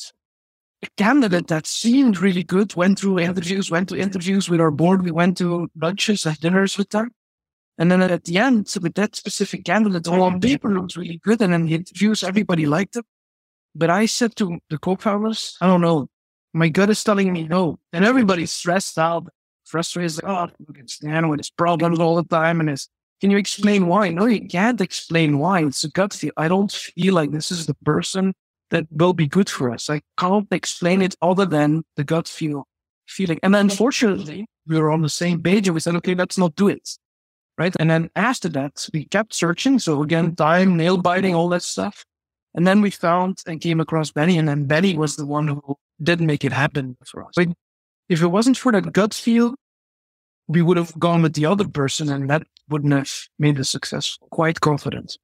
a 0.83 0.87
candidate 0.97 1.47
that 1.47 1.65
seemed 1.65 2.19
really 2.19 2.43
good, 2.43 2.75
went 2.75 2.99
through 2.99 3.19
interviews, 3.19 3.71
went 3.71 3.89
to 3.89 3.97
interviews 3.97 4.49
with 4.49 4.61
our 4.61 4.71
board. 4.71 5.03
We 5.03 5.11
went 5.11 5.37
to 5.39 5.69
lunches 5.81 6.25
and 6.25 6.39
dinners 6.39 6.77
with 6.77 6.89
them. 6.89 7.09
And 7.77 7.91
then 7.91 8.01
at 8.01 8.23
the 8.23 8.37
end, 8.37 8.73
with 8.81 8.93
that 8.95 9.15
specific 9.15 9.65
candidate, 9.65 10.07
all 10.07 10.21
on 10.21 10.39
paper 10.39 10.69
looks 10.69 10.95
really 10.95 11.17
good. 11.17 11.41
And 11.41 11.51
then 11.51 11.65
the 11.65 11.75
interviews, 11.75 12.23
everybody 12.23 12.65
liked 12.65 12.95
him. 12.95 13.03
But 13.73 13.89
I 13.89 14.05
said 14.05 14.35
to 14.37 14.59
the 14.69 14.77
co-founders, 14.77 15.57
I 15.59 15.67
don't 15.67 15.81
know. 15.81 16.07
My 16.53 16.69
gut 16.69 16.89
is 16.89 17.03
telling 17.03 17.33
me 17.33 17.43
no. 17.43 17.79
And 17.91 18.05
everybody's 18.05 18.53
stressed 18.53 18.97
out, 18.97 19.27
frustrated. 19.65 20.23
Like, 20.23 20.31
oh, 20.31 20.63
look 20.65 20.79
at 20.79 20.89
Stan 20.89 21.27
with 21.27 21.41
his 21.41 21.49
problems 21.49 21.99
all 21.99 22.15
the 22.15 22.23
time. 22.23 22.61
And 22.61 22.69
his, 22.69 22.87
can 23.19 23.29
you 23.29 23.37
explain 23.37 23.87
why? 23.87 24.09
No, 24.09 24.25
you 24.25 24.47
can't 24.47 24.79
explain 24.79 25.39
why. 25.39 25.65
It's 25.65 25.83
a 25.83 25.89
gut 25.89 26.13
feel. 26.13 26.31
I 26.37 26.47
don't 26.47 26.71
feel 26.71 27.13
like 27.13 27.31
this 27.31 27.51
is 27.51 27.65
the 27.65 27.75
person 27.83 28.33
that 28.69 28.85
will 28.89 29.13
be 29.13 29.27
good 29.27 29.49
for 29.49 29.69
us. 29.69 29.89
I 29.89 30.01
can't 30.17 30.47
explain 30.51 31.01
it 31.01 31.15
other 31.21 31.45
than 31.45 31.83
the 31.97 32.05
gut 32.05 32.29
feel 32.29 32.69
feeling. 33.05 33.39
And 33.43 33.53
unfortunately, 33.53 34.47
we 34.65 34.79
were 34.79 34.91
on 34.91 35.01
the 35.01 35.09
same 35.09 35.43
page 35.43 35.67
and 35.67 35.75
we 35.75 35.81
said, 35.81 35.95
okay, 35.97 36.15
let's 36.15 36.37
not 36.37 36.55
do 36.55 36.69
it 36.69 36.97
right? 37.57 37.75
And 37.79 37.89
then 37.89 38.09
after 38.15 38.49
that, 38.49 38.87
we 38.93 39.05
kept 39.05 39.33
searching. 39.33 39.79
So 39.79 40.01
again, 40.03 40.25
mm-hmm. 40.25 40.35
time, 40.35 40.77
nail 40.77 40.97
biting, 40.97 41.35
all 41.35 41.49
that 41.49 41.63
stuff. 41.63 42.05
And 42.53 42.65
then 42.65 42.81
we 42.81 42.89
found 42.89 43.39
and 43.45 43.59
came 43.59 43.81
across 43.81 44.11
Benny, 44.11 44.37
and 44.37 44.47
then 44.47 44.65
Benny 44.65 44.97
was 44.97 45.17
the 45.17 45.25
one 45.25 45.47
who 45.47 45.77
didn't 46.01 46.27
make 46.27 46.45
it 46.45 46.53
happen 46.53 46.95
for 47.05 47.23
us. 47.25 47.33
But 47.35 47.49
if 48.07 48.21
it 48.21 48.27
wasn't 48.27 48.57
for 48.57 48.71
that 48.71 48.93
gut 48.93 49.13
feel, 49.13 49.55
we 50.47 50.61
would 50.61 50.77
have 50.77 50.97
gone 50.97 51.21
with 51.21 51.33
the 51.33 51.45
other 51.45 51.67
person, 51.67 52.09
and 52.09 52.29
that 52.29 52.43
wouldn't 52.69 52.93
have 52.93 53.11
made 53.39 53.57
the 53.57 53.65
success. 53.65 54.17
Quite 54.31 54.61
confident. 54.61 55.17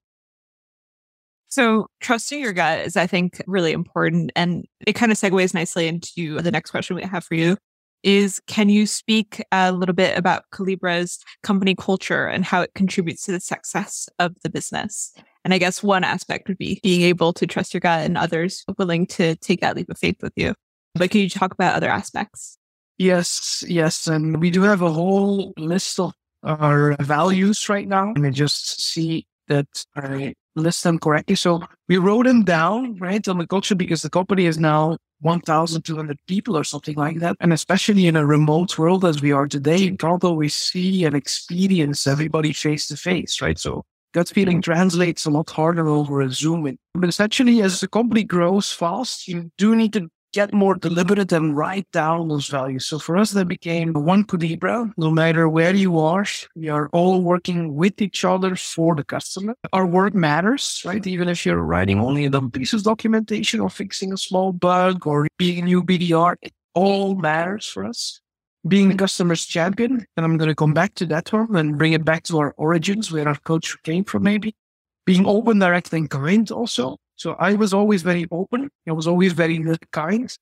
So 1.47 1.87
trusting 1.99 2.39
your 2.39 2.53
gut 2.53 2.79
is, 2.79 2.97
I 2.97 3.07
think, 3.07 3.41
really 3.45 3.71
important. 3.71 4.31
And 4.35 4.65
it 4.87 4.93
kind 4.93 5.11
of 5.11 5.17
segues 5.17 5.53
nicely 5.53 5.87
into 5.87 6.41
the 6.41 6.51
next 6.51 6.71
question 6.71 6.95
we 6.95 7.03
have 7.03 7.23
for 7.23 7.35
you, 7.35 7.57
is 8.03 8.41
can 8.47 8.69
you 8.69 8.85
speak 8.85 9.43
a 9.51 9.71
little 9.71 9.95
bit 9.95 10.17
about 10.17 10.43
Collibra's 10.51 11.19
company 11.43 11.75
culture 11.75 12.27
and 12.27 12.43
how 12.45 12.61
it 12.61 12.73
contributes 12.73 13.25
to 13.25 13.31
the 13.31 13.39
success 13.39 14.09
of 14.19 14.35
the 14.43 14.49
business? 14.49 15.13
And 15.43 15.53
I 15.53 15.57
guess 15.57 15.81
one 15.81 16.03
aspect 16.03 16.47
would 16.47 16.57
be 16.57 16.79
being 16.83 17.01
able 17.01 17.33
to 17.33 17.47
trust 17.47 17.73
your 17.73 17.81
gut 17.81 18.05
and 18.05 18.17
others 18.17 18.63
willing 18.77 19.07
to 19.07 19.35
take 19.37 19.61
that 19.61 19.75
leap 19.75 19.89
of 19.89 19.97
faith 19.97 20.17
with 20.21 20.33
you. 20.35 20.53
But 20.95 21.09
can 21.09 21.21
you 21.21 21.29
talk 21.29 21.53
about 21.53 21.75
other 21.75 21.89
aspects? 21.89 22.57
Yes, 22.97 23.63
yes. 23.67 24.07
And 24.07 24.39
we 24.39 24.51
do 24.51 24.61
have 24.61 24.81
a 24.81 24.91
whole 24.91 25.53
list 25.57 25.99
of 25.99 26.13
our 26.43 26.95
values 26.99 27.69
right 27.69 27.87
now. 27.87 28.13
And 28.15 28.25
I 28.25 28.29
just 28.29 28.81
see 28.81 29.25
that 29.47 29.85
I 29.95 30.33
list 30.55 30.83
them 30.83 30.99
correctly. 30.99 31.35
So 31.35 31.63
we 31.87 31.97
wrote 31.97 32.25
them 32.25 32.43
down, 32.43 32.97
right, 32.97 33.25
on 33.27 33.37
the 33.37 33.47
culture 33.47 33.75
because 33.75 34.01
the 34.01 34.09
company 34.09 34.45
is 34.45 34.59
now 34.59 34.97
1,200 35.21 36.17
people 36.27 36.57
or 36.57 36.63
something 36.63 36.95
like 36.95 37.19
that. 37.19 37.35
And 37.39 37.53
especially 37.53 38.07
in 38.07 38.15
a 38.15 38.25
remote 38.25 38.77
world 38.77 39.05
as 39.05 39.21
we 39.21 39.31
are 39.31 39.47
today, 39.47 39.91
can't 39.95 40.23
always 40.23 40.55
see 40.55 41.05
and 41.05 41.15
experience 41.15 42.07
everybody 42.07 42.53
face 42.53 42.87
to 42.87 42.97
face, 42.97 43.41
right? 43.41 43.57
So 43.57 43.83
gut 44.13 44.29
feeling 44.29 44.61
translates 44.61 45.25
a 45.25 45.29
lot 45.29 45.49
harder 45.49 45.87
over 45.87 46.21
a 46.21 46.29
Zoom. 46.29 46.67
In. 46.67 46.77
But 46.93 47.09
essentially, 47.09 47.61
as 47.61 47.79
the 47.79 47.87
company 47.87 48.23
grows 48.23 48.71
fast, 48.71 49.27
you 49.27 49.51
do 49.57 49.75
need 49.75 49.93
to 49.93 50.09
get 50.33 50.53
more 50.53 50.75
deliberate 50.75 51.31
and 51.31 51.55
write 51.55 51.89
down 51.91 52.27
those 52.27 52.47
values. 52.47 52.85
So 52.85 52.99
for 52.99 53.17
us, 53.17 53.31
that 53.31 53.47
became 53.47 53.93
one 53.93 54.23
Collibra. 54.23 54.91
No 54.97 55.11
matter 55.11 55.49
where 55.49 55.75
you 55.75 55.99
are, 55.99 56.25
we 56.55 56.69
are 56.69 56.89
all 56.93 57.21
working 57.21 57.75
with 57.75 58.01
each 58.01 58.23
other 58.23 58.55
for 58.55 58.95
the 58.95 59.03
customer. 59.03 59.55
Our 59.73 59.85
work 59.85 60.13
matters, 60.13 60.81
right? 60.85 61.05
Even 61.05 61.27
if 61.27 61.45
you're 61.45 61.61
writing 61.61 61.99
only 61.99 62.25
a 62.25 62.41
piece 62.41 62.73
of 62.73 62.83
documentation 62.83 63.59
or 63.59 63.69
fixing 63.69 64.13
a 64.13 64.17
small 64.17 64.53
bug 64.53 65.05
or 65.05 65.27
being 65.37 65.63
a 65.63 65.65
new 65.65 65.83
BDR, 65.83 66.35
it 66.41 66.53
all 66.73 67.15
matters 67.15 67.65
for 67.65 67.85
us. 67.85 68.21
Being 68.67 68.89
the 68.89 68.95
customer's 68.95 69.45
champion, 69.45 70.05
and 70.15 70.23
I'm 70.23 70.37
going 70.37 70.49
to 70.49 70.55
come 70.55 70.73
back 70.73 70.93
to 70.95 71.05
that 71.07 71.33
one 71.33 71.55
and 71.55 71.79
bring 71.79 71.93
it 71.93 72.05
back 72.05 72.23
to 72.23 72.37
our 72.37 72.53
origins, 72.57 73.11
where 73.11 73.27
our 73.27 73.35
culture 73.35 73.79
came 73.83 74.03
from, 74.03 74.21
maybe. 74.23 74.55
Being 75.03 75.25
open, 75.25 75.57
direct, 75.57 75.91
and 75.93 76.07
kind 76.07 76.49
also. 76.51 76.97
So 77.21 77.35
I 77.37 77.53
was 77.53 77.71
always 77.71 78.01
very 78.01 78.25
open. 78.31 78.71
I 78.89 78.93
was 78.93 79.05
always 79.05 79.33
very 79.33 79.63
kind. 79.91 80.35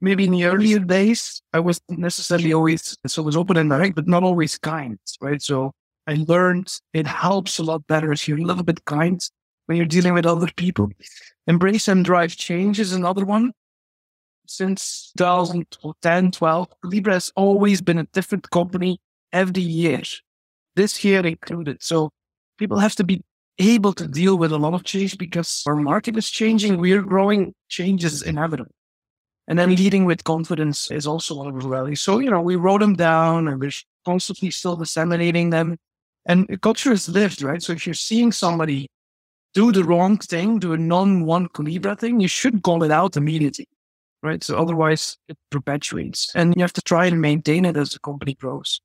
Maybe 0.00 0.24
in 0.24 0.30
the 0.30 0.46
earlier 0.46 0.78
days, 0.78 1.42
I 1.52 1.60
wasn't 1.60 1.98
necessarily 1.98 2.54
always, 2.54 2.96
so 3.06 3.22
I 3.22 3.26
was 3.26 3.36
open 3.36 3.58
and 3.58 3.68
direct, 3.68 3.96
but 3.96 4.08
not 4.08 4.22
always 4.22 4.56
kind, 4.56 4.98
right? 5.20 5.42
So 5.42 5.72
I 6.06 6.24
learned 6.26 6.72
it 6.94 7.06
helps 7.06 7.58
a 7.58 7.62
lot 7.62 7.86
better 7.86 8.12
if 8.12 8.26
you're 8.26 8.38
a 8.38 8.44
little 8.44 8.64
bit 8.64 8.82
kind 8.86 9.20
when 9.66 9.76
you're 9.76 9.84
dealing 9.84 10.14
with 10.14 10.24
other 10.24 10.48
people. 10.56 10.88
Embrace 11.46 11.86
and 11.86 12.02
drive 12.02 12.34
change 12.34 12.80
is 12.80 12.94
another 12.94 13.26
one. 13.26 13.52
Since 14.46 15.12
2010, 15.18 16.30
12, 16.30 16.68
Collibra 16.82 17.12
has 17.12 17.30
always 17.36 17.82
been 17.82 17.98
a 17.98 18.08
different 18.14 18.48
company 18.48 18.98
every 19.34 19.62
year, 19.62 20.00
this 20.76 21.04
year 21.04 21.26
included. 21.26 21.82
So 21.82 22.10
people 22.58 22.78
have 22.78 22.94
to 22.94 23.04
be 23.04 23.22
able 23.58 23.92
to 23.94 24.08
deal 24.08 24.36
with 24.36 24.52
a 24.52 24.58
lot 24.58 24.74
of 24.74 24.84
change 24.84 25.18
because 25.18 25.62
our 25.66 25.76
market 25.76 26.16
is 26.16 26.30
changing. 26.30 26.78
We're 26.78 27.02
growing. 27.02 27.54
Change 27.68 28.04
is 28.04 28.22
inevitable. 28.22 28.72
And 29.48 29.58
then 29.58 29.74
leading 29.74 30.04
with 30.04 30.24
confidence 30.24 30.90
is 30.90 31.06
also 31.06 31.34
one 31.34 31.48
of 31.48 31.64
our 31.64 31.70
values. 31.70 32.00
So, 32.00 32.20
you 32.20 32.30
know, 32.30 32.40
we 32.40 32.56
wrote 32.56 32.80
them 32.80 32.94
down 32.94 33.48
and 33.48 33.60
we're 33.60 33.72
constantly 34.04 34.50
still 34.50 34.76
disseminating 34.76 35.50
them. 35.50 35.78
And 36.26 36.60
culture 36.62 36.92
is 36.92 37.08
lived, 37.08 37.42
right? 37.42 37.62
So 37.62 37.72
if 37.72 37.86
you're 37.86 37.94
seeing 37.94 38.30
somebody 38.30 38.88
do 39.54 39.72
the 39.72 39.84
wrong 39.84 40.16
thing, 40.18 40.58
do 40.58 40.72
a 40.72 40.78
non 40.78 41.24
one 41.24 41.48
Collibra 41.48 41.98
thing, 41.98 42.20
you 42.20 42.28
should 42.28 42.62
call 42.62 42.84
it 42.84 42.90
out 42.90 43.16
immediately, 43.16 43.68
right? 44.22 44.42
So 44.42 44.56
otherwise 44.56 45.18
it 45.28 45.36
perpetuates 45.50 46.32
and 46.34 46.54
you 46.56 46.62
have 46.62 46.72
to 46.74 46.82
try 46.82 47.06
and 47.06 47.20
maintain 47.20 47.64
it 47.64 47.76
as 47.76 47.90
the 47.90 47.98
company 47.98 48.34
grows. 48.34 48.80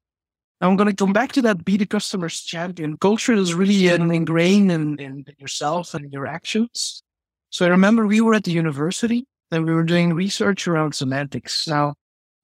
I'm 0.60 0.76
going 0.76 0.90
to 0.90 0.96
come 0.96 1.14
back 1.14 1.32
to 1.34 1.42
that 1.44 1.64
be 1.64 1.78
the 1.78 1.86
customer's 1.86 2.42
champion. 2.42 2.98
Culture 2.98 3.34
is 3.34 3.54
really 3.54 3.88
ingrained 3.88 4.72
in, 4.72 5.00
in 5.00 5.26
yourself 5.38 5.94
and 5.94 6.12
your 6.12 6.26
actions. 6.26 7.04
So 7.50 7.66
I 7.66 7.70
remember 7.70 8.08
we 8.08 8.22
were 8.22 8.34
at 8.34 8.44
the 8.44 8.52
university 8.52 9.26
and 9.52 9.66
we 9.66 9.74
were 9.74 9.84
doing 9.84 10.14
research 10.14 10.68
around 10.68 10.96
semantics. 10.96 11.68
Now, 11.68 11.94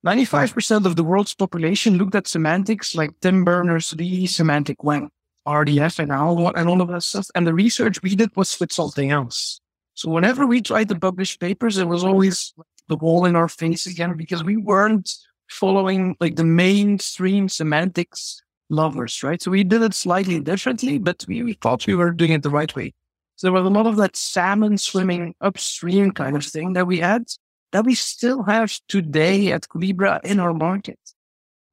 95% 0.05 0.85
of 0.85 0.95
the 0.95 1.03
world's 1.03 1.33
population 1.33 1.97
looked 1.97 2.15
at 2.15 2.27
semantics 2.27 2.93
like 2.93 3.11
Tim 3.21 3.43
Berners-Lee, 3.43 4.27
semantic 4.27 4.83
web, 4.83 5.07
RDF, 5.47 5.99
and 5.99 6.11
all, 6.11 6.53
and 6.55 6.69
all 6.69 6.81
of 6.81 6.89
that 6.89 7.03
stuff. 7.03 7.27
And 7.35 7.47
the 7.47 7.53
research 7.53 8.01
we 8.03 8.15
did 8.15 8.35
was 8.35 8.59
with 8.59 8.71
something 8.71 9.11
else. 9.11 9.59
So 9.95 10.09
whenever 10.09 10.45
we 10.45 10.61
tried 10.61 10.89
to 10.89 10.99
publish 10.99 11.39
papers, 11.39 11.77
it 11.77 11.87
was 11.87 12.03
always 12.03 12.53
the 12.89 12.97
wall 12.97 13.25
in 13.25 13.35
our 13.35 13.47
face 13.47 13.87
again 13.87 14.15
because 14.17 14.43
we 14.43 14.57
weren't 14.57 15.09
following 15.53 16.15
like 16.19 16.35
the 16.35 16.43
mainstream 16.43 17.47
semantics 17.47 18.41
lovers, 18.69 19.23
right? 19.23 19.41
So 19.41 19.51
we 19.51 19.63
did 19.63 19.81
it 19.81 19.93
slightly 19.93 20.39
differently, 20.39 20.97
but 20.97 21.23
we, 21.27 21.43
we 21.43 21.53
thought 21.53 21.87
we 21.87 21.95
were 21.95 22.11
doing 22.11 22.31
it 22.31 22.43
the 22.43 22.49
right 22.49 22.75
way. 22.75 22.93
So 23.35 23.47
there 23.47 23.53
was 23.53 23.65
a 23.65 23.69
lot 23.69 23.87
of 23.87 23.95
that 23.97 24.15
salmon 24.15 24.77
swimming 24.77 25.35
upstream 25.41 26.11
kind 26.11 26.35
of 26.35 26.45
thing 26.45 26.73
that 26.73 26.87
we 26.87 26.99
had 26.99 27.25
that 27.71 27.85
we 27.85 27.95
still 27.95 28.43
have 28.43 28.79
today 28.87 29.51
at 29.51 29.67
Collibra 29.67 30.23
in 30.23 30.39
our 30.39 30.53
market. 30.53 30.99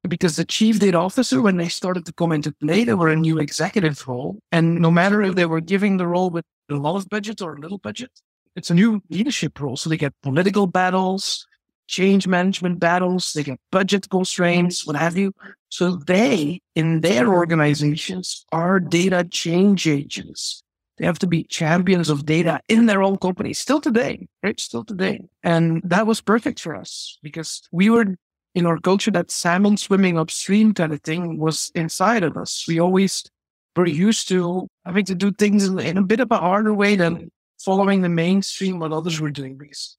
Because 0.07 0.35
the 0.35 0.45
chief 0.45 0.79
data 0.79 0.97
officer, 0.97 1.43
when 1.43 1.57
they 1.57 1.69
started 1.69 2.07
to 2.07 2.13
come 2.13 2.31
into 2.31 2.51
play, 2.53 2.83
they 2.83 2.95
were 2.95 3.09
a 3.09 3.15
new 3.15 3.37
executive 3.37 4.07
role. 4.07 4.39
And 4.51 4.81
no 4.81 4.89
matter 4.89 5.21
if 5.21 5.35
they 5.35 5.45
were 5.45 5.61
giving 5.61 5.97
the 5.97 6.07
role 6.07 6.31
with 6.31 6.45
a 6.71 6.75
lot 6.75 6.95
of 6.95 7.07
budget 7.07 7.39
or 7.39 7.53
a 7.53 7.59
little 7.59 7.77
budget, 7.77 8.09
it's 8.55 8.71
a 8.71 8.73
new 8.73 9.01
leadership 9.09 9.59
role. 9.59 9.77
So 9.77 9.89
they 9.89 9.97
get 9.97 10.13
political 10.23 10.65
battles, 10.65 11.45
change 11.87 12.27
management 12.27 12.79
battles, 12.79 13.33
they 13.33 13.43
get 13.43 13.59
budget 13.71 14.09
constraints, 14.09 14.85
what 14.85 14.95
have 14.95 15.17
you. 15.17 15.33
So 15.69 15.95
they, 15.95 16.61
in 16.75 17.01
their 17.01 17.29
organizations, 17.33 18.45
are 18.51 18.79
data 18.79 19.23
change 19.29 19.87
agents. 19.87 20.63
They 20.97 21.05
have 21.05 21.19
to 21.19 21.27
be 21.27 21.43
champions 21.43 22.09
of 22.09 22.25
data 22.25 22.59
in 22.67 22.85
their 22.85 23.01
own 23.01 23.17
company 23.17 23.53
still 23.53 23.81
today, 23.81 24.27
right? 24.43 24.59
Still 24.59 24.83
today. 24.83 25.21
And 25.43 25.81
that 25.83 26.05
was 26.05 26.21
perfect 26.21 26.59
for 26.59 26.75
us 26.75 27.17
because 27.23 27.61
we 27.71 27.89
were 27.89 28.15
in 28.53 28.65
our 28.65 28.79
culture 28.79 29.11
that 29.11 29.31
salmon 29.31 29.77
swimming 29.77 30.19
upstream 30.19 30.73
kind 30.73 30.93
of 30.93 31.01
thing 31.01 31.39
was 31.39 31.71
inside 31.73 32.23
of 32.23 32.37
us. 32.37 32.65
We 32.67 32.79
always 32.79 33.23
were 33.75 33.87
used 33.87 34.27
to 34.29 34.67
having 34.85 35.05
to 35.05 35.15
do 35.15 35.31
things 35.31 35.65
in 35.65 35.97
a 35.97 36.03
bit 36.03 36.19
of 36.19 36.31
a 36.31 36.37
harder 36.37 36.73
way 36.73 36.95
than 36.95 37.31
following 37.59 38.01
the 38.01 38.09
mainstream 38.09 38.79
what 38.79 38.91
others 38.91 39.19
were 39.19 39.31
doing. 39.31 39.57
Because 39.57 39.97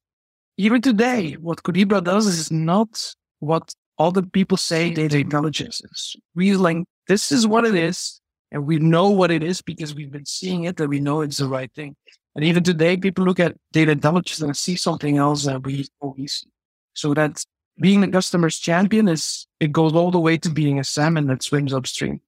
even 0.63 0.81
today, 0.81 1.33
what 1.33 1.65
Collibra 1.65 2.05
does 2.05 2.27
is 2.27 2.53
not 2.53 3.15
what 3.41 3.75
other 3.99 4.23
people 4.23 4.57
say 4.57 4.95
data 4.95 5.19
intelligence 5.19 5.83
is. 5.83 6.17
We 6.37 6.55
like, 6.55 6.85
this 7.09 7.33
is 7.33 7.49
what 7.49 7.65
it 7.65 7.75
is. 7.75 8.21
And 8.53 8.65
we 8.65 8.79
know 8.79 9.11
what 9.11 9.33
it 9.33 9.43
is 9.43 9.61
because 9.61 9.93
we've 9.93 10.13
been 10.13 10.25
seeing 10.25 10.65
it 10.65 10.79
and 10.79 10.89
we 10.89 11.01
know 11.01 11.23
it's 11.23 11.39
the 11.39 11.49
right 11.49 11.73
thing. 11.75 11.97
And 12.37 12.45
even 12.45 12.63
today, 12.63 12.97
people 12.97 13.25
look 13.25 13.41
at 13.41 13.57
data 13.73 13.91
intelligence 13.91 14.41
and 14.41 14.57
see 14.57 14.77
something 14.77 15.17
else 15.17 15.47
that 15.47 15.65
we 15.65 15.89
always 16.01 16.33
see. 16.33 16.49
So 16.95 17.13
that 17.15 17.45
being 17.81 18.01
the 18.01 18.09
customer's 18.09 18.59
champion 18.59 19.09
is, 19.09 19.49
it 19.59 19.73
goes 19.73 19.95
all 19.95 20.13
the 20.13 20.21
way 20.21 20.37
to 20.39 20.49
being 20.49 20.79
a 20.79 20.85
salmon 20.85 21.27
that 21.27 21.43
swims 21.43 21.73
upstream. 21.73 22.21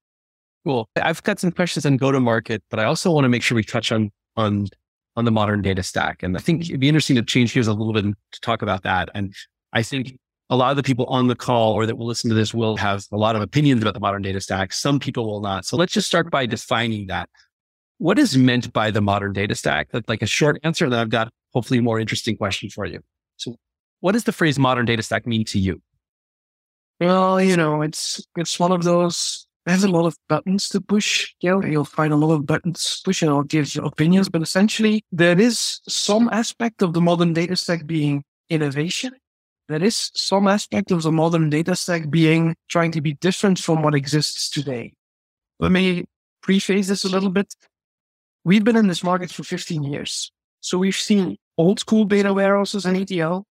Cool. 0.67 0.89
I've 0.97 1.23
got 1.23 1.39
some 1.39 1.53
questions 1.53 1.87
on 1.87 1.99
go 1.99 2.11
to 2.11 2.19
market, 2.19 2.65
but 2.69 2.81
I 2.81 2.85
also 2.85 3.13
want 3.13 3.27
to 3.27 3.29
make 3.29 3.45
sure 3.45 3.55
we 3.55 3.63
touch 3.63 3.93
on, 3.93 4.11
on 4.37 4.67
on 5.17 5.25
the 5.25 5.31
modern 5.31 5.63
data 5.63 5.83
stack. 5.83 6.23
And 6.23 6.37
I 6.37 6.41
think 6.41 6.63
it'd 6.65 6.81
be 6.81 6.89
interesting 6.89 7.17
to 7.17 7.23
change 7.23 7.55
gears 7.55 7.67
a 7.67 7.73
little 7.73 7.93
bit 7.93 8.05
to 8.33 8.41
talk 8.41 8.63
about 8.63 8.83
that. 8.83 9.09
And 9.15 9.35
I 9.73 9.83
think 9.83 10.19
a 10.51 10.57
lot 10.57 10.71
of 10.71 10.77
the 10.77 10.83
people 10.83 11.07
on 11.07 11.29
the 11.29 11.37
call 11.37 11.73
or 11.73 11.87
that 11.87 11.97
will 11.97 12.07
listen 12.07 12.29
to 12.31 12.35
this 12.35 12.53
will 12.53 12.77
have 12.77 13.05
a 13.13 13.17
lot 13.17 13.37
of 13.37 13.43
opinions 13.43 13.83
about 13.83 13.95
the 13.95 14.01
modern 14.01 14.23
data 14.23 14.41
stack. 14.41 14.73
Some 14.73 14.99
people 14.99 15.27
will 15.27 15.41
not. 15.41 15.65
So 15.65 15.77
let's 15.77 15.93
just 15.93 16.07
start 16.07 16.31
by 16.31 16.47
defining 16.47 17.07
that. 17.07 17.29
What 17.99 18.19
is 18.19 18.37
meant 18.37 18.73
by 18.73 18.91
the 18.91 19.01
modern 19.01 19.33
data 19.33 19.55
stack? 19.55 19.89
Like 20.09 20.23
a 20.23 20.27
short 20.27 20.59
answer. 20.65 20.91
Then 20.91 20.99
I've 20.99 21.11
got 21.11 21.33
hopefully 21.53 21.79
a 21.79 21.83
more 21.83 22.01
interesting 22.01 22.37
question 22.37 22.69
for 22.69 22.85
you. 22.85 23.01
So 23.37 23.57
what 24.01 24.13
does 24.13 24.25
the 24.25 24.33
phrase 24.33 24.59
modern 24.59 24.85
data 24.85 25.03
stack 25.03 25.27
mean 25.27 25.45
to 25.47 25.59
you? 25.59 25.81
Well, 27.01 27.41
you 27.41 27.57
know, 27.57 27.83
it's, 27.83 28.25
it's 28.37 28.59
one 28.59 28.73
of 28.73 28.83
those 28.83 29.44
there's 29.67 29.85
a 29.85 29.89
lot 29.89 30.07
of 30.07 30.17
buttons 30.29 30.69
to 30.71 30.81
push. 30.81 31.33
You 31.41 31.51
know, 31.51 31.65
you'll 31.65 31.85
find 31.85 32.13
a 32.13 32.17
lot 32.17 32.35
of 32.35 32.47
buttons 32.47 33.01
pushing 33.05 33.29
or 33.29 33.45
gives 33.45 33.75
you 33.75 33.83
opinions, 33.83 34.29
but 34.29 34.43
essentially 34.43 35.05
there 35.11 35.41
is 35.41 35.81
some 35.89 36.29
aspect 36.31 36.83
of 36.83 36.93
the 36.93 37.01
modern 37.01 37.33
data 37.33 37.57
stack 37.57 37.87
being 37.87 38.25
innovation. 38.51 39.13
There 39.69 39.83
is 39.83 40.11
some 40.15 40.47
aspect 40.47 40.91
of 40.91 41.03
the 41.03 41.13
modern 41.13 41.49
data 41.49 41.75
stack 41.75 42.11
being 42.11 42.55
trying 42.69 42.93
to 42.93 43.01
be 43.01 43.15
different 43.15 43.59
from 43.59 43.83
what 43.83 43.95
exists 43.95 44.51
today. 44.51 44.93
Let 45.59 45.73
me 45.73 46.05
preface 46.43 46.89
this 46.89 47.05
a 47.05 47.09
little 47.09 47.31
bit. 47.31 47.55
We've 48.45 48.65
been 48.65 48.77
in 48.77 48.89
this 48.89 49.03
market 49.03 49.31
for 49.31 49.43
15 49.43 49.83
years. 49.83 50.31
So 50.61 50.77
we've 50.77 50.95
seen 50.95 51.39
old 51.57 51.81
school 51.81 52.05
data 52.05 52.35
warehouses 52.35 52.85
and 52.85 52.97
ETL. 52.97 53.47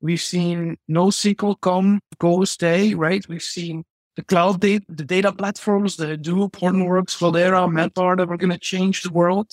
We've 0.00 0.20
seen 0.20 0.78
NoSQL 0.90 1.60
come, 1.60 2.00
go, 2.18 2.44
stay, 2.44 2.94
right? 2.94 3.26
We've 3.28 3.42
seen 3.42 3.84
the 4.18 4.24
cloud 4.24 4.60
data, 4.60 4.84
the 4.88 5.04
data 5.04 5.30
platforms, 5.30 5.94
the 5.94 6.06
Hadoop, 6.06 6.50
Hortonworks, 6.50 7.16
Cloudera, 7.16 7.70
MapR 7.72 8.16
that 8.16 8.28
were 8.28 8.36
going 8.36 8.50
to 8.50 8.58
change 8.58 9.04
the 9.04 9.12
world. 9.12 9.48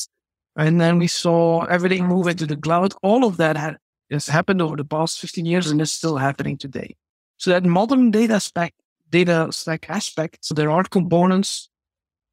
And 0.55 0.81
then 0.81 0.97
we 0.97 1.05
saw 1.05 1.65
everything 1.65 2.07
move 2.07 2.25
into 2.25 2.47
the 2.47 2.57
cloud. 2.57 2.95
All 3.03 3.25
of 3.25 3.37
that 3.37 3.57
had, 3.57 3.77
has 4.09 4.25
happened 4.25 4.63
over 4.63 4.75
the 4.75 4.83
past 4.83 5.19
15 5.19 5.45
years 5.45 5.69
and 5.69 5.79
is 5.81 5.91
still 5.91 6.17
happening 6.17 6.57
today. 6.57 6.95
So 7.37 7.51
that 7.51 7.63
modern 7.63 8.09
data 8.09 8.39
stack, 8.39 8.73
data 9.11 9.49
stack 9.51 9.87
aspect, 9.87 10.39
so 10.41 10.55
there 10.55 10.71
are 10.71 10.83
components 10.83 11.69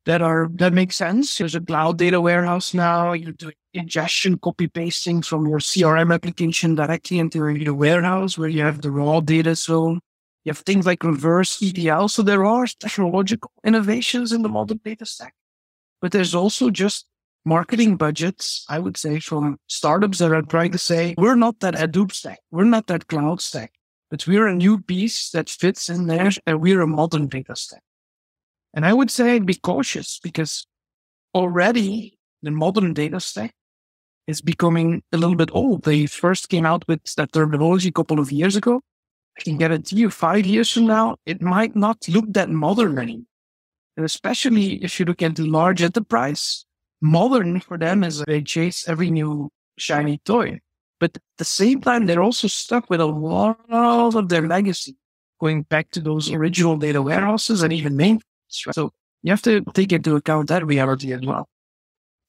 that 0.07 0.23
are, 0.23 0.49
that 0.55 0.73
make 0.73 0.93
sense. 0.93 1.37
There's 1.37 1.55
a 1.55 1.61
cloud 1.61 1.99
data 1.99 2.19
warehouse 2.19 2.73
now. 2.73 3.13
You're 3.13 3.33
doing 3.33 3.57
ingestion, 3.75 4.39
copy 4.39 4.69
pasting 4.69 5.21
from 5.21 5.47
your 5.47 5.59
CRM 5.59 6.15
application 6.15 6.77
directly 6.77 7.19
into 7.19 7.47
your 7.51 7.75
warehouse 7.75 8.39
where 8.39 8.49
you 8.49 8.63
have 8.63 8.81
the 8.81 8.91
raw 8.91 9.21
data 9.21 9.55
zone 9.55 10.01
you 10.45 10.51
have 10.51 10.59
things 10.59 10.87
like 10.87 11.05
reverse 11.05 11.63
ETL. 11.63 12.09
So 12.09 12.23
there 12.23 12.45
are 12.45 12.67
technological 12.67 13.51
innovations 13.65 14.33
in 14.33 14.43
the 14.43 14.49
modern 14.49 14.81
data 14.85 15.07
stack, 15.07 15.35
but 16.01 16.13
there's 16.13 16.35
also 16.35 16.71
just 16.71 17.07
marketing 17.45 17.97
budgets, 17.97 18.65
I 18.69 18.79
would 18.79 18.97
say, 18.97 19.21
from 19.21 19.59
startups 19.69 20.19
that 20.19 20.33
are 20.33 20.43
trying 20.43 20.73
to 20.73 20.79
say, 20.79 21.15
we're 21.19 21.35
not 21.35 21.61
that 21.61 21.75
Hadoop 21.75 22.13
stack. 22.13 22.41
We're 22.51 22.65
not 22.65 22.87
that 22.87 23.09
cloud 23.09 23.41
stack, 23.41 23.73
but 24.11 24.27
we're 24.27 24.47
a 24.47 24.55
new 24.55 24.81
piece 24.81 25.31
that 25.31 25.49
fits 25.49 25.89
in 25.89 26.07
there 26.07 26.31
and 26.47 26.61
we're 26.61 26.83
a 26.83 26.87
modern 26.87 27.27
data 27.29 27.57
stack. 27.57 27.83
And 28.75 28.87
I 28.87 28.93
would 28.93 29.11
say 29.11 29.39
be 29.39 29.55
cautious 29.55 30.19
because 30.23 30.67
already 31.35 32.19
the 32.43 32.51
modern 32.51 32.95
data 32.95 33.21
stack 33.21 33.53
is 34.27 34.41
becoming 34.41 35.03
a 35.13 35.17
little 35.19 35.37
bit 35.37 35.51
old. 35.53 35.83
They 35.83 36.07
first 36.07 36.49
came 36.49 36.65
out 36.65 36.87
with 36.89 37.03
that 37.17 37.33
terminology 37.33 37.89
a 37.89 37.93
couple 37.93 38.21
of 38.21 38.33
years 38.33 38.57
ago. 38.57 38.81
I 39.39 39.43
can 39.43 39.57
guarantee 39.57 39.97
you 39.97 40.11
five 40.11 40.47
years 40.47 40.71
from 40.73 40.87
now, 40.87 41.17
it 41.27 41.41
might 41.41 41.75
not 41.75 42.07
look 42.09 42.27
that 42.33 42.51
modern 42.51 42.99
anymore. 42.99 43.27
And 43.97 44.07
especially 44.07 44.83
if 44.83 44.99
you 44.99 45.07
look 45.07 45.23
into 45.23 45.45
large 45.47 45.83
enterprise, 45.83 46.65
modern 47.01 47.61
for 47.61 47.79
them 47.79 48.05
is 48.05 48.23
they 48.27 48.43
chase 48.43 48.89
every 48.89 49.11
new 49.11 49.51
shiny 49.79 50.19
toy. 50.25 50.61
But 51.01 51.17
at 51.17 51.23
the 51.39 51.45
same 51.45 51.81
time, 51.81 52.07
they're 52.07 52.23
also 52.23 52.49
stuck 52.49 52.89
with 52.89 53.01
a 53.01 53.07
lot 53.07 53.59
of 54.15 54.29
their 54.29 54.47
legacy 54.47 54.97
going 55.41 55.63
back 55.63 55.91
to 55.91 56.01
those 56.01 56.31
original 56.31 56.77
data 56.77 57.03
warehouses 57.03 57.63
and 57.63 57.73
even 57.73 57.95
mainframes. 57.95 58.23
So 58.49 58.93
you 59.23 59.31
have 59.33 59.43
to 59.43 59.63
take 59.73 59.93
into 59.93 60.15
account 60.15 60.49
that 60.49 60.65
reality 60.65 61.13
as 61.13 61.21
well. 61.23 61.49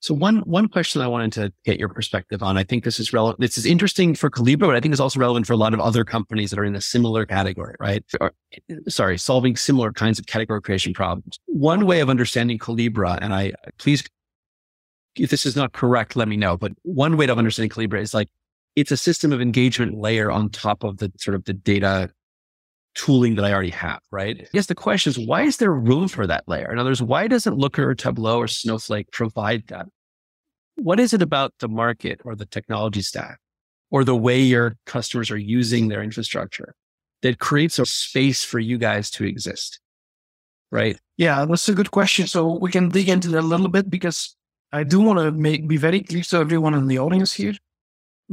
So 0.04 0.14
one 0.14 0.40
one 0.40 0.68
question 0.68 1.02
I 1.02 1.08
wanted 1.08 1.32
to 1.32 1.54
get 1.64 1.80
your 1.80 1.88
perspective 1.88 2.44
on. 2.44 2.58
I 2.58 2.66
think 2.66 2.84
this 2.84 3.00
is 3.00 3.14
relevant. 3.14 3.40
This 3.40 3.58
is 3.58 3.66
interesting 3.66 4.16
for 4.16 4.30
Collibra, 4.30 4.68
but 4.68 4.76
I 4.76 4.82
think 4.82 4.92
it's 4.92 5.00
also 5.00 5.18
relevant 5.18 5.48
for 5.48 5.54
a 5.54 5.58
lot 5.58 5.74
of 5.74 5.80
other 5.80 6.04
companies 6.04 6.50
that 6.50 6.60
are 6.60 6.66
in 6.66 6.76
a 6.76 6.82
similar 6.82 7.26
category, 7.26 7.76
right? 7.80 8.04
Or, 8.20 8.34
sorry, 8.90 9.18
solving 9.18 9.56
similar 9.56 9.94
kinds 9.94 10.20
of 10.20 10.26
category 10.26 10.62
creation 10.62 10.94
problems. 10.94 11.40
One 11.46 11.86
way 11.86 12.02
of 12.02 12.10
understanding 12.10 12.60
Collibra, 12.60 13.18
and 13.22 13.34
I 13.34 13.54
please, 13.78 14.04
if 15.16 15.30
this 15.30 15.46
is 15.46 15.56
not 15.56 15.72
correct, 15.72 16.18
let 16.18 16.28
me 16.28 16.36
know. 16.36 16.58
But 16.58 16.74
one 16.82 17.16
way 17.16 17.26
of 17.28 17.38
understanding 17.38 17.70
Collibra 17.70 18.02
is 18.02 18.14
like 18.14 18.28
it's 18.76 18.92
a 18.92 18.98
system 18.98 19.32
of 19.32 19.40
engagement 19.40 19.98
layer 19.98 20.30
on 20.30 20.50
top 20.50 20.84
of 20.84 20.98
the 20.98 21.14
sort 21.18 21.36
of 21.36 21.46
the 21.46 21.54
data 21.54 22.12
tooling 22.96 23.36
that 23.36 23.46
I 23.46 23.54
already 23.54 23.70
have, 23.72 24.00
right? 24.12 24.48
Guess 24.54 24.68
the 24.68 24.76
question 24.76 25.10
is, 25.12 25.20
why 25.20 25.44
is 25.44 25.58
there 25.58 25.74
room 25.74 26.08
for 26.08 26.28
that 26.28 26.48
layer? 26.48 26.72
In 26.72 26.80
other 26.80 26.90
words, 26.90 27.02
why 27.02 27.28
doesn't 27.28 27.58
Looker 27.58 27.90
or 27.90 27.96
Tableau 27.96 28.38
or 28.38 28.48
Snowflake 28.48 29.12
provide 29.12 29.68
that? 29.68 29.88
What 30.76 31.00
is 31.00 31.14
it 31.14 31.22
about 31.22 31.54
the 31.60 31.68
market 31.68 32.22
or 32.26 32.36
the 32.36 32.46
technology 32.46 33.02
stack 33.02 33.40
or 33.92 34.04
the 34.04 34.16
way 34.16 34.40
your 34.40 34.76
customers 34.86 35.30
are 35.32 35.38
using 35.38 35.88
their 35.88 36.04
infrastructure 36.04 36.76
that 37.22 37.40
creates 37.40 37.80
a 37.80 37.86
space 37.86 38.44
for 38.44 38.60
you 38.60 38.78
guys 38.78 39.10
to 39.12 39.26
exist? 39.26 39.80
Right. 40.72 41.00
Yeah, 41.18 41.46
that's 41.46 41.70
a 41.70 41.74
good 41.74 41.92
question. 41.92 42.26
So 42.26 42.58
we 42.58 42.72
can 42.72 42.90
dig 42.90 43.08
into 43.10 43.30
that 43.30 43.42
a 43.42 43.42
little 43.42 43.68
bit 43.68 43.90
because 43.90 44.36
I 44.72 44.84
do 44.84 45.00
want 45.00 45.20
to 45.20 45.32
make 45.32 45.68
be 45.68 45.78
very 45.78 46.02
clear 46.02 46.24
to 46.24 46.38
everyone 46.38 46.74
in 46.74 46.88
the 46.88 46.98
audience 46.98 47.34
here 47.34 47.54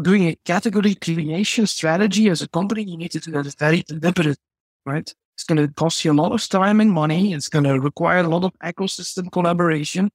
doing 0.00 0.28
a 0.28 0.36
category 0.44 0.94
creation 0.94 1.66
strategy 1.66 2.28
as 2.28 2.42
a 2.42 2.48
company, 2.48 2.84
you 2.84 2.96
need 2.96 3.10
to 3.12 3.20
do 3.20 3.30
that 3.32 3.54
very 3.58 3.82
deliberate 3.82 4.38
right? 4.86 5.12
It's 5.34 5.44
going 5.44 5.56
to 5.56 5.72
cost 5.74 6.04
you 6.04 6.12
a 6.12 6.14
lot 6.14 6.32
of 6.32 6.46
time 6.48 6.80
and 6.80 6.90
money. 6.90 7.32
It's 7.32 7.48
going 7.48 7.64
to 7.64 7.80
require 7.80 8.18
a 8.18 8.28
lot 8.28 8.44
of 8.44 8.52
ecosystem 8.62 9.30
collaboration, 9.32 10.10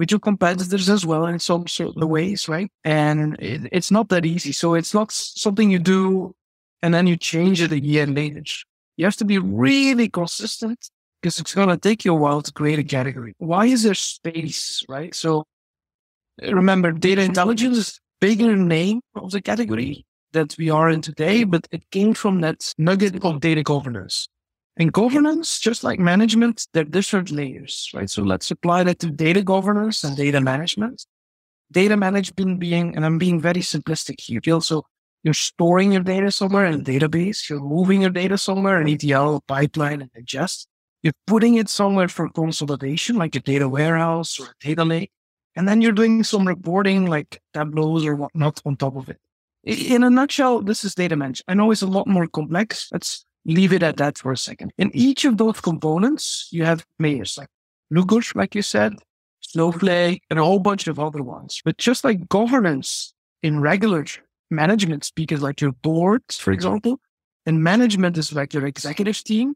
with 0.00 0.10
your 0.10 0.18
competitors 0.18 0.88
as 0.88 1.04
well 1.04 1.26
in 1.26 1.38
some 1.38 1.66
certain 1.66 2.08
ways, 2.08 2.48
right? 2.48 2.72
And 2.84 3.38
it, 3.38 3.68
it's 3.70 3.90
not 3.90 4.08
that 4.08 4.24
easy. 4.24 4.50
So 4.50 4.72
it's 4.72 4.94
not 4.94 5.12
something 5.12 5.70
you 5.70 5.78
do 5.78 6.34
and 6.82 6.94
then 6.94 7.06
you 7.06 7.18
change 7.18 7.60
it 7.60 7.70
a 7.70 7.78
year 7.78 8.06
later. 8.06 8.42
You 8.96 9.04
have 9.04 9.16
to 9.16 9.26
be 9.26 9.36
really 9.38 10.08
consistent 10.08 10.88
because 11.20 11.38
it's 11.38 11.54
going 11.54 11.68
to 11.68 11.76
take 11.76 12.06
you 12.06 12.12
a 12.12 12.16
while 12.16 12.40
to 12.40 12.50
create 12.50 12.78
a 12.78 12.82
category. 12.82 13.34
Why 13.36 13.66
is 13.66 13.82
there 13.82 13.92
space, 13.92 14.82
right? 14.88 15.14
So 15.14 15.44
remember, 16.40 16.92
data 16.92 17.20
intelligence 17.20 17.76
is 17.76 18.00
bigger 18.22 18.56
name 18.56 19.02
of 19.14 19.32
the 19.32 19.42
category 19.42 20.06
that 20.32 20.56
we 20.58 20.70
are 20.70 20.90
in 20.90 21.00
today, 21.00 21.44
but 21.44 21.66
it 21.70 21.90
came 21.90 22.14
from 22.14 22.40
that 22.40 22.72
nugget 22.78 23.24
of 23.24 23.40
data 23.40 23.62
governance. 23.62 24.28
And 24.76 24.92
governance, 24.92 25.58
just 25.58 25.84
like 25.84 25.98
management, 25.98 26.66
they're 26.72 26.84
different 26.84 27.30
layers, 27.30 27.90
right? 27.92 28.08
So 28.08 28.22
let's 28.22 28.50
apply 28.50 28.84
that 28.84 28.98
to 29.00 29.10
data 29.10 29.42
governance 29.42 30.04
and 30.04 30.16
data 30.16 30.40
management. 30.40 31.04
Data 31.72 31.96
management 31.96 32.60
being, 32.60 32.96
and 32.96 33.04
I'm 33.04 33.18
being 33.18 33.40
very 33.40 33.60
simplistic 33.60 34.20
here, 34.20 34.40
feel 34.42 34.60
so 34.60 34.84
you're 35.22 35.34
storing 35.34 35.92
your 35.92 36.02
data 36.02 36.30
somewhere 36.30 36.64
in 36.64 36.80
a 36.80 36.82
database, 36.82 37.48
you're 37.48 37.60
moving 37.60 38.00
your 38.00 38.10
data 38.10 38.38
somewhere 38.38 38.80
in 38.80 38.88
ETL 38.88 39.42
pipeline 39.46 40.00
and 40.00 40.10
ingest. 40.12 40.66
You're 41.02 41.12
putting 41.26 41.56
it 41.56 41.68
somewhere 41.68 42.08
for 42.08 42.28
consolidation, 42.30 43.16
like 43.16 43.34
a 43.34 43.40
data 43.40 43.68
warehouse 43.68 44.40
or 44.40 44.46
a 44.46 44.66
data 44.66 44.84
lake. 44.84 45.10
And 45.56 45.68
then 45.68 45.82
you're 45.82 45.92
doing 45.92 46.24
some 46.24 46.46
reporting 46.46 47.06
like 47.06 47.40
tableaus 47.52 48.04
or 48.06 48.16
whatnot 48.16 48.62
on 48.64 48.76
top 48.76 48.96
of 48.96 49.08
it. 49.08 49.18
In 49.64 50.02
a 50.02 50.10
nutshell, 50.10 50.62
this 50.62 50.84
is 50.84 50.94
data 50.94 51.16
management. 51.16 51.44
I 51.48 51.54
know 51.54 51.70
it's 51.70 51.82
a 51.82 51.86
lot 51.86 52.06
more 52.06 52.26
complex. 52.26 52.88
Let's 52.92 53.26
leave 53.44 53.72
it 53.72 53.82
at 53.82 53.98
that 53.98 54.18
for 54.18 54.32
a 54.32 54.36
second. 54.36 54.72
In 54.78 54.90
each 54.94 55.24
of 55.24 55.36
those 55.36 55.60
components, 55.60 56.48
you 56.50 56.64
have 56.64 56.86
layers 56.98 57.36
like 57.36 57.48
Looker, 57.90 58.20
like 58.34 58.54
you 58.54 58.62
said, 58.62 58.94
Snowflake, 59.40 60.22
and 60.30 60.38
a 60.38 60.44
whole 60.44 60.60
bunch 60.60 60.86
of 60.86 60.98
other 60.98 61.22
ones. 61.22 61.60
But 61.64 61.76
just 61.76 62.04
like 62.04 62.28
governance 62.28 63.12
in 63.42 63.60
regular 63.60 64.04
management 64.50 65.04
speakers, 65.04 65.42
like 65.42 65.60
your 65.60 65.72
board, 65.72 66.22
for 66.30 66.52
example, 66.52 67.00
and 67.46 67.62
management 67.62 68.16
is 68.16 68.32
like 68.32 68.54
your 68.54 68.66
executive 68.66 69.22
team, 69.24 69.54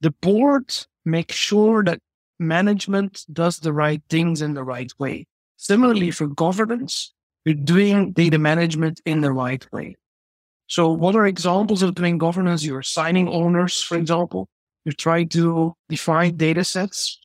the 0.00 0.10
board 0.10 0.74
makes 1.04 1.34
sure 1.34 1.82
that 1.84 2.00
management 2.38 3.24
does 3.32 3.58
the 3.58 3.72
right 3.72 4.02
things 4.10 4.42
in 4.42 4.54
the 4.54 4.64
right 4.64 4.92
way. 4.98 5.26
Similarly, 5.56 6.10
for 6.10 6.26
governance, 6.26 7.13
you're 7.44 7.54
doing 7.54 8.12
data 8.12 8.38
management 8.38 9.00
in 9.04 9.20
the 9.20 9.32
right 9.32 9.66
way. 9.72 9.96
So 10.66 10.90
what 10.90 11.14
are 11.14 11.26
examples 11.26 11.82
of 11.82 11.94
doing 11.94 12.18
governance? 12.18 12.64
You're 12.64 12.80
assigning 12.80 13.28
owners, 13.28 13.82
for 13.82 13.96
example. 13.96 14.48
You're 14.84 14.94
trying 14.94 15.28
to 15.30 15.74
define 15.88 16.36
data 16.36 16.64
sets. 16.64 17.20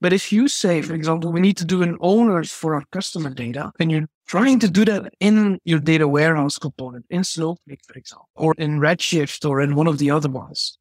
But 0.00 0.12
if 0.12 0.32
you 0.32 0.48
say, 0.48 0.80
for 0.80 0.94
example, 0.94 1.30
we 1.30 1.40
need 1.40 1.58
to 1.58 1.64
do 1.64 1.82
an 1.82 1.98
owners 2.00 2.50
for 2.50 2.74
our 2.74 2.84
customer 2.90 3.30
data, 3.30 3.70
and 3.78 3.90
you're 3.90 4.08
trying 4.26 4.58
to 4.60 4.70
do 4.70 4.84
that 4.86 5.12
in 5.20 5.58
your 5.64 5.78
data 5.78 6.08
warehouse 6.08 6.58
component, 6.58 7.04
in 7.10 7.22
Snowflake, 7.22 7.80
for 7.86 7.98
example, 7.98 8.28
or 8.34 8.54
in 8.56 8.80
Redshift 8.80 9.46
or 9.48 9.60
in 9.60 9.74
one 9.74 9.86
of 9.86 9.98
the 9.98 10.10
other 10.10 10.30
ones, 10.30 10.78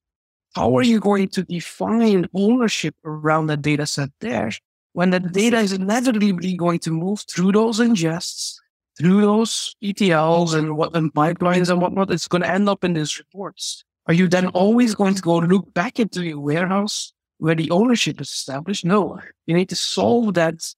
how 0.56 0.76
are 0.78 0.84
you 0.84 1.00
going 1.00 1.28
to 1.30 1.44
define 1.44 2.28
ownership 2.34 2.96
around 3.04 3.48
that 3.48 3.62
data 3.62 3.86
set 3.86 4.10
there 4.22 4.52
when 4.94 5.12
that 5.12 5.32
data 5.32 5.58
is 5.60 5.74
inevitably 5.74 6.56
going 6.56 6.80
to 6.80 6.92
move 6.92 7.24
through 7.30 7.52
those 7.52 7.80
ingests, 7.80 8.56
through 8.98 9.22
those 9.22 9.76
ETLs 9.84 10.54
and 10.54 10.76
what 10.76 10.96
and 10.96 11.14
pipelines 11.14 11.70
and 11.70 11.82
whatnot? 11.82 12.12
It's 12.12 12.28
going 12.28 12.42
to 12.42 12.50
end 12.50 12.68
up 12.68 12.84
in 12.84 12.94
these 12.94 13.18
reports. 13.18 13.84
Are 14.08 14.14
you 14.14 14.28
then 14.28 14.48
always 14.48 14.96
going 14.96 15.16
to 15.16 15.22
go 15.22 15.38
look 15.38 15.74
back 15.74 16.00
into 16.00 16.24
your 16.26 16.40
warehouse 16.40 17.14
where 17.38 17.56
the 17.56 17.70
ownership 17.72 18.20
is 18.20 18.30
established? 18.30 18.84
No, 18.84 19.20
you 19.46 19.56
need 19.56 19.70
to 19.70 19.76
solve 19.76 20.34
that 20.34 20.74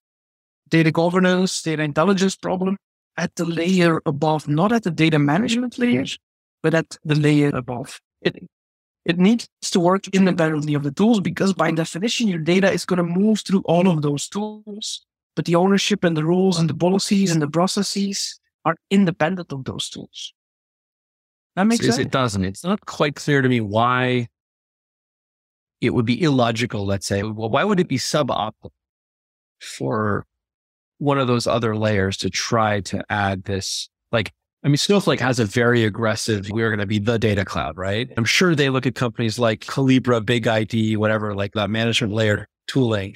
data 0.70 0.92
governance, 0.92 1.62
data 1.62 1.84
intelligence 1.84 2.36
problem 2.36 2.78
at 3.18 3.36
the 3.36 3.46
layer 3.46 4.02
above, 4.06 4.48
not 4.48 4.72
at 4.72 4.84
the 4.84 4.92
data 4.92 5.20
management 5.20 5.78
layer, 5.78 6.06
but 6.64 6.74
at 6.74 6.98
the 7.04 7.16
layer 7.16 7.50
above. 7.50 8.00
It, 8.22 8.44
it 9.06 9.18
needs 9.18 9.50
to 9.62 9.80
work 9.80 10.08
independently 10.10 10.74
of 10.74 10.84
the 10.84 10.92
tools 10.92 11.20
because 11.20 11.54
by 11.54 11.72
definition, 11.72 12.28
your 12.28 12.40
data 12.40 12.72
is 12.72 12.86
going 12.86 12.98
to 12.98 13.04
move 13.04 13.42
through 13.42 13.62
all 13.66 13.88
of 13.88 14.02
those 14.02 14.28
tools. 14.28 15.06
But 15.36 15.46
the 15.46 15.56
ownership 15.56 16.04
and 16.04 16.16
the 16.16 16.26
rules 16.26 16.60
and 16.60 16.70
the 16.70 16.74
policies 16.74 17.32
and 17.32 17.42
the 17.42 17.48
processes 17.48 18.40
are 18.66 18.76
independent 18.90 19.52
of 19.52 19.64
those 19.64 19.90
tools. 19.90 20.34
That 21.56 21.64
makes 21.64 21.86
sense. 21.86 21.98
It 21.98 22.12
doesn't. 22.12 22.46
It's 22.46 22.64
not 22.64 22.86
quite 22.86 23.16
clear 23.16 23.42
to 23.42 23.50
me 23.50 23.60
why 23.60 24.28
it 25.80 25.94
would 25.94 26.06
be 26.06 26.22
illogical, 26.22 26.86
let's 26.86 27.08
say. 27.08 27.24
Well, 27.24 27.50
why 27.50 27.64
would 27.64 27.80
it 27.80 27.88
be 27.88 27.98
suboptimal 27.98 28.72
for 29.60 30.26
one 31.00 31.18
of 31.18 31.28
those 31.28 31.48
other 31.48 31.76
layers 31.76 32.18
to 32.18 32.30
try 32.30 32.82
to 32.82 33.04
add 33.10 33.46
this? 33.46 33.90
Like, 34.12 34.32
I 34.64 34.68
mean, 34.68 34.78
Snowflake 34.78 35.20
has 35.20 35.40
a 35.40 35.46
very 35.46 35.84
aggressive, 35.86 36.48
we're 36.52 36.70
going 36.70 36.80
to 36.80 36.86
be 36.86 37.00
the 37.00 37.18
data 37.18 37.44
cloud, 37.44 37.78
right? 37.78 38.12
I'm 38.16 38.26
sure 38.26 38.54
they 38.54 38.70
look 38.70 38.86
at 38.86 38.94
companies 38.94 39.40
like 39.40 39.62
Collibra, 39.62 40.24
Big 40.24 40.48
ID, 40.48 40.98
whatever, 40.98 41.34
like 41.34 41.54
that 41.54 41.72
management 41.72 42.14
layer 42.14 42.48
tooling. 42.68 43.16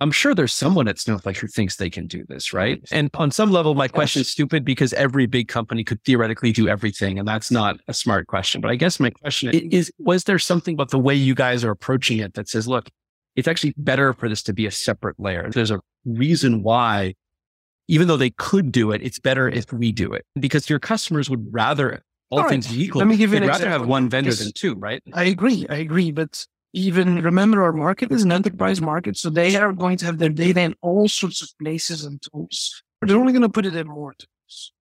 I'm 0.00 0.10
sure 0.10 0.34
there's 0.34 0.52
someone 0.52 0.88
at 0.88 0.98
Snowflake 0.98 1.36
who 1.36 1.46
thinks 1.46 1.76
they 1.76 1.88
can 1.88 2.08
do 2.08 2.24
this, 2.28 2.52
right? 2.52 2.82
And 2.90 3.08
on 3.14 3.30
some 3.30 3.52
level, 3.52 3.76
my 3.76 3.86
question 3.86 4.22
is 4.22 4.28
stupid 4.28 4.64
because 4.64 4.92
every 4.94 5.26
big 5.26 5.46
company 5.46 5.84
could 5.84 6.02
theoretically 6.02 6.50
do 6.50 6.68
everything. 6.68 7.20
And 7.20 7.28
that's 7.28 7.52
not 7.52 7.76
a 7.86 7.94
smart 7.94 8.26
question. 8.26 8.60
But 8.60 8.72
I 8.72 8.74
guess 8.74 8.98
my 8.98 9.10
question 9.10 9.50
is, 9.50 9.92
was 9.98 10.24
there 10.24 10.40
something 10.40 10.74
about 10.74 10.90
the 10.90 10.98
way 10.98 11.14
you 11.14 11.36
guys 11.36 11.62
are 11.62 11.70
approaching 11.70 12.18
it 12.18 12.34
that 12.34 12.48
says, 12.48 12.66
look, 12.66 12.90
it's 13.36 13.46
actually 13.46 13.74
better 13.76 14.12
for 14.12 14.28
this 14.28 14.42
to 14.42 14.52
be 14.52 14.66
a 14.66 14.72
separate 14.72 15.18
layer? 15.20 15.48
There's 15.48 15.70
a 15.70 15.80
reason 16.04 16.64
why 16.64 17.14
even 17.88 18.08
though 18.08 18.16
they 18.16 18.30
could 18.30 18.72
do 18.72 18.92
it, 18.92 19.02
it's 19.02 19.18
better 19.18 19.48
if 19.48 19.72
we 19.72 19.92
do 19.92 20.12
it 20.12 20.24
because 20.38 20.70
your 20.70 20.78
customers 20.78 21.28
would 21.28 21.46
rather 21.52 22.02
all, 22.30 22.40
all 22.40 22.48
things 22.48 22.68
right. 22.68 22.78
equal. 22.78 23.00
Let 23.00 23.08
me 23.08 23.16
give 23.16 23.30
you 23.30 23.38
an 23.38 23.42
rather 23.42 23.64
example. 23.64 23.80
have 23.80 23.88
one 23.88 24.08
vendor 24.08 24.32
than 24.32 24.52
two, 24.52 24.74
right? 24.74 25.02
I 25.12 25.24
agree. 25.24 25.66
I 25.68 25.76
agree. 25.76 26.10
But 26.10 26.46
even 26.72 27.22
remember 27.22 27.62
our 27.62 27.72
market 27.72 28.10
is 28.10 28.24
an 28.24 28.32
enterprise 28.32 28.80
market. 28.80 29.16
So 29.16 29.30
they 29.30 29.56
are 29.56 29.72
going 29.72 29.96
to 29.98 30.06
have 30.06 30.18
their 30.18 30.28
data 30.30 30.60
in 30.60 30.74
all 30.82 31.08
sorts 31.08 31.42
of 31.42 31.50
places 31.60 32.04
and 32.04 32.20
tools. 32.20 32.82
They're 33.02 33.16
only 33.16 33.32
going 33.32 33.42
to 33.42 33.48
put 33.48 33.66
it 33.66 33.76
in 33.76 33.86
more 33.86 34.14
tools. 34.14 34.72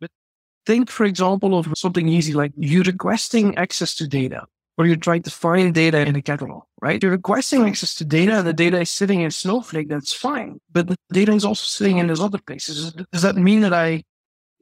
But 0.00 0.10
think, 0.66 0.90
for 0.90 1.04
example, 1.04 1.58
of 1.58 1.68
something 1.76 2.08
easy 2.08 2.32
like 2.32 2.52
you 2.56 2.82
requesting 2.82 3.56
access 3.56 3.94
to 3.96 4.08
data 4.08 4.46
or 4.78 4.86
you're 4.86 4.96
trying 4.96 5.22
to 5.22 5.30
find 5.30 5.74
data 5.74 6.06
in 6.06 6.14
a 6.14 6.22
catalog, 6.22 6.62
right? 6.80 7.02
You're 7.02 7.12
requesting 7.12 7.66
access 7.66 7.96
to 7.96 8.04
data 8.04 8.38
and 8.38 8.46
the 8.46 8.52
data 8.52 8.80
is 8.80 8.90
sitting 8.90 9.22
in 9.22 9.30
Snowflake. 9.32 9.88
That's 9.88 10.12
fine. 10.12 10.60
But 10.72 10.86
the 10.86 10.96
data 11.12 11.32
is 11.32 11.44
also 11.44 11.64
sitting 11.64 11.98
in 11.98 12.06
those 12.06 12.20
other 12.20 12.38
places. 12.38 12.92
Does 13.12 13.22
that 13.22 13.34
mean 13.34 13.60
that 13.62 13.74
I 13.74 14.04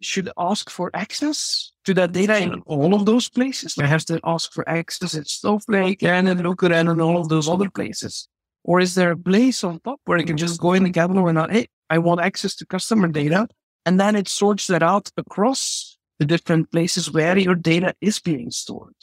should 0.00 0.30
ask 0.38 0.70
for 0.70 0.90
access 0.94 1.70
to 1.84 1.92
that 1.94 2.12
data 2.12 2.38
in 2.38 2.62
all 2.64 2.94
of 2.94 3.04
those 3.04 3.28
places? 3.28 3.76
I 3.78 3.84
have 3.84 4.06
to 4.06 4.18
ask 4.24 4.50
for 4.52 4.66
access 4.66 5.12
in 5.12 5.26
Snowflake 5.26 6.02
and 6.02 6.28
in 6.28 6.42
Looker 6.42 6.72
and 6.72 6.88
in 6.88 7.00
all 7.00 7.20
of 7.20 7.28
those 7.28 7.46
other 7.46 7.68
places. 7.68 8.26
Or 8.64 8.80
is 8.80 8.94
there 8.94 9.12
a 9.12 9.18
place 9.18 9.62
on 9.62 9.80
top 9.80 10.00
where 10.06 10.18
I 10.18 10.24
can 10.24 10.38
just 10.38 10.60
go 10.60 10.72
in 10.72 10.84
the 10.84 10.90
catalog 10.90 11.26
and 11.28 11.34
not, 11.34 11.52
hey, 11.52 11.68
I 11.90 11.98
want 11.98 12.22
access 12.22 12.56
to 12.56 12.66
customer 12.66 13.08
data. 13.08 13.48
And 13.84 14.00
then 14.00 14.16
it 14.16 14.28
sorts 14.28 14.66
that 14.68 14.82
out 14.82 15.10
across 15.18 15.98
the 16.18 16.24
different 16.24 16.72
places 16.72 17.12
where 17.12 17.38
your 17.38 17.54
data 17.54 17.94
is 18.00 18.18
being 18.18 18.50
stored. 18.50 18.94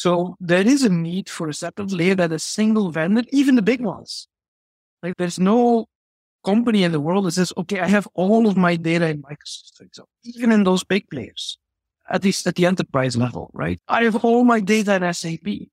So 0.00 0.34
there 0.40 0.66
is 0.66 0.82
a 0.82 0.88
need 0.88 1.28
for 1.28 1.50
a 1.50 1.52
separate 1.52 1.92
layer 1.92 2.14
that 2.14 2.32
a 2.32 2.38
single 2.38 2.90
vendor, 2.90 3.22
even 3.32 3.56
the 3.56 3.60
big 3.60 3.82
ones. 3.82 4.28
Like 5.02 5.12
there's 5.18 5.38
no 5.38 5.88
company 6.42 6.84
in 6.84 6.92
the 6.92 7.00
world 7.00 7.26
that 7.26 7.32
says, 7.32 7.52
okay, 7.58 7.80
I 7.80 7.86
have 7.86 8.08
all 8.14 8.48
of 8.48 8.56
my 8.56 8.76
data 8.76 9.10
in 9.10 9.20
Microsoft, 9.20 9.76
for 9.76 9.84
example, 9.84 10.08
even 10.24 10.52
in 10.52 10.64
those 10.64 10.84
big 10.84 11.10
players, 11.10 11.58
at 12.08 12.24
least 12.24 12.46
at 12.46 12.54
the 12.54 12.64
enterprise 12.64 13.14
level, 13.14 13.50
right? 13.52 13.78
I 13.88 14.04
have 14.04 14.24
all 14.24 14.42
my 14.42 14.60
data 14.60 14.94
in 14.94 15.12
SAP. 15.12 15.68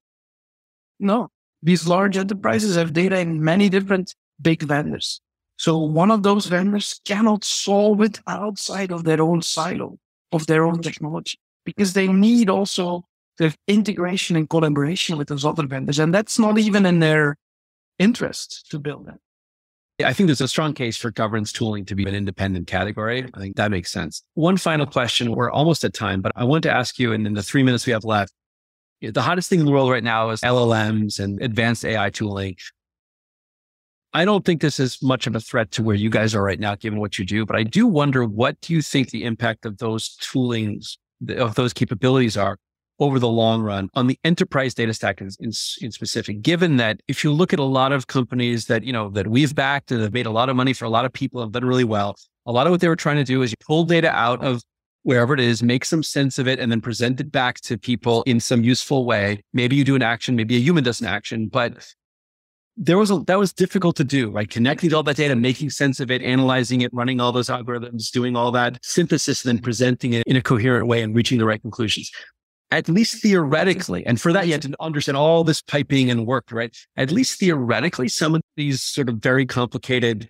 No, 0.99 1.29
these 1.63 1.87
large 1.87 2.17
enterprises 2.17 2.75
have 2.75 2.91
data 2.91 3.17
in 3.19 3.41
many 3.41 3.69
different 3.69 4.13
big 4.41 4.61
vendors. 4.61 5.21
So 5.55 5.77
one 5.77 6.11
of 6.11 6.23
those 6.23 6.47
vendors 6.47 6.99
cannot 7.05 7.45
solve 7.45 8.01
it 8.01 8.19
outside 8.27 8.91
of 8.91 9.05
their 9.05 9.21
own 9.21 9.41
silo 9.41 9.99
of 10.33 10.47
their 10.47 10.65
own 10.65 10.81
technology 10.81 11.39
because 11.63 11.93
they 11.93 12.09
need 12.09 12.49
also 12.49 13.06
integration 13.67 14.35
and 14.35 14.49
collaboration 14.49 15.17
with 15.17 15.27
those 15.27 15.45
other 15.45 15.67
vendors. 15.67 15.99
And 15.99 16.13
that's 16.13 16.39
not 16.39 16.57
even 16.57 16.85
in 16.85 16.99
their 16.99 17.37
interest 17.99 18.69
to 18.71 18.79
build 18.79 19.07
that. 19.07 19.19
I 20.05 20.13
think 20.13 20.27
there's 20.27 20.41
a 20.41 20.47
strong 20.47 20.73
case 20.73 20.95
for 20.95 21.09
governance 21.09 21.51
tooling 21.51 21.83
to 21.85 21.95
be 21.95 22.03
an 22.07 22.13
independent 22.13 22.67
category. 22.67 23.27
I 23.33 23.39
think 23.39 23.55
that 23.55 23.71
makes 23.71 23.91
sense. 23.91 24.21
One 24.35 24.57
final 24.57 24.85
question. 24.85 25.31
We're 25.31 25.49
almost 25.49 25.83
at 25.83 25.93
time, 25.93 26.21
but 26.21 26.31
I 26.35 26.43
want 26.43 26.61
to 26.63 26.71
ask 26.71 26.99
you, 26.99 27.13
and 27.13 27.25
in 27.25 27.33
the 27.33 27.41
three 27.41 27.63
minutes 27.63 27.87
we 27.87 27.93
have 27.93 28.03
left, 28.03 28.31
the 29.01 29.21
hottest 29.21 29.49
thing 29.49 29.59
in 29.59 29.65
the 29.65 29.71
world 29.71 29.89
right 29.89 30.03
now 30.03 30.29
is 30.29 30.41
LLMs 30.41 31.19
and 31.19 31.41
advanced 31.41 31.83
AI 31.83 32.11
tooling. 32.11 32.57
I 34.13 34.23
don't 34.23 34.45
think 34.45 34.61
this 34.61 34.79
is 34.79 35.01
much 35.01 35.25
of 35.25 35.35
a 35.35 35.39
threat 35.39 35.71
to 35.71 35.83
where 35.83 35.95
you 35.95 36.09
guys 36.11 36.35
are 36.35 36.43
right 36.43 36.59
now, 36.59 36.75
given 36.75 36.99
what 36.99 37.17
you 37.17 37.25
do, 37.25 37.45
but 37.45 37.55
I 37.55 37.63
do 37.63 37.87
wonder 37.87 38.23
what 38.23 38.59
do 38.61 38.73
you 38.73 38.83
think 38.83 39.09
the 39.09 39.23
impact 39.23 39.65
of 39.65 39.79
those 39.79 40.15
toolings, 40.17 40.97
of 41.29 41.55
those 41.55 41.73
capabilities 41.73 42.37
are 42.37 42.57
over 42.99 43.19
the 43.19 43.27
long 43.27 43.61
run 43.61 43.89
on 43.93 44.07
the 44.07 44.19
enterprise 44.23 44.73
data 44.73 44.93
stack 44.93 45.21
in, 45.21 45.29
in, 45.39 45.51
in, 45.81 45.91
specific, 45.91 46.41
given 46.41 46.77
that 46.77 47.01
if 47.07 47.23
you 47.23 47.31
look 47.31 47.53
at 47.53 47.59
a 47.59 47.63
lot 47.63 47.91
of 47.91 48.07
companies 48.07 48.65
that, 48.65 48.83
you 48.83 48.93
know, 48.93 49.09
that 49.09 49.27
we've 49.27 49.53
backed 49.53 49.91
and 49.91 50.01
have 50.01 50.13
made 50.13 50.25
a 50.25 50.31
lot 50.31 50.49
of 50.49 50.55
money 50.55 50.73
for 50.73 50.85
a 50.85 50.89
lot 50.89 51.05
of 51.05 51.13
people 51.13 51.41
and 51.41 51.51
done 51.51 51.65
really 51.65 51.83
well, 51.83 52.15
a 52.45 52.51
lot 52.51 52.65
of 52.65 52.71
what 52.71 52.81
they 52.81 52.87
were 52.87 52.95
trying 52.95 53.17
to 53.17 53.23
do 53.23 53.41
is 53.41 53.51
you 53.51 53.57
pull 53.65 53.83
data 53.83 54.09
out 54.09 54.43
of 54.43 54.63
wherever 55.03 55.33
it 55.33 55.39
is, 55.39 55.63
make 55.63 55.85
some 55.85 56.03
sense 56.03 56.37
of 56.37 56.47
it, 56.47 56.59
and 56.59 56.71
then 56.71 56.81
present 56.81 57.19
it 57.21 57.31
back 57.31 57.61
to 57.61 57.77
people 57.77 58.23
in 58.23 58.39
some 58.39 58.63
useful 58.63 59.05
way. 59.05 59.41
Maybe 59.53 59.75
you 59.75 59.83
do 59.83 59.95
an 59.95 60.01
action, 60.01 60.35
maybe 60.35 60.57
a 60.57 60.59
human 60.59 60.83
does 60.83 60.99
an 60.99 61.07
action, 61.07 61.47
but 61.47 61.85
there 62.75 62.97
was 62.97 63.09
a, 63.09 63.19
that 63.25 63.39
was 63.39 63.53
difficult 63.53 63.95
to 63.95 64.03
do, 64.03 64.29
right? 64.29 64.49
Connecting 64.49 64.93
all 64.93 65.03
that 65.03 65.15
data, 65.15 65.35
making 65.35 65.71
sense 65.71 65.99
of 65.99 66.11
it, 66.11 66.21
analyzing 66.21 66.81
it, 66.81 66.93
running 66.93 67.19
all 67.19 67.31
those 67.31 67.47
algorithms, 67.47 68.11
doing 68.11 68.35
all 68.35 68.51
that 68.51 68.77
synthesis, 68.83 69.43
and 69.43 69.57
then 69.57 69.63
presenting 69.63 70.13
it 70.13 70.23
in 70.27 70.35
a 70.35 70.41
coherent 70.41 70.87
way 70.87 71.01
and 71.01 71.15
reaching 71.15 71.39
the 71.39 71.45
right 71.45 71.61
conclusions. 71.61 72.11
At 72.69 72.89
least 72.89 73.21
theoretically, 73.21 74.05
and 74.05 74.19
for 74.19 74.33
that 74.33 74.45
you 74.45 74.51
had 74.51 74.61
to 74.63 74.75
understand 74.81 75.17
all 75.17 75.45
this 75.45 75.61
piping 75.61 76.09
and 76.11 76.25
work, 76.25 76.51
right? 76.51 76.75
At 76.97 77.11
least 77.11 77.39
theoretically, 77.39 78.09
some 78.09 78.35
of 78.35 78.41
these 78.57 78.83
sort 78.83 79.07
of 79.07 79.17
very 79.17 79.45
complicated 79.45 80.29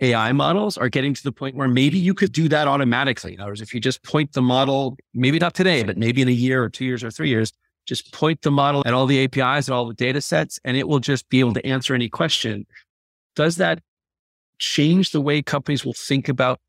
AI 0.00 0.32
models 0.32 0.76
are 0.78 0.88
getting 0.88 1.14
to 1.14 1.22
the 1.22 1.32
point 1.32 1.54
where 1.54 1.68
maybe 1.68 1.98
you 1.98 2.14
could 2.14 2.32
do 2.32 2.48
that 2.48 2.66
automatically. 2.66 3.34
In 3.34 3.40
other 3.40 3.50
words, 3.50 3.60
if 3.60 3.74
you 3.74 3.80
just 3.80 4.02
point 4.02 4.32
the 4.32 4.42
model, 4.42 4.96
maybe 5.12 5.38
not 5.38 5.54
today, 5.54 5.82
but 5.82 5.96
maybe 5.96 6.22
in 6.22 6.28
a 6.28 6.32
year 6.32 6.62
or 6.62 6.68
two 6.68 6.84
years 6.84 7.04
or 7.04 7.10
three 7.10 7.28
years, 7.28 7.52
just 7.86 8.12
point 8.12 8.42
the 8.42 8.50
model 8.50 8.82
at 8.86 8.94
all 8.94 9.06
the 9.06 9.22
APIs 9.24 9.68
and 9.68 9.74
all 9.74 9.86
the 9.86 9.94
data 9.94 10.20
sets, 10.20 10.58
and 10.64 10.76
it 10.76 10.88
will 10.88 10.98
just 10.98 11.28
be 11.28 11.40
able 11.40 11.52
to 11.54 11.66
answer 11.66 11.94
any 11.94 12.08
question. 12.08 12.66
Does 13.36 13.56
that 13.56 13.80
change 14.58 15.10
the 15.10 15.20
way 15.20 15.42
companies 15.42 15.84
will 15.84 15.94
think 15.94 16.28
about 16.28 16.60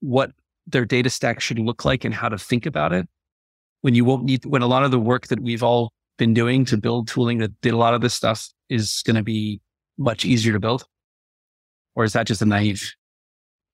what 0.00 0.32
their 0.66 0.84
data 0.84 1.10
stack 1.10 1.40
should 1.40 1.58
look 1.58 1.84
like 1.84 2.04
and 2.04 2.12
how 2.12 2.28
to 2.28 2.38
think 2.38 2.66
about 2.66 2.92
it? 2.92 3.08
When 3.86 3.94
you 3.94 4.04
won't 4.04 4.24
need, 4.24 4.44
when 4.44 4.62
a 4.62 4.66
lot 4.66 4.82
of 4.82 4.90
the 4.90 4.98
work 4.98 5.28
that 5.28 5.38
we've 5.38 5.62
all 5.62 5.92
been 6.18 6.34
doing 6.34 6.64
to 6.64 6.76
build 6.76 7.06
tooling 7.06 7.38
that 7.38 7.60
did 7.60 7.72
a 7.72 7.76
lot 7.76 7.94
of 7.94 8.00
this 8.00 8.14
stuff 8.14 8.48
is 8.68 9.00
going 9.06 9.14
to 9.14 9.22
be 9.22 9.60
much 9.96 10.24
easier 10.24 10.52
to 10.52 10.58
build? 10.58 10.82
Or 11.94 12.02
is 12.02 12.12
that 12.14 12.26
just 12.26 12.42
a 12.42 12.46
naive 12.46 12.82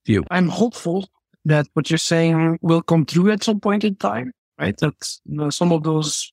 view? 0.04 0.24
I'm 0.30 0.50
hopeful 0.50 1.08
that 1.46 1.66
what 1.72 1.90
you're 1.90 1.96
saying 1.96 2.58
will 2.60 2.82
come 2.82 3.06
through 3.06 3.30
at 3.30 3.42
some 3.42 3.58
point 3.58 3.84
in 3.84 3.96
time, 3.96 4.32
right? 4.58 4.76
That 4.76 4.92
you 5.24 5.38
know, 5.38 5.48
some 5.48 5.72
of 5.72 5.82
those 5.82 6.30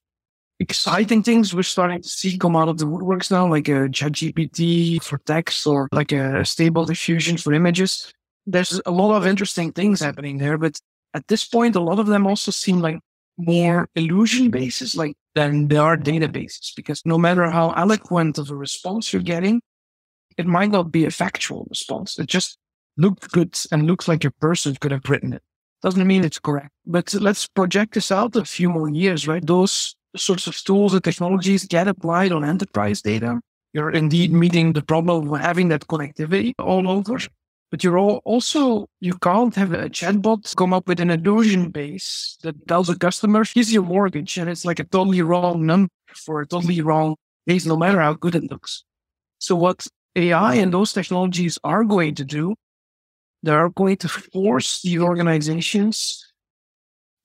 exciting 0.59 1.23
things 1.23 1.55
we're 1.55 1.63
starting 1.63 2.01
to 2.01 2.09
see 2.09 2.37
come 2.37 2.57
out 2.57 2.67
of 2.67 2.79
the 2.79 2.85
woodworks 2.85 3.31
now, 3.31 3.47
like 3.47 3.69
a 3.69 3.87
ChatGPT 3.87 5.01
for 5.01 5.19
text 5.19 5.65
or 5.65 5.87
like 5.93 6.11
a 6.11 6.43
stable 6.43 6.83
diffusion 6.83 7.37
for 7.37 7.53
images. 7.53 8.13
There's 8.45 8.81
a 8.85 8.91
lot 8.91 9.15
of 9.15 9.25
interesting 9.25 9.71
things 9.71 10.01
happening 10.01 10.37
there, 10.37 10.57
but 10.57 10.77
at 11.13 11.29
this 11.29 11.45
point, 11.45 11.77
a 11.77 11.79
lot 11.79 11.99
of 11.99 12.07
them 12.07 12.27
also 12.27 12.51
seem 12.51 12.81
like 12.81 12.99
more 13.39 13.89
illusion 13.95 14.51
bases, 14.51 14.95
like 14.95 15.15
than 15.35 15.67
they 15.67 15.77
are 15.77 15.97
databases, 15.97 16.75
because 16.75 17.01
no 17.05 17.17
matter 17.17 17.49
how 17.49 17.71
eloquent 17.71 18.37
of 18.37 18.51
a 18.51 18.55
response 18.55 19.13
you're 19.13 19.21
getting, 19.21 19.61
it 20.37 20.45
might 20.45 20.71
not 20.71 20.91
be 20.91 21.05
a 21.05 21.11
factual 21.11 21.65
response. 21.69 22.19
It 22.19 22.27
just 22.27 22.57
looks 22.97 23.27
good 23.27 23.57
and 23.71 23.87
looks 23.87 24.07
like 24.07 24.25
a 24.25 24.31
person 24.31 24.75
could 24.75 24.91
have 24.91 25.09
written 25.09 25.33
it. 25.33 25.41
Doesn't 25.81 26.05
mean 26.05 26.25
it's 26.25 26.39
correct. 26.39 26.71
But 26.85 27.13
let's 27.13 27.47
project 27.47 27.93
this 27.93 28.11
out 28.11 28.35
a 28.35 28.43
few 28.43 28.69
more 28.69 28.89
years, 28.89 29.27
right? 29.27 29.45
Those 29.45 29.95
sorts 30.15 30.47
of 30.47 30.61
tools 30.63 30.93
and 30.93 31.03
technologies 31.03 31.65
get 31.65 31.87
applied 31.87 32.31
on 32.31 32.43
enterprise 32.43 33.01
data. 33.01 33.39
You're 33.73 33.91
indeed 33.91 34.33
meeting 34.33 34.73
the 34.73 34.81
problem 34.81 35.31
of 35.31 35.39
having 35.39 35.69
that 35.69 35.87
connectivity 35.87 36.53
all 36.59 36.89
over. 36.89 37.19
But 37.71 37.83
you're 37.83 37.99
also, 37.99 38.87
you 38.99 39.13
can't 39.13 39.53
have 39.55 39.73
a 39.73 39.89
chatbot 39.89 40.55
come 40.55 40.73
up 40.73 40.87
with 40.87 40.99
an 40.99 41.11
illusion 41.11 41.69
base 41.69 42.37
that 42.41 42.67
tells 42.67 42.89
a 42.89 42.97
customer, 42.97 43.43
here's 43.43 43.71
your 43.71 43.83
mortgage. 43.83 44.37
And 44.37 44.49
it's 44.49 44.65
like 44.65 44.79
a 44.79 44.83
totally 44.83 45.21
wrong 45.21 45.65
number 45.65 45.91
for 46.15 46.41
a 46.41 46.47
totally 46.47 46.81
wrong 46.81 47.15
base, 47.45 47.67
no 47.67 47.77
matter 47.77 48.01
how 48.01 48.13
good 48.13 48.35
it 48.35 48.49
looks. 48.49 48.83
So 49.37 49.55
what 49.55 49.87
AI 50.15 50.55
and 50.55 50.73
those 50.73 50.93
technologies 50.93 51.59
are 51.63 51.83
going 51.83 52.15
to 52.15 52.25
do, 52.25 52.55
they 53.43 53.51
are 53.51 53.69
going 53.69 53.97
to 53.97 54.09
force 54.09 54.81
the 54.81 54.99
organizations 54.99 56.25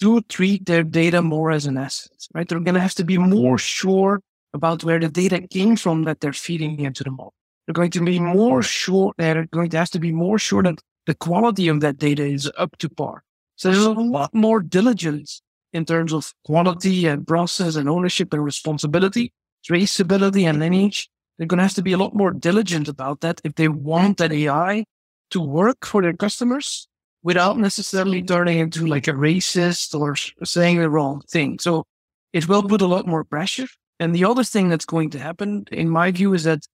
to 0.01 0.21
treat 0.23 0.67
their 0.67 0.83
data 0.83 1.23
more 1.23 1.51
as 1.51 1.67
an 1.67 1.79
asset, 1.79 2.13
right? 2.35 2.47
They're 2.47 2.61
going 2.61 2.75
to 2.75 2.81
have 2.81 2.95
to 2.97 3.05
be 3.05 3.17
more 3.17 3.57
sure 3.57 4.21
about 4.53 4.85
where 4.85 5.01
the 5.01 5.09
data 5.09 5.41
came 5.49 5.77
from 5.77 6.05
that 6.05 6.21
they're 6.21 6.33
feeding 6.33 6.81
into 6.81 7.03
the 7.03 7.11
model. 7.11 7.33
They're 7.67 7.73
going 7.75 7.91
to 7.93 8.05
be 8.05 8.19
more 8.19 8.63
sure, 8.63 9.13
they're 9.17 9.47
going 9.47 9.71
to 9.71 9.79
have 9.79 9.91
to 9.91 9.99
be 9.99 10.13
more 10.13 10.39
sure 10.39 10.63
that 10.63 10.81
the 11.07 11.15
quality 11.15 11.69
of 11.69 11.81
that 11.81 11.99
data 11.99 12.25
is 12.25 12.51
up 12.57 12.77
to 12.79 12.89
par. 12.89 13.23
So 13.57 13.71
there's 13.71 13.85
a 13.85 13.93
lot 13.93 14.35
more 14.35 14.61
diligence 14.61 15.41
in 15.73 15.85
terms 15.85 16.13
of 16.13 16.33
quality 16.45 17.07
and 17.07 17.27
process 17.27 17.77
and 17.77 17.89
ownership 17.89 18.33
and 18.33 18.45
responsibility, 18.45 19.33
traceability 19.69 20.45
and 20.45 20.55
mm-hmm. 20.55 20.61
lineage. 20.61 21.09
They're 21.39 21.47
going 21.47 21.59
to 21.59 21.65
have 21.65 21.75
to 21.75 21.83
be 21.83 21.93
a 21.93 21.99
lot 21.99 22.15
more 22.15 22.31
diligent 22.31 22.89
about 22.89 23.21
that 23.21 23.41
if 23.45 23.55
they 23.57 23.69
want 23.69 24.19
that 24.19 24.33
AI 24.33 24.85
to 25.31 25.41
work 25.41 25.85
for 25.85 26.01
their 26.01 26.13
customers 26.13 26.87
without 27.23 27.59
necessarily 27.59 28.23
turning 28.23 28.59
into 28.59 28.87
like 28.87 29.09
a 29.09 29.13
racist 29.13 29.99
or 29.99 30.15
saying 30.45 30.79
the 30.79 30.91
wrong 30.91 31.23
thing. 31.29 31.59
So 31.59 31.87
it 32.33 32.49
will 32.49 32.63
put 32.63 32.83
a 32.83 32.87
lot 32.87 33.07
more 33.07 33.25
pressure. 33.25 33.67
And 33.99 34.15
the 34.15 34.25
other 34.25 34.45
thing 34.45 34.69
that's 34.69 34.85
going 34.85 35.11
to 35.11 35.19
happen, 35.19 35.65
in 35.73 35.89
my 35.89 36.11
view, 36.11 36.35
is 36.35 36.45
that 36.45 36.67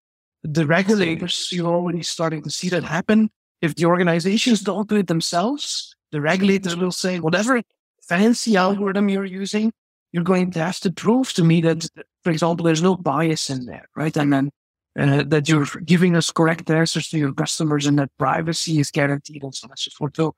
the 0.43 0.66
regulators, 0.66 1.51
you're 1.53 1.66
already 1.66 2.03
starting 2.03 2.43
to 2.43 2.51
see 2.51 2.68
that 2.70 2.84
happen. 2.84 3.30
If 3.61 3.74
the 3.74 3.86
organizations 3.86 4.62
don't 4.62 4.88
do 4.88 4.97
it 4.97 5.07
themselves, 5.07 5.95
the 6.12 6.20
regulators 6.20 6.76
will 6.76 6.93
say, 6.93 7.20
whatever 7.20 7.62
fancy 8.03 8.57
algorithm 8.57 9.09
you're 9.09 9.24
using, 9.24 9.72
you're 10.12 10.24
going 10.24 10.51
to 10.53 10.59
have 10.61 10.80
to 10.80 10.91
prove 10.91 11.32
to 11.34 11.45
me 11.45 11.61
that, 11.61 11.86
for 12.24 12.30
example, 12.30 12.64
there's 12.64 12.82
no 12.82 12.97
bias 12.97 13.51
in 13.51 13.66
there, 13.66 13.86
right? 13.95 14.16
And 14.16 14.32
then 14.32 14.51
uh, 14.99 15.22
that 15.28 15.49
you're 15.49 15.66
giving 15.84 16.16
us 16.16 16.32
correct 16.32 16.70
answers 16.70 17.09
to 17.09 17.18
your 17.18 17.32
customers 17.32 17.86
and 17.86 17.99
that 17.99 18.11
privacy 18.18 18.80
is 18.80 18.91
guaranteed 18.91 19.43
and 19.43 19.55
so 19.55 19.66
on 19.66 19.70
and 19.70 19.78
so 19.78 19.91
forth. 19.97 20.16
So 20.16 20.34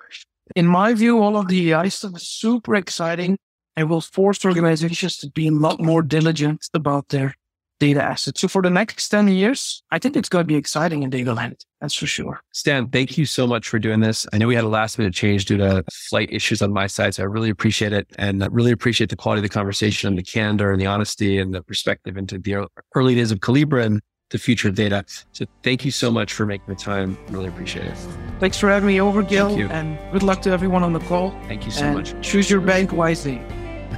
in 0.54 0.66
my 0.66 0.92
view, 0.92 1.22
all 1.22 1.36
of 1.36 1.48
the 1.48 1.70
AI 1.70 1.88
stuff 1.88 2.16
is 2.16 2.28
super 2.28 2.74
exciting 2.74 3.38
and 3.76 3.88
will 3.88 4.02
force 4.02 4.44
organizations 4.44 5.16
to 5.18 5.30
be 5.30 5.48
a 5.48 5.52
lot 5.52 5.80
more 5.80 6.02
diligent 6.02 6.68
about 6.74 7.08
their 7.08 7.34
data 7.82 8.00
assets. 8.00 8.40
So 8.40 8.46
for 8.46 8.62
the 8.62 8.70
next 8.70 9.08
10 9.08 9.26
years, 9.26 9.82
I 9.90 9.98
think 9.98 10.16
it's 10.16 10.28
going 10.28 10.44
to 10.44 10.46
be 10.46 10.54
exciting 10.54 11.02
in 11.02 11.10
data 11.10 11.34
land. 11.34 11.64
That's 11.80 11.96
for 11.96 12.06
sure. 12.06 12.40
Stan, 12.52 12.86
thank 12.88 13.18
you 13.18 13.26
so 13.26 13.44
much 13.44 13.68
for 13.68 13.80
doing 13.80 13.98
this. 13.98 14.24
I 14.32 14.38
know 14.38 14.46
we 14.46 14.54
had 14.54 14.62
a 14.62 14.68
last 14.68 14.98
minute 14.98 15.14
change 15.14 15.46
due 15.46 15.56
to 15.56 15.82
flight 15.92 16.28
issues 16.32 16.62
on 16.62 16.72
my 16.72 16.86
side. 16.86 17.16
So 17.16 17.24
I 17.24 17.26
really 17.26 17.50
appreciate 17.50 17.92
it 17.92 18.06
and 18.18 18.44
I 18.44 18.46
really 18.52 18.70
appreciate 18.70 19.10
the 19.10 19.16
quality 19.16 19.40
of 19.40 19.42
the 19.42 19.48
conversation 19.48 20.06
and 20.06 20.16
the 20.16 20.22
candor 20.22 20.70
and 20.70 20.80
the 20.80 20.86
honesty 20.86 21.40
and 21.40 21.52
the 21.52 21.60
perspective 21.64 22.16
into 22.16 22.38
the 22.38 22.68
early 22.94 23.16
days 23.16 23.32
of 23.32 23.40
Collibra 23.40 23.84
and 23.84 24.00
the 24.30 24.38
future 24.38 24.68
of 24.68 24.76
data. 24.76 25.04
So 25.32 25.44
thank 25.64 25.84
you 25.84 25.90
so 25.90 26.08
much 26.08 26.32
for 26.32 26.46
making 26.46 26.68
the 26.68 26.80
time. 26.80 27.18
Really 27.30 27.48
appreciate 27.48 27.86
it. 27.86 27.98
Thanks 28.38 28.58
for 28.58 28.68
having 28.68 28.86
me 28.86 29.00
over, 29.00 29.24
Gil. 29.24 29.58
And 29.72 29.98
good 30.12 30.22
luck 30.22 30.40
to 30.42 30.50
everyone 30.50 30.84
on 30.84 30.92
the 30.92 31.00
call. 31.00 31.32
Thank 31.48 31.64
you 31.64 31.72
so 31.72 31.84
and 31.86 31.96
much. 31.96 32.14
Choose 32.22 32.48
your 32.48 32.60
bank 32.60 32.92
wisely. 32.92 33.42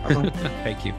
thank 0.64 0.86
you. 0.86 0.94